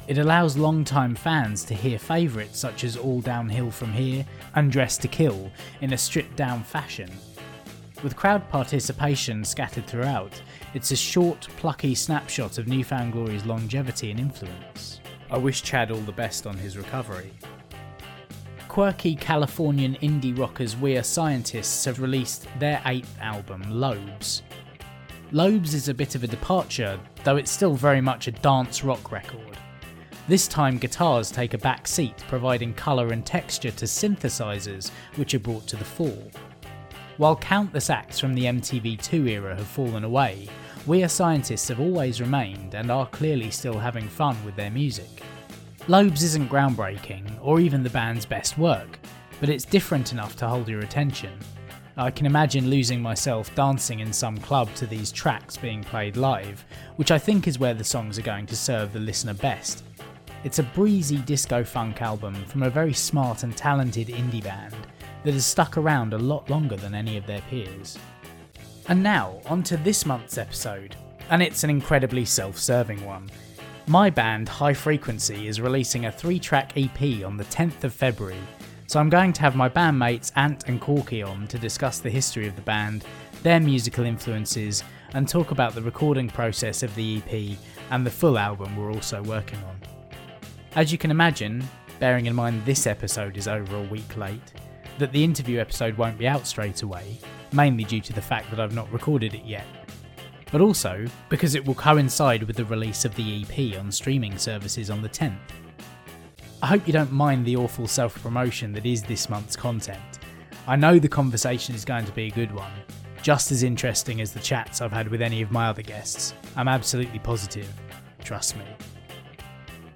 It 0.10 0.18
allows 0.18 0.58
long-time 0.58 1.16
fans 1.16 1.64
to 1.64 1.74
hear 1.74 1.98
favourites 1.98 2.60
such 2.60 2.84
as 2.84 2.98
All 2.98 3.22
Downhill 3.22 3.72
From 3.72 3.94
Here 3.94 4.26
and 4.56 4.70
Dress 4.70 4.98
to 4.98 5.08
Kill 5.08 5.50
in 5.80 5.94
a 5.94 5.98
stripped 5.98 6.36
down 6.36 6.66
fashion. 6.66 7.10
With 8.04 8.18
crowd 8.18 8.50
participation 8.50 9.46
scattered 9.46 9.88
throughout, 9.88 10.42
it's 10.74 10.92
a 10.92 10.98
short, 10.98 11.48
plucky 11.56 11.96
snapshot 11.96 12.58
of 12.58 12.68
New 12.68 12.84
Found 12.84 13.14
Glory's 13.14 13.46
longevity 13.46 14.12
and 14.12 14.20
influence. 14.20 15.00
I 15.30 15.38
wish 15.38 15.64
Chad 15.64 15.92
all 15.92 16.02
the 16.02 16.12
best 16.12 16.46
on 16.46 16.58
his 16.58 16.76
recovery 16.76 17.32
quirky 18.72 19.18
Californian 19.18 19.96
indie 19.96 20.40
rockers 20.40 20.78
We 20.78 20.96
Are 20.96 21.04
Scientists 21.04 21.84
have 21.84 22.00
released 22.00 22.48
their 22.58 22.82
eighth 22.86 23.18
album, 23.20 23.62
Lobes. 23.70 24.44
Lobes 25.34 25.74
is 25.74 25.90
a 25.90 25.94
bit 25.94 26.16
of 26.16 26.24
a 26.24 26.28
departure, 26.28 26.98
though 27.26 27.36
it's 27.36 27.52
still 27.52 27.74
very 27.74 28.00
much 28.00 28.30
a 28.30 28.32
dance 28.32 28.82
rock 28.82 29.12
record. 29.12 29.58
This 30.30 30.48
time, 30.48 30.78
guitars 30.78 31.32
take 31.32 31.54
a 31.54 31.58
back 31.58 31.86
seat, 31.86 32.24
providing 32.30 32.74
colour 32.74 33.12
and 33.12 33.26
texture 33.26 33.72
to 33.72 33.84
synthesizers, 33.84 34.90
which 35.18 35.34
are 35.34 35.40
brought 35.40 35.68
to 35.68 35.76
the 35.76 35.84
fore. 35.84 36.32
While 37.18 37.36
countless 37.36 37.90
acts 37.90 38.20
from 38.20 38.34
the 38.34 38.46
MTV2 38.46 39.28
era 39.32 39.54
have 39.54 39.68
fallen 39.68 40.06
away, 40.06 40.48
We 40.88 41.04
Are 41.04 41.10
Scientists 41.10 41.68
have 41.68 41.82
always 41.82 42.22
remained 42.22 42.74
and 42.74 42.90
are 42.90 43.08
clearly 43.08 43.52
still 43.52 43.78
having 43.78 44.08
fun 44.08 44.38
with 44.46 44.56
their 44.56 44.72
music. 44.72 45.24
Lobes 45.92 46.24
isn't 46.24 46.50
groundbreaking, 46.50 47.38
or 47.42 47.60
even 47.60 47.84
the 47.84 47.90
band's 47.90 48.26
best 48.26 48.58
work, 48.58 48.98
but 49.42 49.50
it's 49.50 49.66
different 49.66 50.14
enough 50.14 50.38
to 50.38 50.48
hold 50.48 50.70
your 50.70 50.80
attention. 50.80 51.38
I 51.98 52.10
can 52.12 52.26
imagine 52.26 52.70
losing 52.70 53.02
myself 53.02 53.54
dancing 53.56 54.00
in 54.00 54.14
some 54.14 54.38
club 54.38 54.74
to 54.76 54.88
these 54.88 55.12
tracks 55.12 55.58
being 55.58 55.84
played 55.84 56.16
live, 56.16 56.64
which 56.96 57.12
I 57.12 57.20
think 57.20 57.46
is 57.46 57.60
where 57.60 57.74
the 57.74 57.84
songs 57.84 58.18
are 58.18 58.22
going 58.22 58.46
to 58.46 58.56
serve 58.56 58.94
the 58.94 59.02
listener 59.02 59.34
best. 59.34 59.84
It's 60.46 60.60
a 60.60 60.64
breezy 60.64 61.18
disco 61.18 61.62
funk 61.62 62.02
album 62.02 62.36
from 62.46 62.64
a 62.64 62.70
very 62.70 62.94
smart 62.94 63.44
and 63.44 63.54
talented 63.58 64.08
indie 64.08 64.42
band 64.42 64.88
that 65.26 65.34
has 65.34 65.46
stuck 65.46 65.76
around 65.76 66.14
a 66.14 66.18
lot 66.18 66.50
longer 66.50 66.78
than 66.78 66.96
any 66.96 67.18
of 67.18 67.28
their 67.28 67.42
peers. 67.50 68.00
And 68.88 69.04
now, 69.04 69.42
on 69.46 69.62
to 69.64 69.76
this 69.76 70.06
month's 70.06 70.38
episode, 70.38 70.96
and 71.30 71.44
it's 71.44 71.66
an 71.66 71.70
incredibly 71.70 72.24
self 72.24 72.58
serving 72.58 73.04
one. 73.06 73.30
My 73.92 74.10
band, 74.10 74.48
High 74.48 74.74
Frequency, 74.74 75.50
is 75.50 75.60
releasing 75.60 76.06
a 76.06 76.12
three 76.14 76.40
track 76.40 76.72
EP 76.78 77.26
on 77.26 77.36
the 77.36 77.44
10th 77.44 77.84
of 77.84 77.94
February, 77.94 78.40
so 78.88 79.02
I'm 79.02 79.10
going 79.10 79.34
to 79.34 79.42
have 79.42 79.58
my 79.58 79.68
bandmates 79.68 80.32
Ant 80.38 80.70
and 80.70 80.80
Corky 80.80 81.22
on 81.22 81.46
to 81.48 81.60
discuss 81.60 82.00
the 82.00 82.10
history 82.10 82.48
of 82.48 82.56
the 82.56 82.62
band, 82.62 83.04
their 83.44 83.60
musical 83.60 84.06
influences, 84.06 84.86
and 85.14 85.28
talk 85.28 85.52
about 85.52 85.76
the 85.76 85.82
recording 85.82 86.30
process 86.30 86.84
of 86.84 86.96
the 86.96 87.18
EP 87.18 87.58
and 87.90 88.06
the 88.06 88.10
full 88.10 88.38
album 88.38 88.78
we're 88.78 88.94
also 88.94 89.22
working 89.24 89.60
on. 89.66 89.78
As 90.78 90.94
you 90.94 90.98
can 90.98 91.12
imagine, 91.12 91.62
bearing 92.00 92.28
in 92.28 92.34
mind 92.34 92.64
this 92.64 92.88
episode 92.88 93.36
is 93.36 93.50
over 93.50 93.76
a 93.76 93.90
week 93.90 94.16
late, 94.16 94.54
that 95.00 95.12
the 95.12 95.22
interview 95.22 95.60
episode 95.60 95.98
won't 95.98 96.18
be 96.18 96.30
out 96.30 96.48
straight 96.48 96.82
away, 96.82 97.18
mainly 97.52 97.84
due 97.84 98.00
to 98.00 98.14
the 98.14 98.22
fact 98.22 98.52
that 98.52 98.60
I've 98.62 98.74
not 98.74 98.90
recorded 98.94 99.34
it 99.34 99.44
yet. 99.44 99.66
But 100.52 100.62
also 100.62 101.06
because 101.30 101.56
it 101.56 101.66
will 101.66 101.76
coincide 101.76 102.44
with 102.44 102.58
the 102.58 102.66
release 102.66 103.06
of 103.06 103.16
the 103.16 103.42
EP 103.42 103.80
on 103.80 103.92
streaming 103.92 104.38
services 104.38 104.90
on 104.90 105.02
the 105.02 105.10
10th. 105.10 105.38
I 106.62 106.68
hope 106.68 106.86
you 106.86 106.94
don't 106.94 107.12
mind 107.12 107.46
the 107.46 107.56
awful 107.56 107.88
self 107.88 108.22
promotion 108.22 108.74
that 108.74 108.86
is 108.86 109.02
this 109.02 109.30
month's 109.30 109.56
content. 109.56 110.20
I 110.68 110.76
know 110.76 111.00
the 111.00 111.10
conversation 111.10 111.74
is 111.74 111.84
going 111.86 112.06
to 112.06 112.12
be 112.12 112.28
a 112.28 112.32
good 112.32 112.54
one, 112.54 112.72
just 113.24 113.52
as 113.52 113.64
interesting 113.64 114.22
as 114.22 114.32
the 114.32 114.40
chats 114.40 114.80
I've 114.80 114.92
had 114.92 115.08
with 115.08 115.22
any 115.22 115.42
of 115.42 115.52
my 115.52 115.68
other 115.68 115.82
guests. 115.82 116.36
I'm 116.56 116.68
absolutely 116.68 117.20
positive, 117.20 117.68
trust 118.24 118.58
me. 118.58 118.66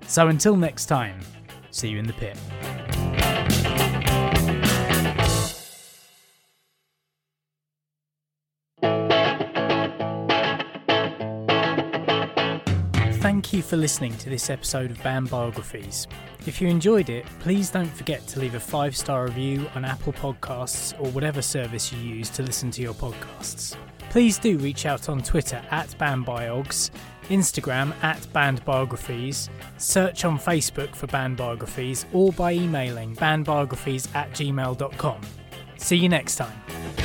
So 0.08 0.28
until 0.30 0.56
next 0.56 0.86
time, 0.86 1.20
see 1.70 1.90
you 1.90 2.00
in 2.00 2.08
the 2.08 2.14
pit. 2.14 2.38
For 13.68 13.78
listening 13.78 14.16
to 14.18 14.30
this 14.30 14.52
episode 14.52 14.92
of 14.92 15.02
Banned 15.02 15.32
Biographies. 15.32 16.08
If 16.46 16.62
you 16.62 16.68
enjoyed 16.68 17.10
it, 17.10 17.26
please 17.40 17.72
don't 17.72 17.90
forget 17.90 18.26
to 18.28 18.40
leave 18.40 18.54
a 18.54 18.60
five 18.60 18.96
star 18.96 19.26
review 19.26 19.68
on 19.74 19.84
Apple 19.84 20.14
Podcasts 20.14 20.94
or 21.00 21.10
whatever 21.10 21.42
service 21.42 21.92
you 21.92 21.98
use 21.98 22.30
to 22.30 22.44
listen 22.44 22.70
to 22.72 22.84
your 22.84 22.94
podcasts. 22.94 23.76
Please 24.12 24.38
do 24.38 24.60
reach 24.60 24.86
out 24.86 25.10
on 25.10 25.24
Twitter 25.24 25.62
at 25.72 25.90
BannedBiogs, 25.98 26.92
Instagram 27.30 27.92
at 28.04 28.20
BannedBiographies, 28.34 29.50
search 29.78 30.26
on 30.26 30.38
Facebook 30.38 30.96
for 30.96 31.08
Banned 31.08 31.38
Biographies, 31.38 32.06
or 32.14 32.32
by 32.34 32.54
emailing 32.54 33.16
bannedbiographies 33.16 34.14
at 34.16 34.30
gmail.com. 34.32 35.22
See 35.78 35.98
you 35.98 36.08
next 36.08 36.36
time. 36.36 37.05